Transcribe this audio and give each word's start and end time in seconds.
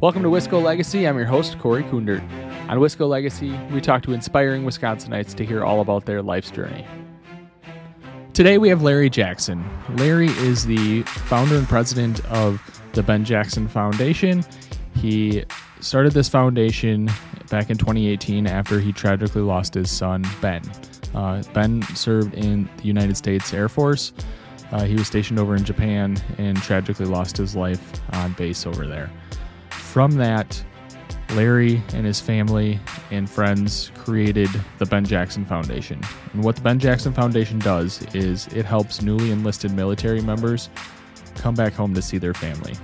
Welcome 0.00 0.22
to 0.22 0.30
Wisco 0.30 0.62
Legacy. 0.62 1.06
I'm 1.06 1.18
your 1.18 1.26
host, 1.26 1.58
Corey 1.58 1.82
Kundert. 1.82 2.22
On 2.70 2.78
Wisco 2.78 3.06
Legacy, 3.06 3.52
we 3.70 3.82
talk 3.82 4.02
to 4.04 4.14
inspiring 4.14 4.64
Wisconsinites 4.64 5.34
to 5.34 5.44
hear 5.44 5.62
all 5.62 5.82
about 5.82 6.06
their 6.06 6.22
life's 6.22 6.50
journey. 6.50 6.86
Today 8.32 8.56
we 8.56 8.70
have 8.70 8.80
Larry 8.80 9.10
Jackson. 9.10 9.62
Larry 9.96 10.28
is 10.28 10.64
the 10.64 11.02
founder 11.02 11.56
and 11.56 11.68
president 11.68 12.24
of 12.30 12.62
the 12.94 13.02
Ben 13.02 13.26
Jackson 13.26 13.68
Foundation. 13.68 14.42
He 14.96 15.44
started 15.80 16.14
this 16.14 16.30
foundation 16.30 17.10
back 17.50 17.68
in 17.68 17.76
2018 17.76 18.46
after 18.46 18.80
he 18.80 18.94
tragically 18.94 19.42
lost 19.42 19.74
his 19.74 19.90
son, 19.90 20.24
Ben. 20.40 20.62
Uh, 21.14 21.42
ben 21.52 21.82
served 21.94 22.32
in 22.32 22.70
the 22.78 22.84
United 22.84 23.18
States 23.18 23.52
Air 23.52 23.68
Force. 23.68 24.14
Uh, 24.72 24.84
he 24.84 24.94
was 24.94 25.06
stationed 25.06 25.38
over 25.38 25.54
in 25.54 25.62
Japan 25.62 26.16
and 26.38 26.56
tragically 26.62 27.04
lost 27.04 27.36
his 27.36 27.54
life 27.54 28.00
on 28.14 28.32
base 28.32 28.64
over 28.64 28.86
there 28.86 29.10
from 29.90 30.12
that, 30.12 30.62
Larry 31.30 31.82
and 31.94 32.06
his 32.06 32.20
family 32.20 32.78
and 33.10 33.28
friends 33.28 33.90
created 33.96 34.48
the 34.78 34.86
Ben 34.86 35.04
Jackson 35.04 35.44
Foundation. 35.44 36.00
And 36.32 36.44
what 36.44 36.54
the 36.54 36.62
Ben 36.62 36.78
Jackson 36.78 37.12
Foundation 37.12 37.58
does 37.58 38.02
is 38.14 38.46
it 38.48 38.64
helps 38.64 39.02
newly 39.02 39.32
enlisted 39.32 39.72
military 39.72 40.20
members 40.20 40.70
come 41.34 41.56
back 41.56 41.72
home 41.72 41.92
to 41.94 42.02
see 42.02 42.18
their 42.18 42.34
family. 42.34 42.74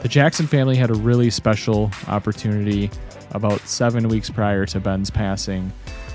The 0.00 0.08
Jackson 0.08 0.46
family 0.46 0.74
had 0.74 0.90
a 0.90 0.94
really 0.94 1.28
special 1.28 1.90
opportunity 2.08 2.90
about 3.32 3.60
seven 3.60 4.08
weeks 4.08 4.30
prior 4.30 4.64
to 4.66 4.80
Ben's 4.80 5.10
passing, 5.10 5.70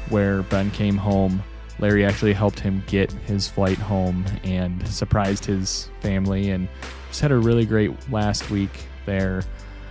where 0.10 0.42
Ben 0.44 0.72
came 0.72 0.98
home. 0.98 1.44
Larry 1.78 2.04
actually 2.06 2.34
helped 2.34 2.60
him 2.60 2.84
get 2.88 3.12
his 3.12 3.48
flight 3.48 3.78
home 3.78 4.26
and 4.44 4.86
surprised 4.88 5.46
his 5.46 5.90
family, 6.00 6.50
and 6.50 6.68
just 7.10 7.22
had 7.22 7.32
a 7.32 7.38
really 7.38 7.66
great 7.66 7.92
last 8.12 8.50
week 8.50 8.72
there. 9.06 9.44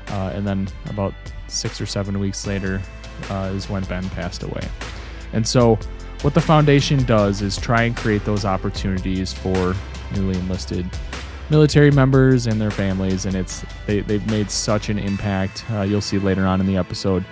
Uh, 0.08 0.32
and 0.34 0.46
then 0.46 0.68
about 0.88 1.14
six 1.48 1.80
or 1.80 1.86
seven 1.86 2.18
weeks 2.18 2.46
later 2.46 2.80
uh, 3.30 3.50
is 3.54 3.68
when 3.68 3.84
Ben 3.84 4.08
passed 4.10 4.42
away. 4.42 4.66
And 5.32 5.46
so, 5.46 5.78
what 6.22 6.34
the 6.34 6.40
foundation 6.40 7.02
does 7.04 7.42
is 7.42 7.56
try 7.56 7.82
and 7.82 7.96
create 7.96 8.24
those 8.24 8.44
opportunities 8.44 9.32
for 9.32 9.74
newly 10.14 10.38
enlisted 10.38 10.88
military 11.50 11.90
members 11.90 12.46
and 12.46 12.60
their 12.60 12.70
families. 12.70 13.26
And 13.26 13.34
it's 13.34 13.64
they, 13.86 14.00
they've 14.00 14.26
made 14.30 14.50
such 14.50 14.88
an 14.88 14.98
impact. 14.98 15.64
Uh, 15.70 15.82
you'll 15.82 16.00
see 16.00 16.18
later 16.18 16.46
on 16.46 16.60
in 16.60 16.66
the 16.66 16.76
episode 16.76 17.24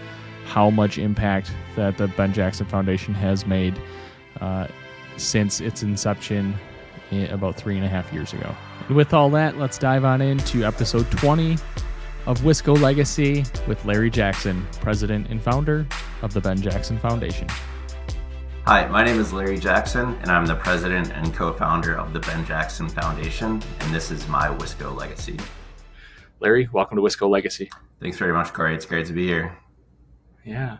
how 0.44 0.70
much 0.70 0.98
impact 0.98 1.53
that 1.77 1.97
the 1.97 2.09
Ben 2.09 2.33
Jackson 2.33 2.66
Foundation 2.66 3.14
has 3.14 3.47
made 3.47 3.81
uh, 4.41 4.69
since 5.16 5.61
its 5.61 5.83
inception 5.83 6.55
about 7.31 7.56
three 7.56 7.77
and 7.77 7.84
a 7.84 7.88
half 7.88 8.12
years 8.12 8.33
ago. 8.33 8.55
And 8.88 8.97
with 8.97 9.14
all 9.14 9.31
that, 9.31 9.56
let's 9.56 9.78
dive 9.78 10.05
on 10.05 10.20
into 10.20 10.64
episode 10.64 11.11
20 11.12 11.56
of 12.27 12.41
Wisco 12.41 12.80
Legacy 12.80 13.44
with 13.67 13.84
Larry 13.84 14.08
Jackson, 14.08 14.67
president 14.80 15.28
and 15.28 15.42
founder 15.42 15.86
of 16.22 16.33
the 16.33 16.41
Ben 16.41 16.61
Jackson 16.61 16.98
Foundation. 16.98 17.48
Hi, 18.64 18.86
my 18.89 19.05
name 19.05 19.20
is 19.20 19.31
Larry 19.33 19.58
Jackson, 19.58 20.14
and 20.22 20.31
I'm 20.31 20.47
the 20.47 20.55
president 20.55 21.12
and 21.12 21.34
co 21.34 21.53
founder 21.53 21.98
of 21.98 22.14
the 22.14 22.20
Ben 22.20 22.47
Jackson 22.47 22.89
Foundation, 22.89 23.62
and 23.81 23.94
this 23.94 24.11
is 24.11 24.27
my 24.27 24.48
Wisco 24.48 24.97
Legacy. 24.97 25.39
Larry, 26.41 26.69
welcome 26.72 26.97
to 26.97 27.03
Wisco 27.03 27.28
Legacy. 27.28 27.70
Thanks 28.00 28.16
very 28.16 28.33
much, 28.33 28.55
Corey. 28.55 28.75
It's 28.75 28.86
great 28.86 29.06
to 29.06 29.12
be 29.12 29.27
here. 29.27 29.56
Yeah. 30.44 30.78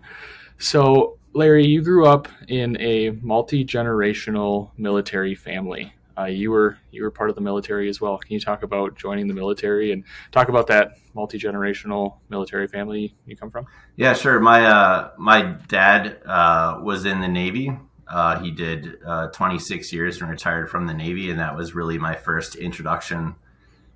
So, 0.58 1.19
Larry, 1.34 1.67
you 1.67 1.83
grew 1.83 2.06
up 2.06 2.27
in 2.48 2.81
a 2.81 3.11
multi 3.20 3.67
generational 3.67 4.70
military 4.79 5.34
family. 5.34 5.92
Uh, 6.17 6.25
you 6.25 6.51
were 6.51 6.79
you 6.91 7.03
were 7.03 7.11
part 7.11 7.29
of 7.29 7.34
the 7.34 7.43
military 7.43 7.89
as 7.89 8.01
well. 8.01 8.19
Can 8.19 8.33
you 8.33 8.41
talk 8.41 8.62
about 8.62 8.97
joining 8.97 9.27
the 9.27 9.34
military 9.34 9.93
and 9.93 10.05
talk 10.31 10.48
about 10.48 10.69
that 10.69 10.98
multi 11.15 11.39
generational 11.39 12.19
military 12.29 12.69
family 12.69 13.15
you 13.27 13.37
come 13.37 13.51
from? 13.51 13.67
Yeah, 13.97 14.15
sure. 14.15 14.39
My 14.41 14.65
uh, 14.67 15.11
my 15.19 15.42
dad 15.69 16.19
uh, 16.25 16.81
was 16.83 17.05
in 17.05 17.20
the 17.20 17.29
Navy. 17.29 17.77
Uh, 18.07 18.39
he 18.39 18.51
did 18.51 18.98
uh, 19.05 19.29
26 19.29 19.92
years 19.92 20.20
and 20.20 20.30
retired 20.30 20.70
from 20.70 20.86
the 20.86 20.95
Navy, 20.95 21.30
and 21.30 21.41
that 21.41 21.57
was 21.57 21.75
really 21.75 21.98
my 21.98 22.14
first 22.14 22.55
introduction 22.55 23.35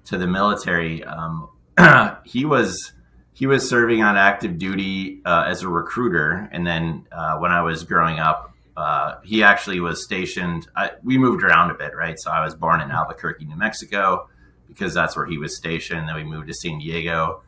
to 0.06 0.16
the 0.18 0.26
military. 0.26 1.04
Um, 1.04 1.50
he 2.24 2.44
was 2.44 2.92
he 3.32 3.46
was 3.46 3.68
serving 3.68 4.02
on 4.02 4.16
active 4.16 4.58
duty 4.58 5.20
uh, 5.24 5.44
as 5.46 5.62
a 5.62 5.68
recruiter, 5.68 6.48
and 6.50 6.66
then 6.66 7.06
when 7.38 7.52
I 7.52 7.62
was 7.62 7.84
growing 7.84 8.18
up, 8.18 8.47
uh, 8.78 9.20
he 9.24 9.42
actually 9.42 9.80
was 9.80 10.04
stationed. 10.04 10.68
I, 10.76 10.92
we 11.02 11.18
moved 11.18 11.42
around 11.42 11.72
a 11.72 11.74
bit, 11.74 11.96
right? 11.96 12.16
So 12.18 12.30
I 12.30 12.44
was 12.44 12.54
born 12.54 12.80
in 12.80 12.92
Albuquerque, 12.92 13.44
New 13.44 13.56
Mexico, 13.56 14.28
because 14.68 14.94
that's 14.94 15.16
where 15.16 15.26
he 15.26 15.36
was 15.36 15.56
stationed. 15.56 16.08
Then 16.08 16.14
we 16.14 16.22
moved 16.22 16.46
to 16.46 16.54
San 16.54 16.78
Diego, 16.78 17.42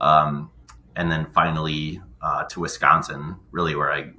um, 0.00 0.50
and 0.96 1.12
then 1.12 1.26
finally 1.32 2.02
uh, 2.20 2.42
to 2.50 2.60
Wisconsin, 2.60 3.36
really 3.52 3.76
where 3.76 3.92
I 3.92 4.10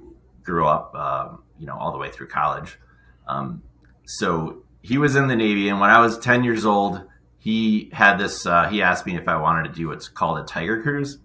grew 0.42 0.66
up. 0.66 0.92
Uh, 0.94 1.36
you 1.58 1.66
know, 1.66 1.76
all 1.76 1.92
the 1.92 1.98
way 1.98 2.10
through 2.10 2.28
college. 2.28 2.78
Um, 3.26 3.62
so 4.04 4.62
he 4.82 4.98
was 4.98 5.16
in 5.16 5.26
the 5.26 5.36
Navy, 5.36 5.68
and 5.68 5.80
when 5.80 5.90
I 5.90 6.00
was 6.00 6.18
ten 6.18 6.42
years 6.42 6.64
old, 6.64 7.02
he 7.38 7.90
had 7.92 8.16
this. 8.16 8.46
Uh, 8.46 8.68
he 8.68 8.80
asked 8.80 9.04
me 9.04 9.16
if 9.16 9.28
I 9.28 9.36
wanted 9.36 9.68
to 9.68 9.74
do 9.74 9.88
what's 9.88 10.08
called 10.08 10.38
a 10.38 10.44
Tiger 10.44 10.82
Cruise. 10.82 11.18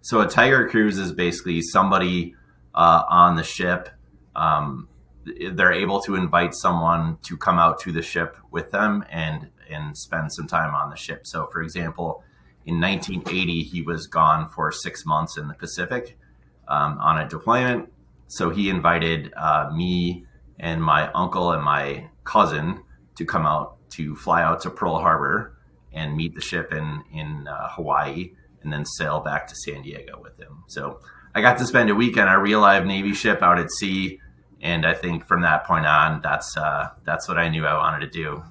So 0.00 0.20
a 0.22 0.26
Tiger 0.26 0.68
Cruise 0.70 0.96
is 0.96 1.12
basically 1.12 1.60
somebody 1.60 2.34
uh, 2.74 3.02
on 3.08 3.36
the 3.36 3.44
ship 3.44 3.90
um, 4.36 4.88
they're 5.24 5.72
able 5.72 6.00
to 6.02 6.14
invite 6.14 6.54
someone 6.54 7.18
to 7.22 7.36
come 7.36 7.58
out 7.58 7.78
to 7.80 7.92
the 7.92 8.02
ship 8.02 8.36
with 8.50 8.70
them 8.70 9.04
and 9.10 9.50
and 9.68 9.96
spend 9.96 10.32
some 10.32 10.48
time 10.48 10.74
on 10.74 10.90
the 10.90 10.96
ship. 10.96 11.26
So, 11.26 11.46
for 11.52 11.62
example, 11.62 12.24
in 12.66 12.80
1980, 12.80 13.62
he 13.62 13.82
was 13.82 14.06
gone 14.06 14.48
for 14.48 14.72
six 14.72 15.06
months 15.06 15.36
in 15.36 15.46
the 15.46 15.54
Pacific 15.54 16.18
um, 16.66 16.98
on 16.98 17.18
a 17.18 17.28
deployment. 17.28 17.92
So 18.26 18.50
he 18.50 18.68
invited 18.68 19.32
uh, 19.36 19.70
me 19.74 20.24
and 20.58 20.82
my 20.82 21.10
uncle 21.12 21.52
and 21.52 21.62
my 21.62 22.08
cousin 22.24 22.82
to 23.16 23.24
come 23.24 23.46
out 23.46 23.76
to 23.90 24.14
fly 24.14 24.42
out 24.42 24.60
to 24.62 24.70
Pearl 24.70 24.98
Harbor 24.98 25.56
and 25.92 26.16
meet 26.16 26.34
the 26.34 26.40
ship 26.40 26.72
in 26.72 27.02
in 27.12 27.48
uh, 27.48 27.68
Hawaii, 27.70 28.32
and 28.62 28.72
then 28.72 28.84
sail 28.84 29.20
back 29.20 29.46
to 29.48 29.56
San 29.56 29.82
Diego 29.82 30.20
with 30.22 30.38
him. 30.38 30.62
So 30.68 31.00
I 31.34 31.40
got 31.40 31.58
to 31.58 31.66
spend 31.66 31.90
a 31.90 31.94
weekend 31.94 32.28
on 32.28 32.34
a 32.34 32.40
real 32.40 32.60
live 32.60 32.86
Navy 32.86 33.14
ship 33.14 33.42
out 33.42 33.58
at 33.58 33.70
sea 33.70 34.20
and 34.62 34.84
I 34.84 34.94
think 34.94 35.26
from 35.26 35.42
that 35.42 35.64
point 35.64 35.86
on, 35.86 36.20
that's 36.20 36.56
uh, 36.56 36.90
that's 37.04 37.28
what 37.28 37.38
I 37.38 37.48
knew 37.48 37.64
I 37.66 37.74
wanted 37.74 38.00
to 38.00 38.06
do. 38.10 38.42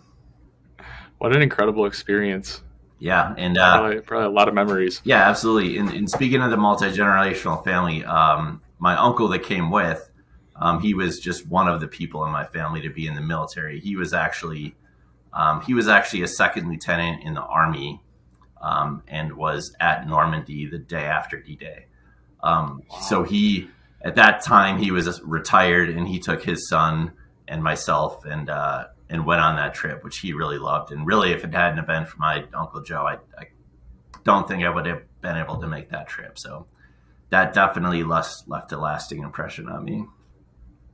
What 1.19 1.35
an 1.35 1.41
incredible 1.41 1.85
experience! 1.85 2.63
Yeah, 2.99 3.33
and 3.37 3.57
uh, 3.57 3.77
probably, 3.77 4.01
probably, 4.01 4.27
a 4.27 4.31
lot 4.31 4.47
of 4.47 4.53
memories. 4.53 5.01
Yeah, 5.03 5.29
absolutely. 5.29 5.77
And, 5.77 5.89
and 5.89 6.09
speaking 6.09 6.41
of 6.41 6.51
the 6.51 6.57
multi 6.57 6.87
generational 6.87 7.63
family, 7.63 8.03
um, 8.05 8.61
my 8.79 8.95
uncle 8.97 9.27
that 9.29 9.43
came 9.43 9.69
with, 9.69 10.09
um, 10.55 10.81
he 10.81 10.93
was 10.93 11.19
just 11.19 11.47
one 11.47 11.67
of 11.67 11.79
the 11.79 11.87
people 11.87 12.25
in 12.25 12.31
my 12.31 12.45
family 12.45 12.81
to 12.81 12.89
be 12.89 13.07
in 13.07 13.15
the 13.15 13.21
military. 13.21 13.79
He 13.79 13.95
was 13.95 14.13
actually 14.13 14.75
um, 15.33 15.61
he 15.61 15.73
was 15.73 15.87
actually 15.87 16.23
a 16.23 16.27
second 16.27 16.69
lieutenant 16.69 17.23
in 17.23 17.35
the 17.35 17.43
army, 17.43 18.01
um, 18.61 19.03
and 19.07 19.33
was 19.33 19.75
at 19.79 20.07
Normandy 20.07 20.65
the 20.65 20.79
day 20.79 21.05
after 21.05 21.39
D 21.39 21.55
Day. 21.55 21.85
Um, 22.41 22.83
wow. 22.89 22.99
So 22.99 23.23
he 23.23 23.69
at 24.01 24.15
that 24.15 24.41
time 24.41 24.77
he 24.77 24.91
was 24.91 25.21
retired 25.23 25.89
and 25.89 26.07
he 26.07 26.19
took 26.19 26.43
his 26.43 26.69
son 26.69 27.11
and 27.47 27.63
myself 27.63 28.25
and 28.25 28.49
uh, 28.49 28.85
and 29.09 29.25
went 29.25 29.41
on 29.41 29.55
that 29.55 29.73
trip, 29.73 30.03
which 30.03 30.19
he 30.19 30.33
really 30.33 30.59
loved. 30.59 30.91
And 30.91 31.05
really, 31.05 31.31
if 31.31 31.43
it 31.43 31.53
hadn't 31.53 31.85
been 31.87 32.05
for 32.05 32.17
my 32.17 32.45
uncle 32.53 32.81
Joe, 32.81 33.05
I, 33.07 33.17
I 33.37 33.47
don't 34.23 34.47
think 34.47 34.63
I 34.63 34.69
would 34.69 34.85
have 34.85 35.01
been 35.21 35.35
able 35.35 35.57
to 35.57 35.67
make 35.67 35.89
that 35.89 36.07
trip. 36.07 36.37
So 36.37 36.67
that 37.29 37.53
definitely 37.53 38.03
left 38.03 38.47
left 38.47 38.71
a 38.71 38.77
lasting 38.77 39.23
impression 39.23 39.67
on 39.67 39.83
me. 39.83 40.05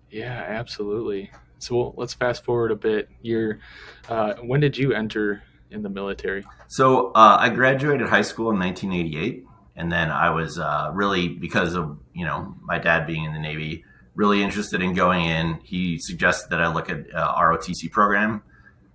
Yeah, 0.10 0.46
absolutely. 0.48 1.32
So 1.60 1.94
let's 1.98 2.14
fast 2.14 2.44
forward 2.44 2.72
a 2.72 2.76
bit. 2.76 3.10
You're, 3.22 3.60
uh, 4.08 4.36
when 4.36 4.60
did 4.60 4.78
you 4.78 4.94
enter 4.94 5.44
in 5.72 5.82
the 5.82 5.90
military? 5.90 6.46
So 6.68 7.12
uh, 7.14 7.38
I 7.40 7.50
graduated 7.50 8.08
high 8.08 8.22
school 8.22 8.52
in 8.52 8.60
1988 8.60 9.46
and 9.76 9.92
then 9.92 10.10
I 10.10 10.30
was 10.30 10.58
uh, 10.58 10.92
really 10.94 11.28
because 11.30 11.76
of 11.76 11.98
you 12.14 12.26
know 12.26 12.56
my 12.62 12.80
dad 12.80 13.06
being 13.08 13.24
in 13.24 13.34
the 13.34 13.40
Navy, 13.40 13.84
really 14.14 14.42
interested 14.42 14.82
in 14.82 14.94
going 14.94 15.26
in. 15.26 15.60
He 15.64 15.98
suggested 16.00 16.50
that 16.52 16.62
I 16.62 16.74
look 16.74 16.90
at 16.90 17.14
uh, 17.14 17.36
ROTC 17.36 17.92
program, 17.92 18.42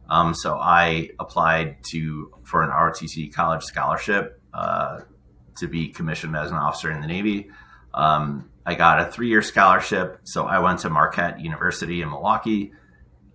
um, 0.09 0.35
so 0.35 0.57
I 0.57 1.11
applied 1.19 1.85
to 1.91 2.35
for 2.45 2.63
an 2.63 2.71
ROTC 2.71 3.33
college 3.33 3.63
scholarship 3.63 4.41
uh, 4.55 5.01
to 5.59 5.69
be 5.69 5.89
commissioned 5.89 6.37
as 6.37 6.51
an 6.51 6.57
officer 6.57 6.91
in 6.91 7.01
the 7.01 7.07
Navy. 7.07 7.51
Um, 7.93 8.51
I 8.65 8.75
got 8.75 9.01
a 9.01 9.11
three 9.11 9.29
year 9.29 9.43
scholarship, 9.43 10.21
so 10.25 10.47
I 10.47 10.61
went 10.61 10.81
to 10.81 10.91
Marquette 10.91 11.41
University 11.41 12.03
in 12.03 12.09
Milwaukee, 12.09 12.73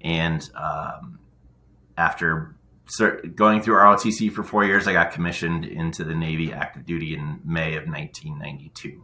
and 0.02 0.48
um, 0.56 1.20
after 1.98 2.55
going 3.36 3.62
through 3.62 3.76
ROTC 3.76 4.32
for 4.32 4.44
four 4.44 4.64
years, 4.64 4.88
I 4.88 4.94
got 4.94 5.12
commissioned 5.12 5.66
into 5.66 6.04
the 6.04 6.16
Navy 6.16 6.54
active 6.54 6.86
duty 6.86 7.16
in 7.16 7.40
May 7.44 7.76
of 7.76 7.88
1992. 7.88 9.04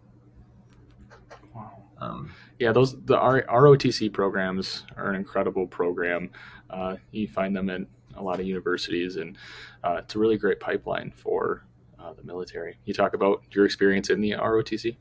Wow. 1.53 1.83
Um, 1.99 2.31
yeah, 2.59 2.71
those 2.71 2.93
the 3.05 3.17
ROTC 3.17 4.13
programs 4.13 4.83
are 4.95 5.09
an 5.09 5.15
incredible 5.15 5.67
program. 5.67 6.29
Uh, 6.69 6.97
you 7.11 7.27
find 7.27 7.55
them 7.55 7.69
in 7.69 7.87
a 8.15 8.21
lot 8.21 8.39
of 8.39 8.45
universities, 8.45 9.15
and 9.15 9.37
uh, 9.83 10.01
it's 10.03 10.15
a 10.15 10.19
really 10.19 10.37
great 10.37 10.59
pipeline 10.59 11.11
for 11.15 11.65
uh, 11.99 12.13
the 12.13 12.23
military. 12.23 12.77
You 12.85 12.93
talk 12.93 13.13
about 13.13 13.43
your 13.51 13.65
experience 13.65 14.09
in 14.09 14.21
the 14.21 14.31
ROTC. 14.31 14.97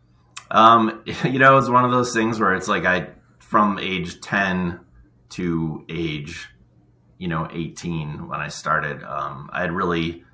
Um, 0.51 1.03
you 1.25 1.39
know, 1.39 1.59
it's 1.59 1.69
one 1.69 1.85
of 1.85 1.91
those 1.91 2.13
things 2.13 2.41
where 2.41 2.55
it's 2.55 2.69
like 2.69 2.85
I, 2.85 3.09
from 3.39 3.79
age 3.79 4.21
ten 4.21 4.81
to 5.31 5.85
age, 5.89 6.50
you 7.21 7.29
know, 7.29 7.47
eighteen 7.53 8.29
when 8.31 8.41
I 8.41 8.49
started, 8.49 9.03
um, 9.05 9.51
I 9.53 9.61
had 9.61 9.73
really, 9.73 10.25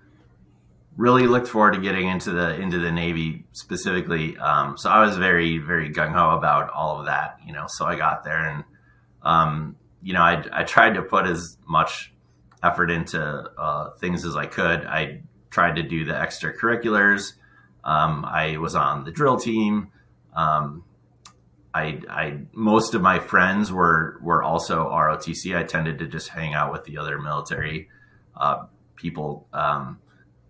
really 0.96 1.26
looked 1.26 1.48
forward 1.48 1.74
to 1.74 1.80
getting 1.80 2.06
into 2.08 2.30
the 2.30 2.54
into 2.54 2.78
the 2.78 2.92
Navy 2.92 3.44
specifically. 3.50 4.36
Um, 4.38 4.78
so 4.78 4.88
I 4.88 5.04
was 5.04 5.16
very, 5.16 5.58
very 5.58 5.88
gung 5.92 6.12
ho 6.12 6.38
about 6.38 6.70
all 6.70 7.00
of 7.00 7.06
that. 7.06 7.40
You 7.44 7.52
know, 7.52 7.66
so 7.66 7.84
I 7.84 7.96
got 7.96 8.22
there 8.22 8.42
and, 8.50 8.64
um, 9.22 9.76
you 10.00 10.12
know, 10.14 10.22
I 10.22 10.44
I 10.60 10.62
tried 10.62 10.94
to 10.94 11.02
put 11.02 11.26
as 11.26 11.58
much 11.66 12.12
effort 12.62 12.90
into 12.90 13.20
uh, 13.58 13.90
things 13.98 14.24
as 14.24 14.36
I 14.36 14.46
could. 14.46 14.86
I 14.86 15.22
tried 15.50 15.76
to 15.76 15.82
do 15.82 16.04
the 16.04 16.14
extracurriculars. 16.14 17.32
Um, 17.82 18.24
I 18.24 18.56
was 18.58 18.74
on 18.76 19.04
the 19.04 19.10
drill 19.10 19.38
team. 19.38 19.90
I, 21.76 22.00
I, 22.08 22.38
most 22.52 22.94
of 22.94 23.02
my 23.02 23.18
friends 23.18 23.70
were 23.70 24.18
were 24.22 24.42
also 24.42 24.86
ROTC. 24.88 25.54
I 25.56 25.62
tended 25.62 25.98
to 25.98 26.06
just 26.06 26.28
hang 26.28 26.54
out 26.54 26.72
with 26.72 26.84
the 26.84 26.96
other 26.96 27.20
military 27.20 27.88
uh, 28.34 28.64
people. 28.94 29.46
Um, 29.52 29.98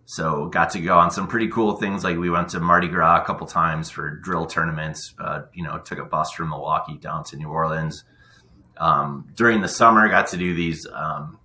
so 0.04 0.46
got 0.46 0.70
to 0.70 0.80
go 0.80 0.96
on 0.96 1.10
some 1.10 1.26
pretty 1.26 1.48
cool 1.48 1.76
things. 1.78 2.04
Like 2.04 2.16
we 2.16 2.30
went 2.30 2.50
to 2.50 2.60
Mardi 2.60 2.86
Gras 2.86 3.22
a 3.22 3.24
couple 3.24 3.48
times 3.48 3.90
for 3.90 4.08
drill 4.08 4.46
tournaments. 4.46 5.14
Uh, 5.18 5.42
you 5.52 5.64
know, 5.64 5.78
took 5.78 5.98
a 5.98 6.04
bus 6.04 6.30
from 6.30 6.50
Milwaukee 6.50 6.96
down 6.96 7.24
to 7.24 7.36
New 7.36 7.48
Orleans. 7.48 8.04
Um, 8.76 9.26
during 9.34 9.62
the 9.62 9.68
summer, 9.68 10.08
got 10.08 10.28
to 10.28 10.36
do 10.36 10.54
these 10.54 10.86
um, 10.92 11.40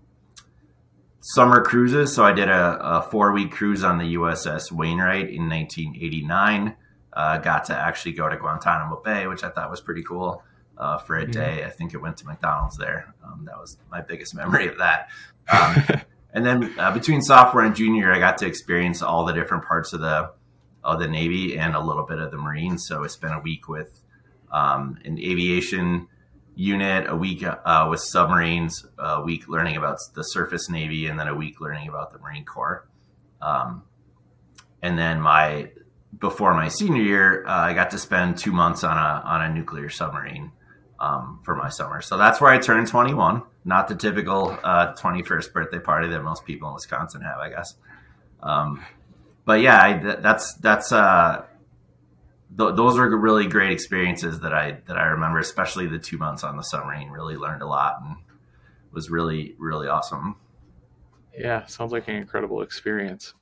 summer 1.21 1.63
cruises. 1.63 2.13
So 2.13 2.23
I 2.23 2.33
did 2.33 2.49
a, 2.49 2.77
a 2.79 3.01
four 3.01 3.31
week 3.31 3.51
cruise 3.51 3.83
on 3.83 3.97
the 3.97 4.13
USS 4.13 4.71
Wainwright 4.71 5.29
in 5.29 5.49
1989. 5.49 6.75
Uh, 7.13 7.37
got 7.37 7.65
to 7.65 7.75
actually 7.75 8.13
go 8.13 8.29
to 8.29 8.37
Guantanamo 8.37 9.01
Bay, 9.01 9.27
which 9.27 9.43
I 9.43 9.49
thought 9.49 9.69
was 9.69 9.81
pretty 9.81 10.03
cool 10.03 10.43
uh, 10.77 10.97
for 10.97 11.17
a 11.17 11.27
day. 11.27 11.63
I 11.65 11.69
think 11.69 11.93
it 11.93 11.97
went 11.97 12.17
to 12.17 12.25
McDonald's 12.25 12.77
there. 12.77 13.13
Um, 13.23 13.45
that 13.45 13.57
was 13.57 13.77
my 13.89 14.01
biggest 14.01 14.35
memory 14.41 14.67
of 14.67 14.77
that. 14.77 15.09
Um, 15.51 16.01
and 16.33 16.45
then 16.45 16.73
uh, 16.79 16.91
between 16.91 17.21
sophomore 17.21 17.63
and 17.63 17.75
junior, 17.75 18.11
I 18.13 18.19
got 18.19 18.37
to 18.39 18.45
experience 18.45 19.01
all 19.01 19.25
the 19.25 19.33
different 19.33 19.65
parts 19.65 19.93
of 19.93 20.01
the 20.01 20.31
of 20.83 20.99
the 20.99 21.07
Navy 21.07 21.59
and 21.59 21.75
a 21.75 21.79
little 21.79 22.05
bit 22.05 22.17
of 22.17 22.31
the 22.31 22.37
Marines. 22.37 22.87
So 22.87 23.03
I 23.03 23.07
spent 23.07 23.35
a 23.35 23.39
week 23.39 23.67
with 23.69 24.01
um, 24.51 24.97
an 25.05 25.19
aviation 25.19 26.07
unit, 26.55 27.07
a 27.07 27.15
week 27.15 27.43
uh, 27.43 27.87
with 27.89 27.99
submarines, 27.99 28.85
a 28.97 29.21
week 29.21 29.47
learning 29.47 29.77
about 29.77 29.97
the 30.15 30.23
surface 30.23 30.69
navy, 30.69 31.05
and 31.05 31.19
then 31.19 31.27
a 31.27 31.35
week 31.35 31.61
learning 31.61 31.87
about 31.87 32.11
the 32.11 32.19
Marine 32.19 32.45
Corps. 32.45 32.87
Um, 33.41 33.83
and 34.81 34.97
then 34.97 35.21
my 35.21 35.71
before 36.17 36.53
my 36.53 36.67
senior 36.67 37.01
year, 37.01 37.45
uh, 37.47 37.51
I 37.51 37.73
got 37.73 37.91
to 37.91 37.97
spend 37.97 38.37
two 38.37 38.51
months 38.51 38.83
on 38.83 38.97
a 38.97 39.21
on 39.25 39.41
a 39.41 39.53
nuclear 39.53 39.89
submarine 39.89 40.51
um, 40.99 41.39
for 41.43 41.55
my 41.55 41.69
summer. 41.69 42.01
So 42.01 42.17
that's 42.17 42.39
where 42.39 42.51
I 42.51 42.59
turned 42.59 42.87
21. 42.87 43.43
Not 43.65 43.87
the 43.87 43.95
typical 43.95 44.57
uh, 44.63 44.93
21st 44.93 45.53
birthday 45.53 45.79
party 45.79 46.07
that 46.09 46.23
most 46.23 46.45
people 46.45 46.67
in 46.69 46.73
Wisconsin 46.75 47.21
have, 47.21 47.39
I 47.39 47.49
guess. 47.49 47.75
Um, 48.41 48.83
but 49.45 49.61
yeah, 49.61 49.81
I, 49.81 50.15
that's 50.15 50.53
that's 50.55 50.91
uh, 50.91 51.45
th- 52.57 52.75
those 52.75 52.97
are 52.97 53.09
really 53.17 53.47
great 53.47 53.71
experiences 53.71 54.39
that 54.41 54.53
I 54.53 54.77
that 54.87 54.97
I 54.97 55.07
remember, 55.07 55.39
especially 55.39 55.87
the 55.87 55.99
two 55.99 56.17
months 56.17 56.43
on 56.43 56.57
the 56.57 56.63
submarine. 56.63 57.09
Really 57.09 57.35
learned 57.35 57.61
a 57.61 57.67
lot 57.67 58.01
and 58.01 58.17
was 58.91 59.09
really 59.09 59.55
really 59.57 59.87
awesome. 59.87 60.35
Yeah, 61.37 61.65
sounds 61.65 61.91
like 61.91 62.07
an 62.07 62.15
incredible 62.15 62.61
experience. 62.61 63.33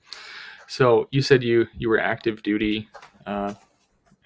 So 0.69 1.07
you 1.11 1.23
said 1.23 1.43
you 1.43 1.67
you 1.77 1.89
were 1.89 1.99
active 1.99 2.43
duty 2.43 2.87
uh, 3.25 3.55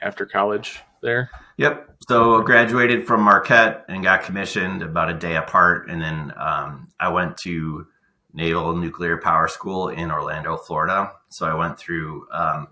after 0.02 0.26
college 0.26 0.82
there. 1.02 1.30
Yep. 1.58 1.96
So 2.10 2.42
graduated 2.42 3.08
from 3.08 3.22
Marquette 3.22 3.86
and 3.88 4.04
got 4.04 4.24
commissioned 4.24 4.84
about 4.84 5.10
a 5.10 5.14
day 5.14 5.38
apart, 5.38 5.90
and 5.90 6.02
then 6.02 6.34
um, 6.36 6.90
I 7.00 7.10
went 7.10 7.38
to 7.44 7.88
Naval 8.34 8.76
Nuclear 8.76 9.18
Power 9.18 9.48
School 9.48 9.88
in 9.88 10.12
Orlando, 10.12 10.58
Florida. 10.58 11.14
So 11.30 11.46
I 11.46 11.54
went 11.54 11.80
through 11.80 12.28
um, 12.34 12.68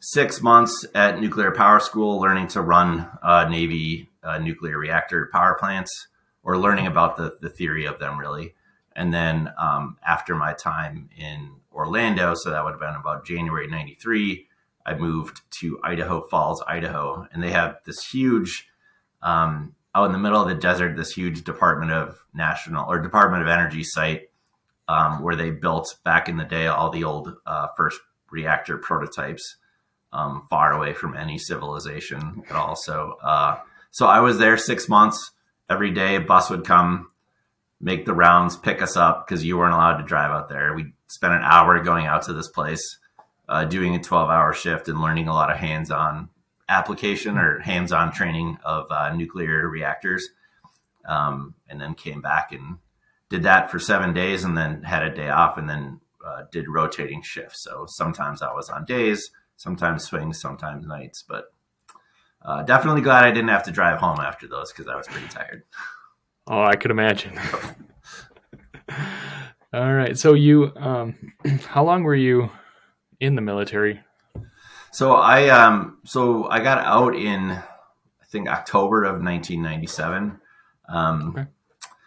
six 0.00 0.42
months 0.42 0.84
at 0.92 1.20
nuclear 1.20 1.52
power 1.52 1.78
school 1.78 2.20
learning 2.20 2.48
to 2.48 2.60
run 2.60 3.08
uh, 3.22 3.46
Navy 3.48 4.08
uh, 4.24 4.38
nuclear 4.38 4.78
reactor 4.78 5.28
power 5.32 5.54
plants 5.54 6.08
or 6.42 6.58
learning 6.58 6.88
about 6.88 7.16
the, 7.16 7.36
the 7.40 7.50
theory 7.50 7.84
of 7.84 8.00
them, 8.00 8.18
really. 8.18 8.54
And 8.96 9.14
then 9.14 9.52
um, 9.58 9.96
after 10.04 10.34
my 10.34 10.54
time 10.54 11.08
in 11.16 11.59
Orlando, 11.72 12.34
so 12.34 12.50
that 12.50 12.64
would 12.64 12.72
have 12.72 12.80
been 12.80 12.94
about 12.94 13.24
January 13.24 13.66
93, 13.66 14.46
I 14.86 14.94
moved 14.94 15.42
to 15.60 15.78
Idaho 15.84 16.26
Falls, 16.28 16.62
Idaho. 16.66 17.26
And 17.32 17.42
they 17.42 17.50
have 17.50 17.76
this 17.84 18.04
huge, 18.04 18.68
um, 19.22 19.74
out 19.94 20.06
in 20.06 20.12
the 20.12 20.18
middle 20.18 20.40
of 20.40 20.48
the 20.48 20.54
desert, 20.54 20.96
this 20.96 21.12
huge 21.12 21.44
Department 21.44 21.92
of 21.92 22.18
National 22.34 22.88
or 22.88 22.98
Department 22.98 23.42
of 23.42 23.48
Energy 23.48 23.84
site 23.84 24.30
um, 24.90 25.22
where 25.22 25.36
they 25.36 25.50
built 25.50 25.96
back 26.04 26.28
in 26.28 26.36
the 26.36 26.44
day 26.44 26.66
all 26.66 26.90
the 26.90 27.04
old 27.04 27.32
uh, 27.46 27.68
first 27.76 28.00
reactor 28.30 28.76
prototypes 28.76 29.56
um, 30.12 30.46
far 30.50 30.72
away 30.72 30.92
from 30.92 31.16
any 31.16 31.38
civilization 31.38 32.42
at 32.50 32.56
all. 32.56 32.74
So, 32.74 33.16
uh, 33.22 33.58
so 33.92 34.06
I 34.06 34.18
was 34.18 34.38
there 34.38 34.56
six 34.56 34.88
months. 34.88 35.30
Every 35.68 35.92
day, 35.92 36.16
a 36.16 36.20
bus 36.20 36.50
would 36.50 36.64
come, 36.64 37.10
make 37.80 38.04
the 38.04 38.12
rounds, 38.12 38.56
pick 38.56 38.82
us 38.82 38.96
up 38.96 39.26
because 39.26 39.44
you 39.44 39.56
weren't 39.56 39.74
allowed 39.74 39.98
to 39.98 40.04
drive 40.04 40.32
out 40.32 40.48
there. 40.48 40.74
We 40.74 40.92
spent 41.10 41.34
an 41.34 41.42
hour 41.42 41.78
going 41.80 42.06
out 42.06 42.22
to 42.22 42.32
this 42.32 42.48
place, 42.48 42.98
uh, 43.48 43.64
doing 43.64 43.94
a 43.94 44.02
twelve-hour 44.02 44.54
shift 44.54 44.88
and 44.88 45.00
learning 45.00 45.28
a 45.28 45.34
lot 45.34 45.50
of 45.50 45.58
hands-on 45.58 46.30
application 46.68 47.36
or 47.36 47.58
hands-on 47.60 48.12
training 48.12 48.58
of 48.64 48.86
uh, 48.90 49.12
nuclear 49.14 49.68
reactors. 49.68 50.28
Um, 51.04 51.54
and 51.68 51.80
then 51.80 51.94
came 51.94 52.20
back 52.20 52.52
and 52.52 52.76
did 53.30 53.42
that 53.44 53.70
for 53.70 53.78
seven 53.78 54.12
days, 54.12 54.44
and 54.44 54.56
then 54.56 54.82
had 54.82 55.02
a 55.02 55.14
day 55.14 55.30
off, 55.30 55.58
and 55.58 55.68
then 55.68 56.00
uh, 56.24 56.42
did 56.52 56.68
rotating 56.68 57.22
shifts. 57.22 57.62
So 57.62 57.86
sometimes 57.88 58.42
I 58.42 58.52
was 58.52 58.68
on 58.68 58.84
days 58.84 59.30
sometimes 59.60 60.04
swings, 60.04 60.40
sometimes 60.40 60.86
nights. 60.86 61.22
But 61.26 61.52
uh, 62.42 62.62
definitely 62.62 63.02
glad 63.02 63.24
I 63.24 63.30
didn't 63.30 63.50
have 63.50 63.64
to 63.64 63.70
drive 63.70 63.98
home 63.98 64.18
after 64.18 64.48
those 64.48 64.72
because 64.72 64.88
I 64.88 64.96
was 64.96 65.06
pretty 65.06 65.28
tired. 65.28 65.64
Oh, 66.46 66.62
I 66.62 66.76
could 66.76 66.90
imagine. 66.90 67.38
All 69.72 69.92
right. 69.92 70.18
So 70.18 70.34
you, 70.34 70.72
um, 70.76 71.32
how 71.66 71.84
long 71.84 72.02
were 72.02 72.14
you 72.14 72.50
in 73.20 73.36
the 73.36 73.42
military? 73.42 74.00
So 74.90 75.12
I, 75.12 75.48
um, 75.48 75.98
so 76.04 76.48
I 76.48 76.60
got 76.60 76.78
out 76.78 77.14
in, 77.14 77.52
I 77.52 78.24
think 78.26 78.48
October 78.48 79.04
of 79.04 79.22
1997. 79.22 80.40
Um, 80.88 81.28
okay. 81.28 81.46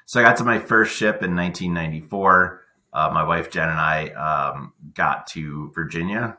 So 0.06 0.20
I 0.20 0.24
got 0.24 0.38
to 0.38 0.44
my 0.44 0.60
first 0.60 0.96
ship 0.96 1.24
in 1.24 1.36
1994. 1.36 2.62
Uh, 2.92 3.10
my 3.14 3.24
wife 3.24 3.50
Jen 3.50 3.70
and 3.70 3.80
I 3.80 4.10
um, 4.10 4.74
got 4.94 5.26
to 5.28 5.72
Virginia 5.74 6.38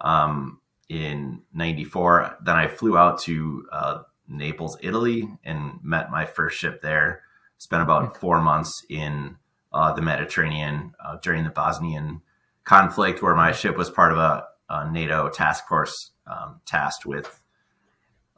um, 0.00 0.60
in 0.88 1.42
94. 1.52 2.38
Then 2.42 2.56
I 2.56 2.68
flew 2.68 2.96
out 2.96 3.20
to 3.22 3.68
uh, 3.70 3.98
Naples, 4.26 4.78
Italy, 4.80 5.28
and 5.44 5.78
met 5.82 6.10
my 6.10 6.24
first 6.24 6.58
ship 6.58 6.80
there. 6.80 7.22
Spent 7.58 7.82
about 7.82 8.06
hmm. 8.06 8.18
four 8.18 8.40
months 8.40 8.84
in 8.88 9.36
uh, 9.74 9.92
the 9.92 10.02
Mediterranean 10.02 10.94
uh, 11.04 11.16
during 11.22 11.42
the 11.44 11.50
Bosnian 11.50 12.22
conflict, 12.62 13.22
where 13.22 13.34
my 13.34 13.52
ship 13.52 13.76
was 13.76 13.90
part 13.90 14.12
of 14.12 14.18
a, 14.18 14.44
a 14.70 14.90
NATO 14.90 15.28
task 15.28 15.66
force 15.68 16.12
um, 16.26 16.60
tasked 16.64 17.04
with 17.04 17.42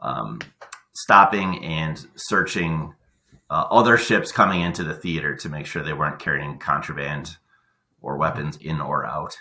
um, 0.01 0.41
stopping 0.95 1.63
and 1.63 2.07
searching 2.17 2.95
uh, 3.51 3.67
other 3.71 3.99
ships 3.99 4.33
coming 4.33 4.63
into 4.63 4.83
the 4.83 4.95
theater 4.95 5.37
to 5.37 5.49
make 5.49 5.67
sure 5.67 5.83
they 5.83 5.93
weren't 5.93 6.19
carrying 6.19 6.59
contraband 6.59 7.37
or 8.01 8.17
weapons 8.17 8.57
in 8.57 8.81
or 8.81 9.05
out. 9.05 9.37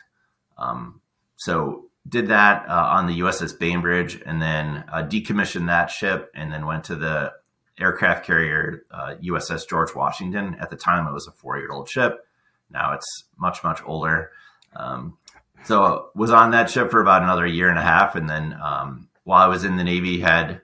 Um, 0.57 1.01
so 1.37 1.85
did 2.07 2.27
that 2.27 2.67
uh, 2.69 2.89
on 2.91 3.07
the 3.07 3.21
USS 3.21 3.57
Bainbridge 3.57 4.21
and 4.25 4.41
then 4.41 4.83
uh, 4.91 5.03
decommissioned 5.03 5.67
that 5.67 5.89
ship 5.89 6.29
and 6.35 6.51
then 6.51 6.65
went 6.65 6.83
to 6.85 6.95
the 6.95 7.33
aircraft 7.79 8.25
carrier 8.25 8.85
uh, 8.91 9.15
USS 9.23 9.67
George 9.67 9.93
Washington. 9.95 10.55
At 10.59 10.69
the 10.69 10.75
time, 10.75 11.07
it 11.07 11.13
was 11.13 11.27
a 11.27 11.31
four 11.31 11.57
year 11.57 11.71
old 11.71 11.89
ship. 11.89 12.25
Now 12.69 12.93
it's 12.93 13.25
much, 13.37 13.63
much 13.63 13.81
older. 13.85 14.31
Um, 14.75 15.17
so 15.63 16.09
was 16.15 16.31
on 16.31 16.51
that 16.51 16.69
ship 16.69 16.91
for 16.91 17.01
about 17.01 17.23
another 17.23 17.45
year 17.45 17.69
and 17.69 17.79
a 17.79 17.83
half. 17.83 18.15
And 18.15 18.29
then 18.29 18.57
um, 18.61 19.09
while 19.23 19.43
I 19.43 19.47
was 19.47 19.63
in 19.63 19.77
the 19.77 19.83
Navy, 19.83 20.19
had 20.19 20.61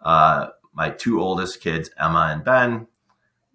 uh, 0.00 0.48
my 0.72 0.90
two 0.90 1.20
oldest 1.20 1.60
kids, 1.60 1.90
Emma 1.98 2.28
and 2.32 2.44
Ben, 2.44 2.86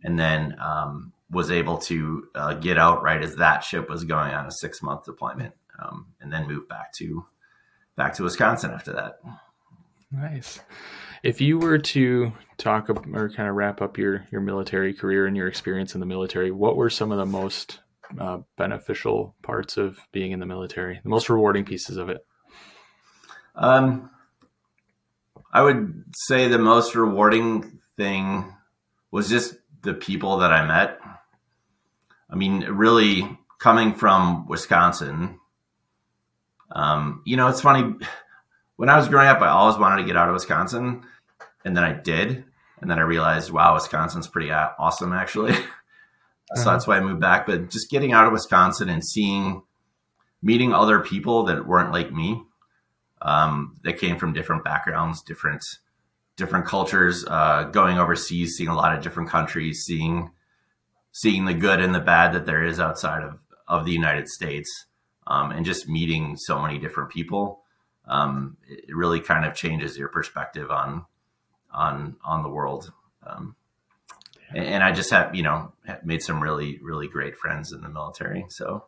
and 0.03 0.20
then 0.20 0.58
um, 0.60 1.13
was 1.29 1.50
able 1.50 1.77
to 1.77 2.27
uh, 2.36 2.53
get 2.55 2.77
out 2.77 3.03
right 3.03 3.24
as 3.24 3.36
that 3.36 3.63
ship 3.63 3.89
was 3.89 4.03
going 4.03 4.34
on 4.34 4.46
a 4.46 4.51
six 4.51 4.81
month 4.81 5.05
deployment 5.05 5.53
um, 5.79 6.08
and 6.20 6.31
then 6.31 6.48
moved 6.48 6.67
back 6.67 6.93
to 6.93 7.25
back 7.96 8.13
to 8.15 8.24
Wisconsin 8.24 8.72
after 8.72 8.93
that. 8.93 9.20
Nice. 10.12 10.60
If 11.23 11.39
you 11.39 11.59
were 11.59 11.77
to 11.77 12.33
talk 12.57 12.89
or 12.89 13.29
kind 13.29 13.49
of 13.49 13.55
wrap 13.55 13.81
up 13.81 13.97
your 13.97 14.25
your 14.31 14.41
military 14.41 14.93
career 14.93 15.27
and 15.27 15.37
your 15.37 15.47
experience 15.47 15.93
in 15.93 15.99
the 15.99 16.05
military, 16.05 16.51
what 16.51 16.75
were 16.75 16.89
some 16.89 17.11
of 17.11 17.17
the 17.17 17.25
most 17.25 17.79
uh, 18.19 18.39
beneficial 18.57 19.35
parts 19.43 19.77
of 19.77 19.99
being 20.11 20.31
in 20.31 20.39
the 20.39 20.45
military? 20.45 20.99
The 21.03 21.09
most 21.09 21.29
rewarding 21.29 21.65
pieces 21.65 21.97
of 21.97 22.09
it? 22.09 22.25
Um, 23.55 24.09
I 25.53 25.61
would 25.61 26.05
say 26.15 26.47
the 26.47 26.57
most 26.57 26.95
rewarding 26.95 27.79
thing 27.97 28.55
was 29.11 29.29
just 29.29 29.55
the 29.83 29.93
people 29.93 30.37
that 30.37 30.51
I 30.51 30.65
met. 30.65 30.99
I 32.29 32.35
mean, 32.35 32.61
really 32.63 33.37
coming 33.59 33.93
from 33.93 34.47
Wisconsin. 34.47 35.39
Um, 36.71 37.21
you 37.25 37.37
know, 37.37 37.47
it's 37.49 37.61
funny. 37.61 37.95
When 38.77 38.89
I 38.89 38.97
was 38.97 39.07
growing 39.07 39.27
up, 39.27 39.41
I 39.41 39.49
always 39.49 39.77
wanted 39.77 40.01
to 40.01 40.07
get 40.07 40.17
out 40.17 40.29
of 40.29 40.33
Wisconsin, 40.33 41.03
and 41.65 41.75
then 41.75 41.83
I 41.83 41.93
did, 41.93 42.43
and 42.81 42.89
then 42.89 42.99
I 42.99 43.03
realized, 43.03 43.51
wow, 43.51 43.75
Wisconsin's 43.75 44.27
pretty 44.27 44.51
awesome, 44.51 45.13
actually. 45.13 45.53
so 45.53 45.61
uh-huh. 45.61 46.71
that's 46.71 46.87
why 46.87 46.97
I 46.97 47.01
moved 47.01 47.21
back. 47.21 47.45
But 47.45 47.69
just 47.69 47.89
getting 47.89 48.11
out 48.13 48.25
of 48.25 48.33
Wisconsin 48.33 48.89
and 48.89 49.05
seeing, 49.05 49.63
meeting 50.41 50.73
other 50.73 50.99
people 50.99 51.43
that 51.45 51.67
weren't 51.67 51.91
like 51.91 52.11
me, 52.11 52.43
um, 53.21 53.77
that 53.83 53.99
came 53.99 54.17
from 54.17 54.33
different 54.33 54.63
backgrounds, 54.63 55.21
different 55.21 55.63
different 56.37 56.65
cultures, 56.65 57.23
uh, 57.27 57.63
going 57.65 57.99
overseas, 57.99 58.55
seeing 58.55 58.69
a 58.69 58.75
lot 58.75 58.95
of 58.95 59.03
different 59.03 59.29
countries, 59.29 59.83
seeing 59.85 60.31
seeing 61.11 61.45
the 61.45 61.53
good 61.53 61.81
and 61.81 61.93
the 61.93 61.99
bad 61.99 62.33
that 62.33 62.45
there 62.45 62.63
is 62.63 62.79
outside 62.79 63.23
of 63.23 63.37
of 63.67 63.85
the 63.85 63.91
United 63.91 64.27
States, 64.27 64.87
um, 65.27 65.51
and 65.51 65.65
just 65.65 65.87
meeting 65.87 66.35
so 66.35 66.59
many 66.59 66.79
different 66.79 67.11
people. 67.11 67.61
Um, 68.07 68.57
it 68.67 68.95
really 68.95 69.19
kind 69.19 69.45
of 69.45 69.53
changes 69.53 69.97
your 69.97 70.09
perspective 70.09 70.71
on 70.71 71.05
on 71.73 72.15
on 72.23 72.43
the 72.43 72.49
world. 72.49 72.91
Um, 73.25 73.55
and, 74.49 74.65
and, 74.65 74.83
I 74.83 74.91
just 74.91 75.11
have 75.11 75.35
you 75.35 75.43
know 75.43 75.73
made 76.03 76.21
some 76.21 76.41
really 76.41 76.79
really 76.81 77.07
great 77.07 77.37
friends 77.37 77.71
in 77.71 77.81
the 77.81 77.89
military. 77.89 78.45
So 78.49 78.85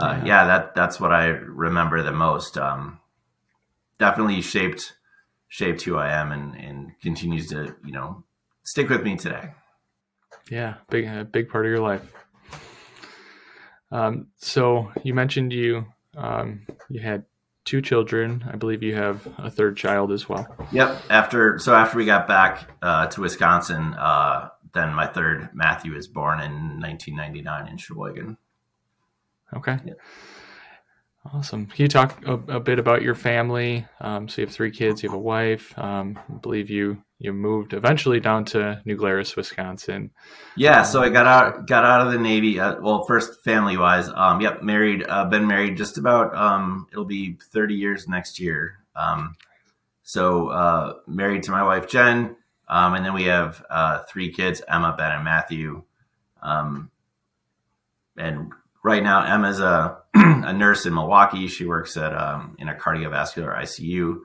uh, 0.00 0.18
yeah. 0.18 0.24
yeah. 0.24 0.46
that 0.46 0.74
that's 0.74 1.00
what 1.00 1.12
I 1.12 1.26
remember 1.26 2.02
the 2.02 2.12
most. 2.12 2.56
Um, 2.56 3.00
definitely 3.98 4.40
shaped 4.40 4.94
shaped 5.48 5.82
who 5.82 5.96
I 5.96 6.10
am 6.12 6.32
and 6.32 6.54
and 6.56 6.92
continues 7.00 7.48
to 7.48 7.74
you 7.84 7.92
know 7.92 8.24
stick 8.62 8.88
with 8.88 9.02
me 9.02 9.16
today. 9.16 9.50
Yeah, 10.50 10.74
big 10.90 11.06
a 11.06 11.24
big 11.24 11.48
part 11.48 11.66
of 11.66 11.70
your 11.70 11.80
life. 11.80 12.12
Um, 13.90 14.28
so 14.36 14.90
you 15.02 15.14
mentioned 15.14 15.52
you 15.52 15.86
um, 16.16 16.66
you 16.88 17.00
had 17.00 17.24
two 17.66 17.82
children. 17.82 18.48
I 18.50 18.56
believe 18.56 18.82
you 18.82 18.94
have 18.94 19.28
a 19.36 19.50
third 19.50 19.76
child 19.76 20.12
as 20.12 20.26
well. 20.28 20.46
Yep. 20.72 21.02
After 21.10 21.58
so 21.58 21.74
after 21.74 21.98
we 21.98 22.06
got 22.06 22.26
back 22.26 22.70
uh, 22.80 23.08
to 23.08 23.20
Wisconsin, 23.20 23.92
uh, 23.94 24.48
then 24.72 24.94
my 24.94 25.06
third 25.06 25.50
Matthew 25.52 25.92
was 25.92 26.08
born 26.08 26.40
in 26.40 26.80
1999 26.80 27.68
in 27.68 27.76
Sheboygan. 27.76 28.38
Okay. 29.54 29.78
Yep. 29.84 29.98
Awesome. 31.32 31.66
Can 31.66 31.82
you 31.82 31.88
talk 31.88 32.24
a, 32.26 32.34
a 32.34 32.60
bit 32.60 32.78
about 32.78 33.02
your 33.02 33.14
family? 33.14 33.86
Um, 34.00 34.28
so 34.28 34.40
you 34.40 34.46
have 34.46 34.54
three 34.54 34.70
kids, 34.70 35.02
you 35.02 35.08
have 35.08 35.16
a 35.16 35.20
wife. 35.20 35.76
Um, 35.78 36.18
I 36.28 36.38
believe 36.38 36.70
you 36.70 37.02
you 37.18 37.32
moved 37.32 37.72
eventually 37.72 38.20
down 38.20 38.44
to 38.46 38.82
New 38.84 38.96
Glarus, 38.96 39.36
Wisconsin. 39.36 40.10
Yeah, 40.54 40.82
so 40.82 41.02
I 41.02 41.08
got 41.08 41.26
out 41.26 41.66
got 41.66 41.84
out 41.84 42.06
of 42.06 42.12
the 42.12 42.18
Navy. 42.18 42.60
Uh, 42.60 42.76
well, 42.80 43.04
first 43.04 43.42
family 43.42 43.76
wise, 43.76 44.08
um, 44.08 44.40
yep, 44.40 44.62
married. 44.62 45.04
Uh, 45.08 45.24
been 45.24 45.46
married 45.46 45.76
just 45.76 45.98
about 45.98 46.34
um, 46.36 46.86
it'll 46.92 47.04
be 47.04 47.38
thirty 47.52 47.74
years 47.74 48.06
next 48.06 48.38
year. 48.38 48.78
Um, 48.94 49.36
so 50.02 50.48
uh, 50.48 50.94
married 51.06 51.44
to 51.44 51.50
my 51.50 51.62
wife 51.62 51.88
Jen, 51.88 52.36
um, 52.68 52.94
and 52.94 53.04
then 53.04 53.14
we 53.14 53.24
have 53.24 53.64
uh, 53.70 54.02
three 54.08 54.30
kids: 54.32 54.62
Emma, 54.68 54.94
Ben, 54.96 55.12
and 55.12 55.24
Matthew. 55.24 55.82
And 58.18 58.52
right 58.86 59.02
now, 59.02 59.24
Emma's 59.24 59.58
a 59.58 59.98
a 60.14 60.52
nurse 60.52 60.86
in 60.86 60.94
Milwaukee. 60.94 61.48
She 61.48 61.66
works 61.66 61.96
at 61.96 62.16
um, 62.16 62.56
in 62.58 62.68
a 62.68 62.74
cardiovascular 62.74 63.54
ICU, 63.60 64.20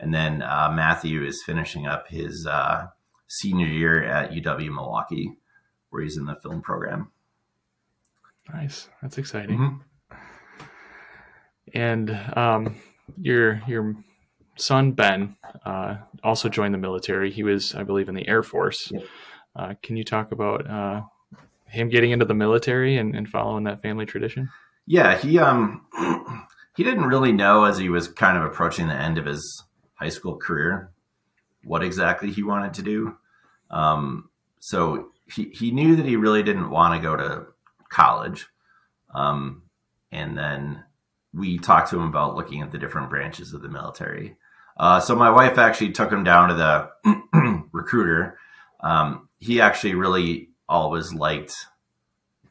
and 0.00 0.12
then 0.12 0.42
uh, 0.42 0.72
Matthew 0.72 1.24
is 1.24 1.42
finishing 1.44 1.86
up 1.86 2.08
his 2.08 2.46
uh, 2.46 2.86
senior 3.28 3.66
year 3.66 4.02
at 4.02 4.32
UW 4.32 4.74
Milwaukee, 4.74 5.34
where 5.90 6.02
he's 6.02 6.16
in 6.16 6.24
the 6.24 6.36
film 6.36 6.62
program. 6.62 7.12
Nice, 8.52 8.88
that's 9.02 9.18
exciting. 9.18 9.58
Mm-hmm. 9.58 10.18
And 11.74 12.10
um, 12.34 12.76
your 13.20 13.62
your 13.68 13.94
son 14.56 14.92
Ben 14.92 15.36
uh, 15.66 15.96
also 16.24 16.48
joined 16.48 16.72
the 16.72 16.78
military. 16.78 17.30
He 17.30 17.42
was, 17.42 17.74
I 17.74 17.82
believe, 17.82 18.08
in 18.08 18.14
the 18.14 18.26
Air 18.26 18.42
Force. 18.42 18.90
Yep. 18.90 19.04
Uh, 19.54 19.74
can 19.82 19.98
you 19.98 20.04
talk 20.04 20.32
about 20.32 20.68
uh, 20.68 21.02
him 21.68 21.88
getting 21.88 22.10
into 22.10 22.24
the 22.24 22.34
military 22.34 22.96
and, 22.96 23.14
and 23.14 23.28
following 23.28 23.64
that 23.64 23.82
family 23.82 24.06
tradition? 24.06 24.48
Yeah, 24.86 25.16
he 25.16 25.38
um 25.38 25.86
he 26.76 26.84
didn't 26.84 27.06
really 27.06 27.32
know 27.32 27.64
as 27.64 27.78
he 27.78 27.88
was 27.88 28.08
kind 28.08 28.36
of 28.36 28.44
approaching 28.44 28.88
the 28.88 28.94
end 28.94 29.18
of 29.18 29.26
his 29.26 29.64
high 29.94 30.08
school 30.08 30.36
career 30.36 30.92
what 31.64 31.82
exactly 31.82 32.30
he 32.30 32.42
wanted 32.42 32.74
to 32.74 32.82
do. 32.82 33.16
Um, 33.70 34.30
so 34.60 35.10
he 35.26 35.50
he 35.50 35.70
knew 35.70 35.96
that 35.96 36.06
he 36.06 36.16
really 36.16 36.42
didn't 36.42 36.70
want 36.70 36.94
to 36.94 37.06
go 37.06 37.16
to 37.16 37.46
college. 37.90 38.46
Um, 39.14 39.62
and 40.10 40.36
then 40.36 40.84
we 41.32 41.58
talked 41.58 41.90
to 41.90 41.96
him 41.96 42.08
about 42.08 42.34
looking 42.34 42.62
at 42.62 42.72
the 42.72 42.78
different 42.78 43.10
branches 43.10 43.52
of 43.52 43.62
the 43.62 43.68
military. 43.68 44.36
Uh, 44.76 45.00
so 45.00 45.14
my 45.14 45.30
wife 45.30 45.58
actually 45.58 45.92
took 45.92 46.10
him 46.10 46.24
down 46.24 46.48
to 46.48 46.54
the 46.54 47.64
recruiter. 47.72 48.38
Um, 48.80 49.28
he 49.38 49.60
actually 49.60 49.94
really 49.94 50.50
always 50.68 51.12
liked 51.12 51.54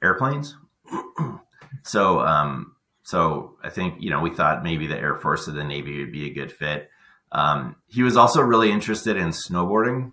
airplanes. 0.01 0.55
So, 1.83 2.19
um, 2.19 2.75
so 3.03 3.55
I 3.63 3.69
think 3.69 4.01
you 4.01 4.09
know 4.09 4.19
we 4.19 4.29
thought 4.29 4.63
maybe 4.63 4.87
the 4.87 4.97
Air 4.97 5.15
Force 5.15 5.47
or 5.47 5.51
the 5.51 5.63
Navy 5.63 5.99
would 5.99 6.11
be 6.11 6.27
a 6.27 6.33
good 6.33 6.51
fit. 6.51 6.89
Um, 7.31 7.77
he 7.87 8.03
was 8.03 8.17
also 8.17 8.41
really 8.41 8.71
interested 8.71 9.15
in 9.15 9.29
snowboarding. 9.29 10.11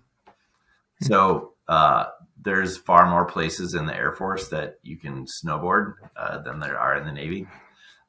So 1.01 1.53
uh, 1.67 2.05
there's 2.41 2.77
far 2.77 3.09
more 3.09 3.25
places 3.25 3.73
in 3.73 3.85
the 3.85 3.95
Air 3.95 4.13
Force 4.13 4.47
that 4.49 4.79
you 4.83 4.97
can 4.97 5.25
snowboard 5.25 5.95
uh, 6.15 6.39
than 6.39 6.59
there 6.59 6.79
are 6.79 6.95
in 6.95 7.05
the 7.05 7.11
Navy. 7.11 7.47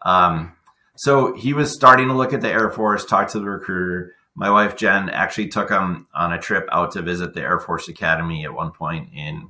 Um, 0.03 0.53
so 0.97 1.35
he 1.35 1.53
was 1.53 1.75
starting 1.75 2.09
to 2.09 2.15
look 2.15 2.33
at 2.33 2.41
the 2.41 2.50
Air 2.50 2.71
Force, 2.71 3.05
talk 3.05 3.29
to 3.31 3.41
the 3.41 3.47
recruiter. 3.47 4.15
My 4.35 4.50
wife 4.50 4.76
Jen 4.76 5.09
actually 5.09 5.49
took 5.49 5.71
him 5.71 6.07
on 6.15 6.33
a 6.33 6.38
trip 6.38 6.69
out 6.71 6.93
to 6.93 7.03
visit 7.03 7.35
the 7.35 7.43
Air 7.43 7.59
Force 7.59 7.88
Academy 7.88 8.45
at 8.45 8.55
one 8.55 8.71
point 8.71 9.11
in 9.15 9.49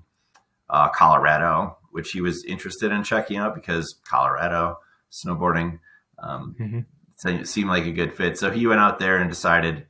uh, 0.68 0.88
Colorado 0.88 1.76
which 1.96 2.12
he 2.12 2.20
was 2.20 2.44
interested 2.44 2.92
in 2.92 3.02
checking 3.02 3.38
out 3.38 3.54
because 3.54 3.98
Colorado 4.04 4.80
snowboarding 5.10 5.78
um, 6.18 6.54
mm-hmm. 6.60 7.42
seemed 7.44 7.70
like 7.70 7.86
a 7.86 7.90
good 7.90 8.12
fit. 8.12 8.36
So 8.36 8.50
he 8.50 8.66
went 8.66 8.80
out 8.80 8.98
there 8.98 9.16
and 9.16 9.30
decided, 9.30 9.86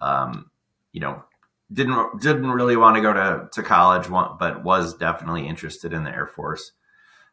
um, 0.00 0.48
you 0.92 1.00
know, 1.00 1.24
didn't 1.72 2.22
didn't 2.22 2.52
really 2.52 2.76
want 2.76 2.94
to 2.94 3.02
go 3.02 3.12
to 3.12 3.48
to 3.52 3.64
college, 3.64 4.06
but 4.08 4.62
was 4.62 4.94
definitely 4.94 5.48
interested 5.48 5.92
in 5.92 6.04
the 6.04 6.10
Air 6.10 6.28
Force. 6.28 6.70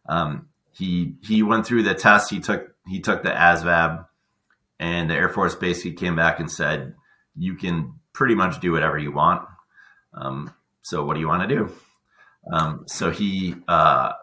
Um, 0.10 0.50
he 0.72 1.14
he 1.22 1.44
went 1.44 1.68
through 1.68 1.84
the 1.84 1.94
test. 1.94 2.32
He 2.32 2.40
took 2.40 2.74
he 2.88 3.00
took 3.00 3.22
the 3.22 3.30
ASVAB, 3.30 4.04
and 4.80 5.12
the 5.12 5.16
Air 5.16 5.30
Force 5.30 5.54
basically 5.54 5.94
came 5.94 6.16
back 6.16 6.40
and 6.40 6.52
said, 6.52 6.96
"You 7.36 7.54
can 7.54 8.00
pretty 8.14 8.34
much 8.34 8.60
do 8.62 8.72
whatever 8.72 8.98
you 8.98 9.12
want." 9.12 9.48
Um, 10.16 10.56
so 10.82 11.06
what 11.06 11.14
do 11.14 11.20
you 11.20 11.28
want 11.28 11.48
to 11.48 11.56
do? 11.56 11.72
Um, 12.52 12.84
so 12.88 13.12
he 13.12 13.56
uh, 13.68 14.14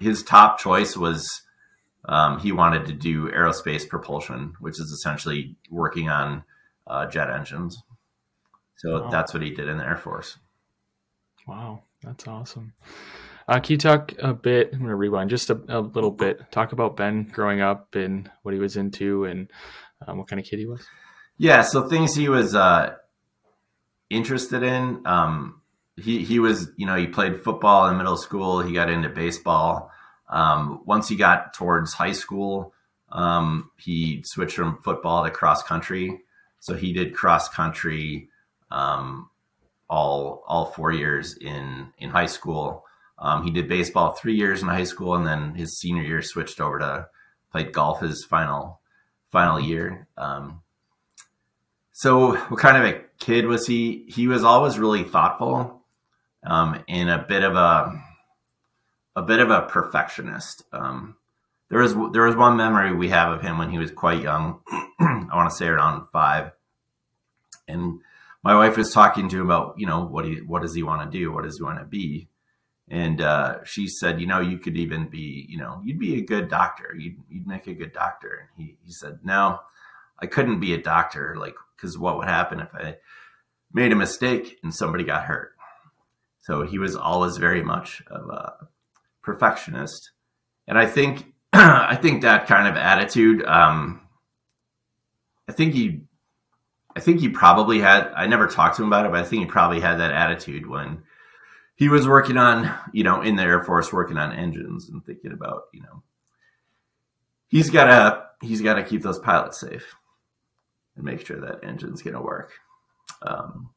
his 0.00 0.22
top 0.22 0.58
choice 0.58 0.96
was 0.96 1.42
um, 2.06 2.38
he 2.40 2.52
wanted 2.52 2.86
to 2.86 2.92
do 2.92 3.28
aerospace 3.28 3.88
propulsion, 3.88 4.54
which 4.60 4.80
is 4.80 4.90
essentially 4.90 5.56
working 5.70 6.08
on 6.08 6.44
uh, 6.86 7.06
jet 7.06 7.30
engines. 7.30 7.82
So 8.78 9.02
wow. 9.02 9.10
that's 9.10 9.34
what 9.34 9.42
he 9.42 9.50
did 9.50 9.68
in 9.68 9.78
the 9.78 9.84
Air 9.84 9.96
Force. 9.96 10.38
Wow, 11.46 11.82
that's 12.02 12.26
awesome. 12.26 12.72
Uh, 13.46 13.58
can 13.60 13.72
you 13.72 13.78
talk 13.78 14.14
a 14.20 14.32
bit? 14.32 14.70
I'm 14.72 14.78
going 14.78 14.90
to 14.90 14.94
rewind 14.94 15.28
just 15.28 15.50
a, 15.50 15.60
a, 15.68 15.80
little 15.80 16.10
bit. 16.10 16.50
Talk 16.52 16.72
about 16.72 16.96
Ben 16.96 17.24
growing 17.24 17.60
up 17.60 17.94
and 17.94 18.30
what 18.42 18.54
he 18.54 18.60
was 18.60 18.76
into 18.76 19.24
and 19.24 19.50
um, 20.06 20.18
what 20.18 20.28
kind 20.28 20.38
of 20.38 20.46
kid 20.46 20.60
he 20.60 20.66
was. 20.66 20.86
Yeah, 21.36 21.62
so 21.62 21.88
things 21.88 22.14
he 22.14 22.28
was 22.28 22.54
uh, 22.54 22.94
interested 24.08 24.62
in. 24.62 25.04
Um, 25.04 25.59
he 26.00 26.24
he 26.24 26.38
was 26.38 26.70
you 26.76 26.86
know 26.86 26.96
he 26.96 27.06
played 27.06 27.42
football 27.42 27.88
in 27.88 27.96
middle 27.96 28.16
school. 28.16 28.60
He 28.60 28.72
got 28.72 28.90
into 28.90 29.08
baseball. 29.08 29.90
Um, 30.28 30.82
once 30.84 31.08
he 31.08 31.16
got 31.16 31.54
towards 31.54 31.92
high 31.92 32.12
school, 32.12 32.72
um, 33.10 33.70
he 33.78 34.22
switched 34.24 34.56
from 34.56 34.78
football 34.82 35.24
to 35.24 35.30
cross 35.30 35.62
country. 35.62 36.20
So 36.60 36.74
he 36.74 36.92
did 36.92 37.14
cross 37.14 37.48
country 37.48 38.28
um, 38.70 39.30
all 39.88 40.44
all 40.46 40.66
four 40.66 40.92
years 40.92 41.36
in 41.36 41.92
in 41.98 42.10
high 42.10 42.26
school. 42.26 42.84
Um, 43.18 43.44
he 43.44 43.50
did 43.50 43.68
baseball 43.68 44.12
three 44.12 44.34
years 44.34 44.62
in 44.62 44.68
high 44.68 44.84
school, 44.84 45.14
and 45.14 45.26
then 45.26 45.54
his 45.54 45.78
senior 45.78 46.02
year 46.02 46.22
switched 46.22 46.60
over 46.60 46.78
to 46.78 47.06
played 47.50 47.72
golf 47.72 48.00
his 48.00 48.24
final 48.24 48.80
final 49.30 49.60
year. 49.60 50.06
Um, 50.16 50.62
so, 51.92 52.36
what 52.36 52.60
kind 52.60 52.76
of 52.76 52.84
a 52.84 53.00
kid 53.18 53.46
was 53.46 53.66
he? 53.66 54.06
He 54.08 54.26
was 54.26 54.44
always 54.44 54.78
really 54.78 55.04
thoughtful 55.04 55.79
um, 56.44 56.82
in 56.88 57.08
a 57.08 57.18
bit 57.18 57.42
of 57.42 57.54
a 57.54 58.02
a 59.16 59.22
bit 59.22 59.40
of 59.40 59.50
a 59.50 59.62
perfectionist. 59.62 60.64
Um, 60.72 61.16
there 61.68 61.80
was 61.80 61.94
there 62.12 62.24
was 62.24 62.36
one 62.36 62.56
memory 62.56 62.94
we 62.94 63.08
have 63.10 63.32
of 63.32 63.42
him 63.42 63.58
when 63.58 63.70
he 63.70 63.78
was 63.78 63.90
quite 63.90 64.22
young. 64.22 64.60
I 65.00 65.30
want 65.32 65.50
to 65.50 65.56
say 65.56 65.66
around 65.66 66.06
five, 66.12 66.52
and 67.68 68.00
my 68.42 68.54
wife 68.54 68.76
was 68.76 68.92
talking 68.92 69.28
to 69.28 69.40
him 69.40 69.46
about 69.46 69.74
you 69.78 69.86
know 69.86 70.04
what 70.04 70.24
he 70.24 70.36
what 70.36 70.62
does 70.62 70.74
he 70.74 70.82
want 70.82 71.10
to 71.10 71.18
do, 71.18 71.32
what 71.32 71.44
does 71.44 71.58
he 71.58 71.62
want 71.62 71.78
to 71.78 71.84
be, 71.84 72.28
and 72.90 73.20
uh, 73.20 73.62
she 73.64 73.86
said, 73.86 74.20
you 74.20 74.26
know, 74.26 74.40
you 74.40 74.58
could 74.58 74.76
even 74.76 75.08
be, 75.08 75.46
you 75.48 75.58
know, 75.58 75.80
you'd 75.84 76.00
be 76.00 76.18
a 76.18 76.24
good 76.24 76.48
doctor, 76.48 76.94
you'd 76.98 77.16
you'd 77.28 77.46
make 77.46 77.68
a 77.68 77.74
good 77.74 77.92
doctor. 77.92 78.48
And 78.56 78.66
he 78.66 78.76
he 78.84 78.92
said, 78.92 79.20
no, 79.22 79.60
I 80.18 80.26
couldn't 80.26 80.58
be 80.58 80.74
a 80.74 80.82
doctor, 80.82 81.36
like 81.38 81.54
because 81.76 81.96
what 81.96 82.18
would 82.18 82.28
happen 82.28 82.58
if 82.58 82.74
I 82.74 82.96
made 83.72 83.92
a 83.92 83.96
mistake 83.96 84.58
and 84.64 84.74
somebody 84.74 85.04
got 85.04 85.24
hurt. 85.24 85.52
So 86.42 86.62
he 86.62 86.78
was 86.78 86.96
always 86.96 87.36
very 87.36 87.62
much 87.62 88.02
of 88.08 88.28
a 88.28 88.54
perfectionist, 89.22 90.10
and 90.66 90.78
I 90.78 90.86
think 90.86 91.32
I 91.52 91.96
think 92.00 92.22
that 92.22 92.46
kind 92.46 92.68
of 92.68 92.76
attitude. 92.76 93.44
Um, 93.44 94.02
I 95.48 95.52
think 95.52 95.74
he, 95.74 96.02
I 96.94 97.00
think 97.00 97.20
he 97.20 97.28
probably 97.28 97.80
had. 97.80 98.12
I 98.16 98.26
never 98.26 98.46
talked 98.46 98.76
to 98.76 98.82
him 98.82 98.88
about 98.88 99.06
it, 99.06 99.12
but 99.12 99.20
I 99.20 99.24
think 99.24 99.42
he 99.42 99.46
probably 99.46 99.80
had 99.80 99.98
that 100.00 100.12
attitude 100.12 100.68
when 100.68 101.02
he 101.74 101.88
was 101.88 102.06
working 102.06 102.36
on, 102.36 102.72
you 102.92 103.02
know, 103.02 103.22
in 103.22 103.36
the 103.36 103.42
Air 103.42 103.64
Force, 103.64 103.92
working 103.92 104.18
on 104.18 104.32
engines 104.32 104.90
and 104.90 105.04
thinking 105.04 105.32
about, 105.32 105.62
you 105.72 105.80
know, 105.80 106.02
he's 107.48 107.70
got 107.70 107.84
to 107.86 108.46
he's 108.46 108.60
got 108.60 108.74
to 108.74 108.84
keep 108.84 109.02
those 109.02 109.18
pilots 109.18 109.60
safe 109.60 109.94
and 110.94 111.04
make 111.04 111.26
sure 111.26 111.40
that 111.40 111.64
engine's 111.64 112.02
going 112.02 112.14
to 112.14 112.22
work. 112.22 112.52
Um, 113.22 113.70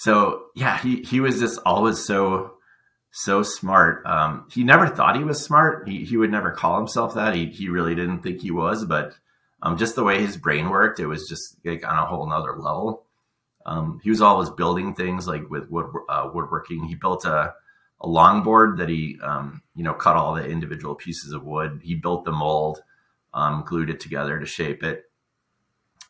so 0.00 0.46
yeah, 0.54 0.78
he 0.78 1.02
he 1.02 1.20
was 1.20 1.40
just 1.40 1.60
always 1.66 1.98
so 2.02 2.54
so 3.10 3.42
smart. 3.42 4.06
Um, 4.06 4.46
he 4.50 4.64
never 4.64 4.88
thought 4.88 5.14
he 5.14 5.24
was 5.24 5.44
smart. 5.44 5.86
He 5.86 6.06
he 6.06 6.16
would 6.16 6.30
never 6.30 6.52
call 6.52 6.78
himself 6.78 7.12
that. 7.16 7.34
He 7.34 7.50
he 7.50 7.68
really 7.68 7.94
didn't 7.94 8.22
think 8.22 8.40
he 8.40 8.50
was, 8.50 8.86
but 8.86 9.12
um, 9.60 9.76
just 9.76 9.96
the 9.96 10.02
way 10.02 10.22
his 10.22 10.38
brain 10.38 10.70
worked, 10.70 11.00
it 11.00 11.06
was 11.06 11.28
just 11.28 11.58
like 11.66 11.86
on 11.86 11.98
a 11.98 12.06
whole 12.06 12.26
nother 12.26 12.56
level. 12.56 13.04
Um, 13.66 14.00
he 14.02 14.08
was 14.08 14.22
always 14.22 14.48
building 14.48 14.94
things 14.94 15.28
like 15.28 15.50
with 15.50 15.68
wood 15.68 15.92
uh, 16.08 16.30
woodworking. 16.32 16.84
He 16.84 16.94
built 16.94 17.26
a 17.26 17.52
a 18.00 18.08
longboard 18.08 18.78
that 18.78 18.88
he 18.88 19.18
um, 19.22 19.60
you 19.74 19.84
know 19.84 19.92
cut 19.92 20.16
all 20.16 20.32
the 20.32 20.48
individual 20.48 20.94
pieces 20.94 21.34
of 21.34 21.44
wood. 21.44 21.82
He 21.84 21.94
built 21.94 22.24
the 22.24 22.32
mold, 22.32 22.82
um, 23.34 23.64
glued 23.66 23.90
it 23.90 24.00
together 24.00 24.40
to 24.40 24.46
shape 24.46 24.82
it. 24.82 25.10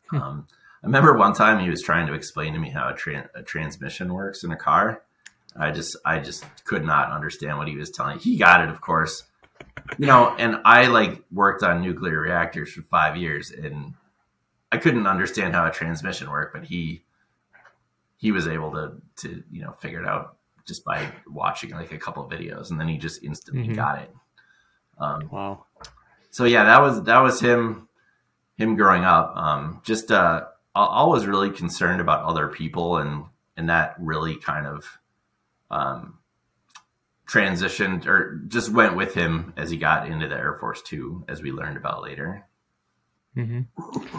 Hmm. 0.09 0.39
I 0.83 0.87
remember 0.87 1.15
one 1.15 1.33
time 1.33 1.59
he 1.59 1.69
was 1.69 1.83
trying 1.83 2.07
to 2.07 2.13
explain 2.13 2.53
to 2.53 2.59
me 2.59 2.69
how 2.69 2.89
a, 2.89 3.39
a 3.39 3.43
transmission 3.43 4.13
works 4.13 4.43
in 4.43 4.51
a 4.51 4.55
car. 4.55 5.03
I 5.55 5.71
just 5.71 5.95
I 6.05 6.19
just 6.19 6.45
could 6.63 6.85
not 6.85 7.11
understand 7.11 7.57
what 7.57 7.67
he 7.67 7.75
was 7.75 7.91
telling. 7.91 8.19
He 8.19 8.37
got 8.37 8.63
it, 8.63 8.69
of 8.69 8.81
course. 8.81 9.23
You 9.97 10.07
know, 10.07 10.35
and 10.37 10.57
I 10.65 10.87
like 10.87 11.21
worked 11.31 11.63
on 11.63 11.81
nuclear 11.81 12.19
reactors 12.19 12.71
for 12.71 12.81
five 12.83 13.17
years 13.17 13.51
and 13.51 13.93
I 14.71 14.77
couldn't 14.77 15.05
understand 15.05 15.53
how 15.53 15.65
a 15.65 15.71
transmission 15.71 16.29
worked, 16.29 16.53
but 16.53 16.65
he 16.65 17.03
he 18.17 18.31
was 18.31 18.47
able 18.47 18.71
to 18.71 18.93
to, 19.17 19.43
you 19.51 19.61
know, 19.61 19.73
figure 19.73 20.01
it 20.01 20.07
out 20.07 20.37
just 20.65 20.85
by 20.85 21.11
watching 21.27 21.71
like 21.71 21.91
a 21.91 21.97
couple 21.97 22.27
videos 22.29 22.71
and 22.71 22.79
then 22.79 22.87
he 22.87 22.97
just 22.97 23.23
instantly 23.23 23.63
mm-hmm. 23.63 23.73
got 23.73 24.01
it. 24.01 24.15
Um, 24.97 25.29
wow. 25.31 25.65
So 26.29 26.45
yeah, 26.45 26.63
that 26.63 26.81
was 26.81 27.03
that 27.03 27.19
was 27.19 27.39
him 27.39 27.89
him 28.55 28.75
growing 28.75 29.03
up. 29.03 29.35
Um, 29.35 29.81
just 29.83 30.11
uh 30.11 30.45
always 30.75 31.25
really 31.25 31.49
concerned 31.49 32.01
about 32.01 32.23
other 32.23 32.47
people 32.47 32.97
and 32.97 33.25
and 33.57 33.69
that 33.69 33.95
really 33.99 34.35
kind 34.35 34.65
of 34.65 34.99
um, 35.69 36.19
transitioned 37.27 38.05
or 38.05 38.41
just 38.47 38.71
went 38.71 38.95
with 38.95 39.13
him 39.13 39.53
as 39.57 39.69
he 39.69 39.77
got 39.77 40.07
into 40.07 40.27
the 40.27 40.35
Air 40.35 40.57
Force 40.59 40.81
too, 40.81 41.23
as 41.27 41.41
we 41.41 41.51
learned 41.51 41.77
about 41.77 42.03
later. 42.03 42.45
Mm-hmm. 43.37 44.17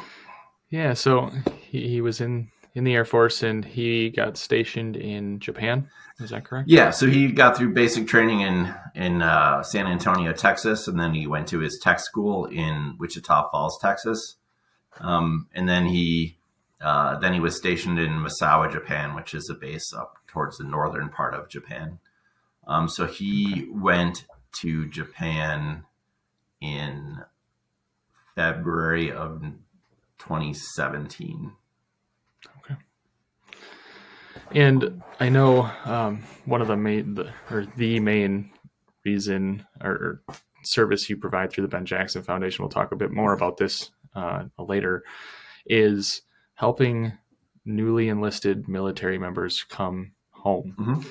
Yeah, 0.71 0.95
so 0.95 1.31
he, 1.61 1.89
he 1.89 2.01
was 2.01 2.21
in 2.21 2.51
in 2.75 2.85
the 2.85 2.95
Air 2.95 3.05
Force 3.05 3.43
and 3.43 3.65
he 3.65 4.09
got 4.11 4.39
stationed 4.39 4.97
in 4.97 5.41
Japan. 5.41 5.89
Is 6.21 6.31
that 6.31 6.45
correct? 6.45 6.69
Yeah, 6.71 6.91
so 6.91 7.07
he 7.07 7.31
got 7.31 7.57
through 7.57 7.75
basic 7.75 8.07
training 8.07 8.41
in 8.41 8.75
in 8.95 9.23
uh, 9.23 9.63
San 9.63 9.87
Antonio, 9.87 10.33
Texas, 10.33 10.89
and 10.89 10.99
then 10.99 11.13
he 11.13 11.27
went 11.27 11.49
to 11.49 11.59
his 11.59 11.79
tech 11.79 12.01
school 12.01 12.47
in 12.47 12.97
Wichita 12.99 13.51
Falls, 13.51 13.79
Texas, 13.79 14.37
um, 15.01 15.49
and 15.55 15.69
then 15.69 15.87
he 15.87 16.39
uh, 16.83 17.19
then 17.19 17.33
he 17.33 17.41
was 17.41 17.57
stationed 17.57 17.99
in 17.99 18.11
Misawa, 18.11 18.71
Japan, 18.71 19.15
which 19.15 19.35
is 19.35 19.49
a 19.49 19.55
base 19.55 19.93
up 19.93 20.19
towards 20.27 20.59
the 20.59 20.65
northern 20.65 21.09
part 21.09 21.35
of 21.35 21.49
Japan. 21.49 21.99
Um, 22.67 22.89
so 22.89 23.07
he 23.07 23.69
went 23.71 24.25
to 24.61 24.87
Japan 24.89 25.85
in 26.61 27.19
February 28.35 29.13
of 29.13 29.43
2017. 30.19 31.53
Okay. 32.59 32.77
And 34.53 35.03
I 35.21 35.29
know 35.29 35.71
um, 35.85 36.23
one 36.45 36.63
of 36.63 36.69
the 36.69 36.77
main, 36.77 37.15
the, 37.15 37.33
or 37.51 37.67
the 37.77 38.01
main 38.01 38.51
reason 39.05 39.67
or, 39.81 40.23
service 40.65 41.11
you 41.11 41.17
provide 41.17 41.51
through 41.51 41.63
the 41.63 41.69
Ben 41.69 41.85
Jackson 41.85 42.23
Foundation, 42.23 42.63
we'll 42.63 42.71
talk 42.71 42.93
a 42.93 42.97
bit 42.97 43.11
more 43.11 43.33
about 43.33 43.57
this 43.57 43.91
uh, 44.15 44.45
later, 44.59 45.03
is 45.67 46.23
helping 46.55 47.13
newly 47.65 48.09
enlisted 48.09 48.69
military 48.69 49.19
members 49.19 49.65
come 49.69 50.13
home. 50.31 50.75
Mm-hmm. 50.79 51.09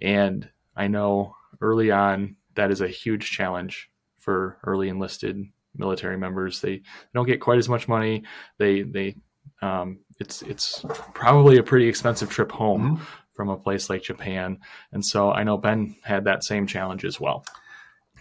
And 0.00 0.48
I 0.76 0.88
know 0.88 1.34
early 1.60 1.90
on 1.90 2.36
that 2.54 2.70
is 2.70 2.80
a 2.80 2.88
huge 2.88 3.30
challenge 3.30 3.90
for 4.18 4.58
early 4.64 4.88
enlisted 4.88 5.44
military 5.76 6.16
members. 6.16 6.60
They 6.60 6.82
don't 7.14 7.26
get 7.26 7.40
quite 7.40 7.58
as 7.58 7.68
much 7.68 7.88
money. 7.88 8.24
They 8.58 8.82
they 8.82 9.16
um, 9.62 10.00
it's 10.20 10.42
it's 10.42 10.84
probably 11.14 11.58
a 11.58 11.62
pretty 11.62 11.88
expensive 11.88 12.30
trip 12.30 12.52
home 12.52 12.96
mm-hmm. 12.96 13.04
from 13.32 13.48
a 13.48 13.56
place 13.56 13.90
like 13.90 14.02
Japan. 14.02 14.58
And 14.92 15.04
so 15.04 15.32
I 15.32 15.44
know 15.44 15.56
Ben 15.56 15.96
had 16.02 16.24
that 16.24 16.44
same 16.44 16.66
challenge 16.66 17.04
as 17.04 17.20
well, 17.20 17.44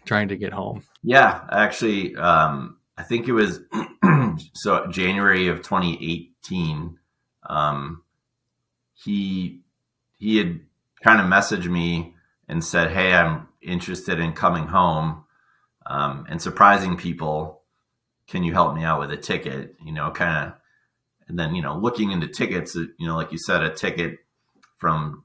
trying 0.05 0.29
to 0.29 0.38
get 0.38 0.53
home. 0.53 0.83
Yeah, 1.03 1.41
actually, 1.51 2.15
um, 2.15 2.77
I 2.97 3.03
think 3.03 3.27
it 3.27 3.33
was 3.33 3.62
so 4.54 4.88
January 4.88 5.48
of 5.48 5.62
2018. 5.62 7.00
Um, 7.50 8.04
he 8.93 9.62
he 10.17 10.38
had 10.38 10.62
kind 11.04 11.19
of 11.19 11.28
messaged 11.28 11.69
me 11.69 12.15
and 12.48 12.63
said, 12.63 12.91
"Hey, 12.91 13.13
I'm 13.13 13.48
interested 13.62 14.19
in 14.19 14.34
coming 14.34 14.67
home 14.67 15.26
um, 15.86 16.26
and 16.30 16.41
surprising 16.41 16.98
people. 16.98 17.62
Can 18.28 18.43
you 18.43 18.54
help 18.54 18.76
me 18.76 18.84
out 18.84 19.00
with 19.00 19.12
a 19.12 19.17
ticket?" 19.17 19.76
You 19.84 19.91
know, 19.91 20.12
kind 20.12 20.48
of, 20.48 20.54
and 21.28 21.38
then 21.38 21.56
you 21.56 21.62
know, 21.62 21.78
looking 21.78 22.12
into 22.12 22.28
tickets. 22.28 22.76
You 22.76 23.08
know, 23.08 23.15
like 23.15 23.32
you 23.32 23.38
said, 23.38 23.63
a 23.63 23.74
ticket 23.74 24.19
from 24.78 25.24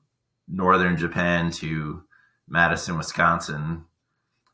northern 0.48 0.96
Japan 0.96 1.50
to 1.52 2.02
Madison, 2.48 2.96
Wisconsin. 2.96 3.84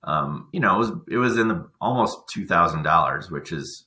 Um, 0.02 0.48
you 0.52 0.60
know, 0.60 0.74
it 0.74 0.78
was 0.78 0.92
it 1.08 1.16
was 1.16 1.38
in 1.38 1.48
the 1.48 1.68
almost 1.80 2.28
two 2.32 2.46
thousand 2.46 2.82
dollars, 2.82 3.30
which 3.30 3.52
is 3.52 3.86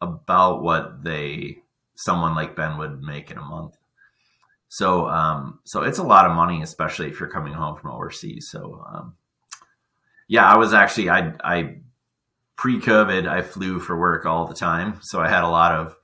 about 0.00 0.62
what 0.62 1.02
they 1.02 1.58
someone 1.94 2.34
like 2.34 2.56
Ben 2.56 2.78
would 2.78 3.02
make 3.02 3.30
in 3.30 3.38
a 3.38 3.42
month. 3.42 3.76
So, 4.68 5.06
um, 5.06 5.60
so 5.64 5.82
it's 5.82 5.98
a 5.98 6.02
lot 6.02 6.26
of 6.26 6.34
money, 6.34 6.62
especially 6.62 7.08
if 7.08 7.20
you're 7.20 7.28
coming 7.28 7.52
home 7.52 7.76
from 7.76 7.92
overseas. 7.92 8.48
So, 8.50 8.84
um, 8.92 9.14
yeah, 10.26 10.44
I 10.44 10.56
was 10.56 10.74
actually, 10.74 11.10
I, 11.10 11.32
I 11.44 11.76
pre 12.56 12.80
COVID, 12.80 13.28
I 13.28 13.42
flew 13.42 13.78
for 13.78 13.96
work 13.96 14.26
all 14.26 14.46
the 14.46 14.54
time. 14.54 14.98
So 15.02 15.20
I 15.20 15.28
had 15.28 15.44
a 15.44 15.48
lot 15.48 15.72
of, 15.72 15.96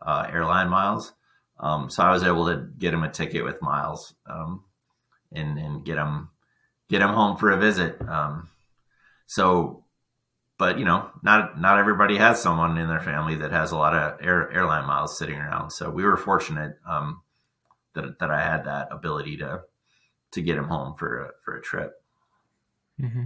uh, 0.00 0.26
airline 0.32 0.70
miles. 0.70 1.12
Um, 1.60 1.90
so 1.90 2.02
I 2.02 2.12
was 2.12 2.24
able 2.24 2.46
to 2.46 2.66
get 2.78 2.94
him 2.94 3.04
a 3.04 3.10
ticket 3.10 3.44
with 3.44 3.62
miles, 3.62 4.14
um, 4.28 4.64
and, 5.32 5.58
and 5.58 5.84
get 5.84 5.98
him, 5.98 6.30
get 6.88 7.02
him 7.02 7.10
home 7.10 7.36
for 7.36 7.50
a 7.50 7.58
visit. 7.58 8.00
Um, 8.08 8.48
so, 9.26 9.83
but 10.64 10.78
you 10.78 10.86
know, 10.86 11.10
not, 11.22 11.60
not 11.60 11.78
everybody 11.78 12.16
has 12.16 12.40
someone 12.40 12.78
in 12.78 12.88
their 12.88 13.00
family 13.00 13.34
that 13.34 13.52
has 13.52 13.70
a 13.70 13.76
lot 13.76 13.94
of 13.94 14.24
air, 14.24 14.50
airline 14.50 14.86
miles 14.86 15.18
sitting 15.18 15.36
around. 15.36 15.72
So 15.72 15.90
we 15.90 16.04
were 16.04 16.16
fortunate. 16.16 16.78
Um, 16.88 17.20
that 17.94 18.18
that 18.18 18.30
I 18.30 18.40
had 18.40 18.64
that 18.64 18.88
ability 18.90 19.38
to 19.38 19.62
to 20.32 20.42
get 20.42 20.56
him 20.56 20.64
home 20.64 20.94
for 20.96 21.26
a, 21.26 21.30
for 21.44 21.56
a 21.56 21.62
trip. 21.62 21.92
Mm-hmm. 23.00 23.24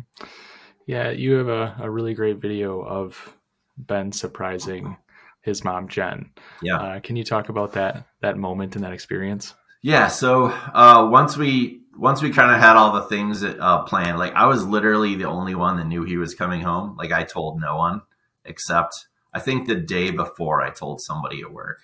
Yeah, 0.87 1.11
you 1.11 1.35
have 1.35 1.49
a, 1.49 1.77
a 1.81 1.91
really 1.91 2.15
great 2.15 2.39
video 2.39 2.83
of 2.83 3.37
Ben 3.77 4.13
surprising 4.13 4.97
his 5.41 5.65
mom 5.65 5.89
Jen. 5.89 6.31
Yeah, 6.63 6.77
uh, 6.77 7.01
can 7.01 7.17
you 7.17 7.25
talk 7.25 7.49
about 7.49 7.73
that 7.73 8.07
that 8.21 8.37
moment 8.37 8.77
and 8.77 8.85
that 8.85 8.93
experience? 8.93 9.55
Yeah, 9.83 10.09
so 10.09 10.47
uh, 10.47 11.09
once 11.11 11.37
we 11.37 11.83
once 11.99 12.23
we 12.23 12.31
kind 12.31 12.53
of 12.53 12.61
had 12.61 12.77
all 12.77 12.93
the 12.93 13.03
things 13.03 13.43
uh, 13.43 13.83
planned, 13.83 14.19
like 14.19 14.35
I 14.35 14.47
was 14.47 14.65
literally 14.65 15.17
the 15.17 15.25
only 15.25 15.55
one 15.55 15.77
that 15.77 15.87
knew 15.87 16.05
he 16.05 16.17
was 16.17 16.35
coming 16.35 16.61
home. 16.61 16.97
Like 16.97 17.13
I 17.13 17.25
told 17.25 17.61
no 17.61 17.77
one 17.77 18.03
except 18.45 19.07
I 19.33 19.41
think 19.41 19.67
the 19.67 19.75
day 19.75 20.11
before 20.11 20.63
I 20.63 20.71
told 20.71 21.01
somebody 21.01 21.41
at 21.41 21.53
work. 21.53 21.81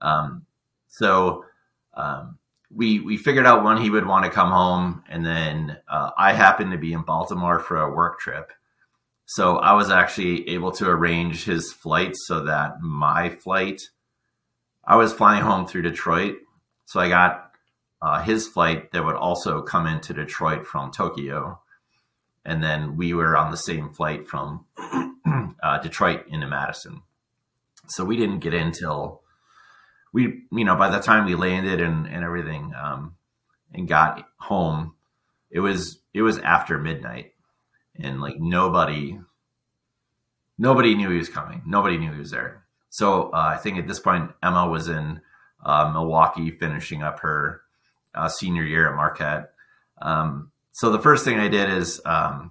Um, 0.00 0.46
so 0.88 1.44
um, 1.94 2.38
we 2.74 3.00
we 3.00 3.16
figured 3.16 3.46
out 3.46 3.62
when 3.62 3.76
he 3.76 3.90
would 3.90 4.06
want 4.06 4.24
to 4.24 4.30
come 4.30 4.50
home, 4.50 5.04
and 5.08 5.24
then 5.24 5.78
uh, 5.88 6.10
I 6.18 6.32
happened 6.32 6.72
to 6.72 6.78
be 6.78 6.92
in 6.92 7.02
Baltimore 7.02 7.58
for 7.58 7.76
a 7.76 7.94
work 7.94 8.18
trip, 8.18 8.52
so 9.26 9.58
I 9.58 9.74
was 9.74 9.90
actually 9.90 10.48
able 10.48 10.72
to 10.72 10.88
arrange 10.88 11.44
his 11.44 11.72
flight 11.72 12.14
so 12.14 12.44
that 12.44 12.80
my 12.80 13.28
flight, 13.28 13.82
I 14.84 14.96
was 14.96 15.12
flying 15.12 15.42
home 15.42 15.66
through 15.66 15.82
Detroit, 15.82 16.36
so 16.86 16.98
I 16.98 17.08
got 17.08 17.51
uh, 18.02 18.20
his 18.20 18.48
flight 18.48 18.90
that 18.90 19.04
would 19.04 19.14
also 19.14 19.62
come 19.62 19.86
into 19.86 20.12
Detroit 20.12 20.66
from 20.66 20.90
Tokyo, 20.90 21.60
and 22.44 22.62
then 22.62 22.96
we 22.96 23.14
were 23.14 23.36
on 23.36 23.52
the 23.52 23.56
same 23.56 23.90
flight 23.90 24.26
from 24.26 24.66
uh, 25.62 25.78
Detroit 25.78 26.26
into 26.26 26.48
Madison. 26.48 27.02
So 27.86 28.04
we 28.04 28.16
didn't 28.16 28.40
get 28.40 28.54
in 28.54 28.72
till 28.72 29.22
we, 30.12 30.42
you 30.50 30.64
know, 30.64 30.74
by 30.74 30.90
the 30.90 30.98
time 30.98 31.26
we 31.26 31.36
landed 31.36 31.80
and, 31.80 32.06
and 32.06 32.24
everything, 32.24 32.72
um, 32.74 33.14
and 33.72 33.86
got 33.86 34.26
home, 34.36 34.94
it 35.50 35.60
was, 35.60 36.00
it 36.12 36.22
was 36.22 36.38
after 36.38 36.78
midnight 36.78 37.32
and 37.96 38.20
like 38.20 38.38
nobody, 38.38 39.18
nobody 40.58 40.94
knew 40.94 41.08
he 41.08 41.18
was 41.18 41.28
coming. 41.28 41.62
Nobody 41.64 41.96
knew 41.98 42.12
he 42.12 42.18
was 42.18 42.32
there. 42.32 42.64
So 42.90 43.30
uh, 43.30 43.54
I 43.54 43.56
think 43.56 43.78
at 43.78 43.86
this 43.86 44.00
point, 44.00 44.32
Emma 44.42 44.68
was 44.68 44.88
in 44.88 45.20
uh, 45.64 45.90
Milwaukee 45.92 46.50
finishing 46.50 47.02
up 47.02 47.20
her 47.20 47.61
uh, 48.14 48.28
senior 48.28 48.64
year 48.64 48.88
at 48.88 48.96
Marquette. 48.96 49.52
Um, 50.00 50.50
so 50.72 50.90
the 50.90 50.98
first 50.98 51.24
thing 51.24 51.38
I 51.38 51.48
did 51.48 51.70
is 51.70 52.00
um, 52.04 52.50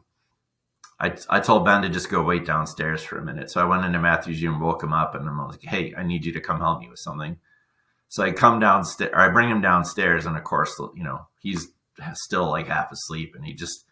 I, 1.00 1.18
I 1.30 1.40
told 1.40 1.66
Ben 1.66 1.82
to 1.82 1.90
just 1.90 2.10
go 2.10 2.22
wait 2.24 2.46
downstairs 2.46 3.02
for 3.04 3.18
a 3.18 3.26
minute. 3.26 3.50
So 3.50 3.60
I 3.60 3.66
went 3.66 3.86
into 3.86 4.00
Matthew's 4.00 4.42
room, 4.44 4.60
woke 4.60 4.84
him 4.84 4.94
up, 4.94 5.16
and 5.16 5.28
I'm 5.28 5.48
like, 5.48 5.64
"Hey, 5.64 5.94
I 5.98 6.04
need 6.04 6.26
you 6.26 6.34
to 6.34 6.40
come 6.40 6.60
help 6.60 6.80
me 6.80 6.90
with 6.90 7.00
something." 7.00 7.38
So 8.08 8.24
I 8.24 8.32
come 8.32 8.60
downstairs, 8.60 9.12
I 9.16 9.30
bring 9.30 9.50
him 9.50 9.62
downstairs, 9.62 10.26
and 10.26 10.38
of 10.38 10.44
course, 10.44 10.80
you 10.96 11.04
know, 11.04 11.28
he's 11.40 11.70
still 12.14 12.50
like 12.50 12.68
half 12.68 12.92
asleep, 12.92 13.34
and 13.36 13.46
he 13.46 13.54
just, 13.54 13.86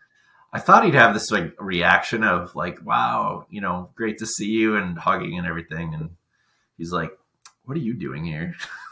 I 0.54 0.60
thought 0.60 0.86
he'd 0.86 0.94
have 0.94 1.14
this 1.14 1.32
like 1.32 1.56
reaction 1.60 2.24
of 2.24 2.54
like, 2.54 2.86
wow, 2.86 3.48
you 3.50 3.62
know, 3.62 3.90
great 3.96 4.20
to 4.20 4.28
see 4.28 4.50
you, 4.50 4.76
and 4.76 4.98
hugging 4.98 5.38
and 5.38 5.48
everything, 5.48 5.94
and 5.94 6.12
he's 6.78 6.92
like, 6.92 7.12
what 7.64 7.78
are 7.78 7.82
you 7.82 7.94
doing 7.94 8.24
here? 8.26 8.56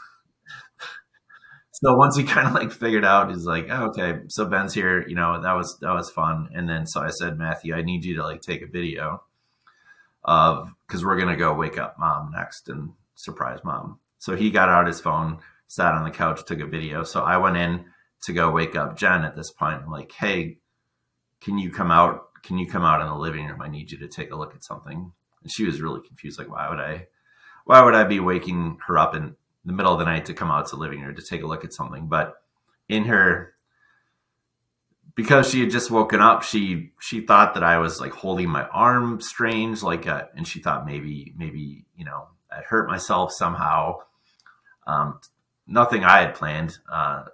so 1.80 1.94
once 1.94 2.16
he 2.16 2.24
kind 2.24 2.48
of 2.48 2.54
like 2.54 2.72
figured 2.72 3.04
out, 3.04 3.30
he's 3.30 3.44
like, 3.44 3.68
oh, 3.70 3.86
okay, 3.86 4.20
so 4.28 4.46
Ben's 4.46 4.74
here, 4.74 5.06
you 5.06 5.14
know, 5.14 5.40
that 5.40 5.52
was 5.52 5.78
that 5.80 5.94
was 5.94 6.10
fun, 6.10 6.48
and 6.52 6.68
then 6.68 6.86
so 6.86 7.00
I 7.00 7.10
said, 7.10 7.38
Matthew, 7.38 7.74
I 7.74 7.82
need 7.82 8.04
you 8.04 8.16
to 8.16 8.24
like 8.24 8.40
take 8.40 8.62
a 8.62 8.66
video 8.66 9.22
of 10.24 10.72
because 10.86 11.04
we're 11.04 11.18
gonna 11.18 11.36
go 11.36 11.54
wake 11.54 11.78
up 11.78 11.96
mom 11.98 12.32
next 12.34 12.68
and 12.68 12.90
surprise 13.14 13.60
mom. 13.62 14.00
So 14.18 14.34
he 14.34 14.50
got 14.50 14.68
out 14.68 14.88
his 14.88 15.00
phone, 15.00 15.38
sat 15.68 15.94
on 15.94 16.02
the 16.02 16.10
couch, 16.10 16.44
took 16.44 16.60
a 16.60 16.66
video. 16.66 17.04
So 17.04 17.22
I 17.22 17.36
went 17.36 17.56
in 17.56 17.84
to 18.22 18.32
go 18.32 18.50
wake 18.50 18.74
up 18.74 18.96
Jen 18.96 19.24
at 19.24 19.36
this 19.36 19.52
point. 19.52 19.82
I'm 19.84 19.90
like, 19.90 20.10
hey, 20.10 20.58
can 21.40 21.58
you 21.58 21.70
come 21.70 21.92
out? 21.92 22.24
Can 22.42 22.58
you 22.58 22.68
come 22.68 22.82
out 22.82 23.00
in 23.00 23.06
the 23.06 23.14
living 23.14 23.46
room? 23.46 23.62
I 23.62 23.68
need 23.68 23.92
you 23.92 23.98
to 23.98 24.08
take 24.08 24.32
a 24.32 24.36
look 24.36 24.54
at 24.54 24.64
something. 24.64 25.12
And 25.42 25.52
she 25.52 25.64
was 25.64 25.80
really 25.80 26.00
confused. 26.06 26.38
Like, 26.38 26.50
why 26.50 26.68
would 26.68 26.80
I, 26.80 27.06
why 27.64 27.84
would 27.84 27.94
I 27.94 28.04
be 28.04 28.18
waking 28.18 28.78
her 28.86 28.98
up 28.98 29.14
in 29.14 29.36
the 29.64 29.72
middle 29.72 29.92
of 29.92 29.98
the 29.98 30.04
night 30.04 30.26
to 30.26 30.34
come 30.34 30.50
out 30.50 30.66
to 30.66 30.76
the 30.76 30.80
living 30.80 31.02
room 31.02 31.14
to 31.14 31.22
take 31.22 31.42
a 31.42 31.46
look 31.46 31.64
at 31.64 31.72
something? 31.72 32.06
But 32.06 32.34
in 32.88 33.04
her, 33.04 33.54
because 35.14 35.50
she 35.50 35.60
had 35.60 35.70
just 35.70 35.90
woken 35.90 36.20
up, 36.20 36.42
she 36.42 36.92
she 37.00 37.20
thought 37.20 37.54
that 37.54 37.64
I 37.64 37.78
was 37.78 38.00
like 38.00 38.12
holding 38.12 38.48
my 38.48 38.66
arm 38.68 39.20
strange, 39.20 39.82
like, 39.82 40.06
a, 40.06 40.14
uh, 40.14 40.26
and 40.36 40.46
she 40.46 40.60
thought 40.60 40.86
maybe 40.86 41.34
maybe 41.36 41.84
you 41.96 42.04
know 42.04 42.28
I 42.50 42.60
hurt 42.60 42.88
myself 42.88 43.32
somehow. 43.32 43.96
Um, 44.86 45.20
nothing 45.66 46.04
I 46.04 46.20
had 46.20 46.34
planned. 46.34 46.78
Uh, 46.90 47.24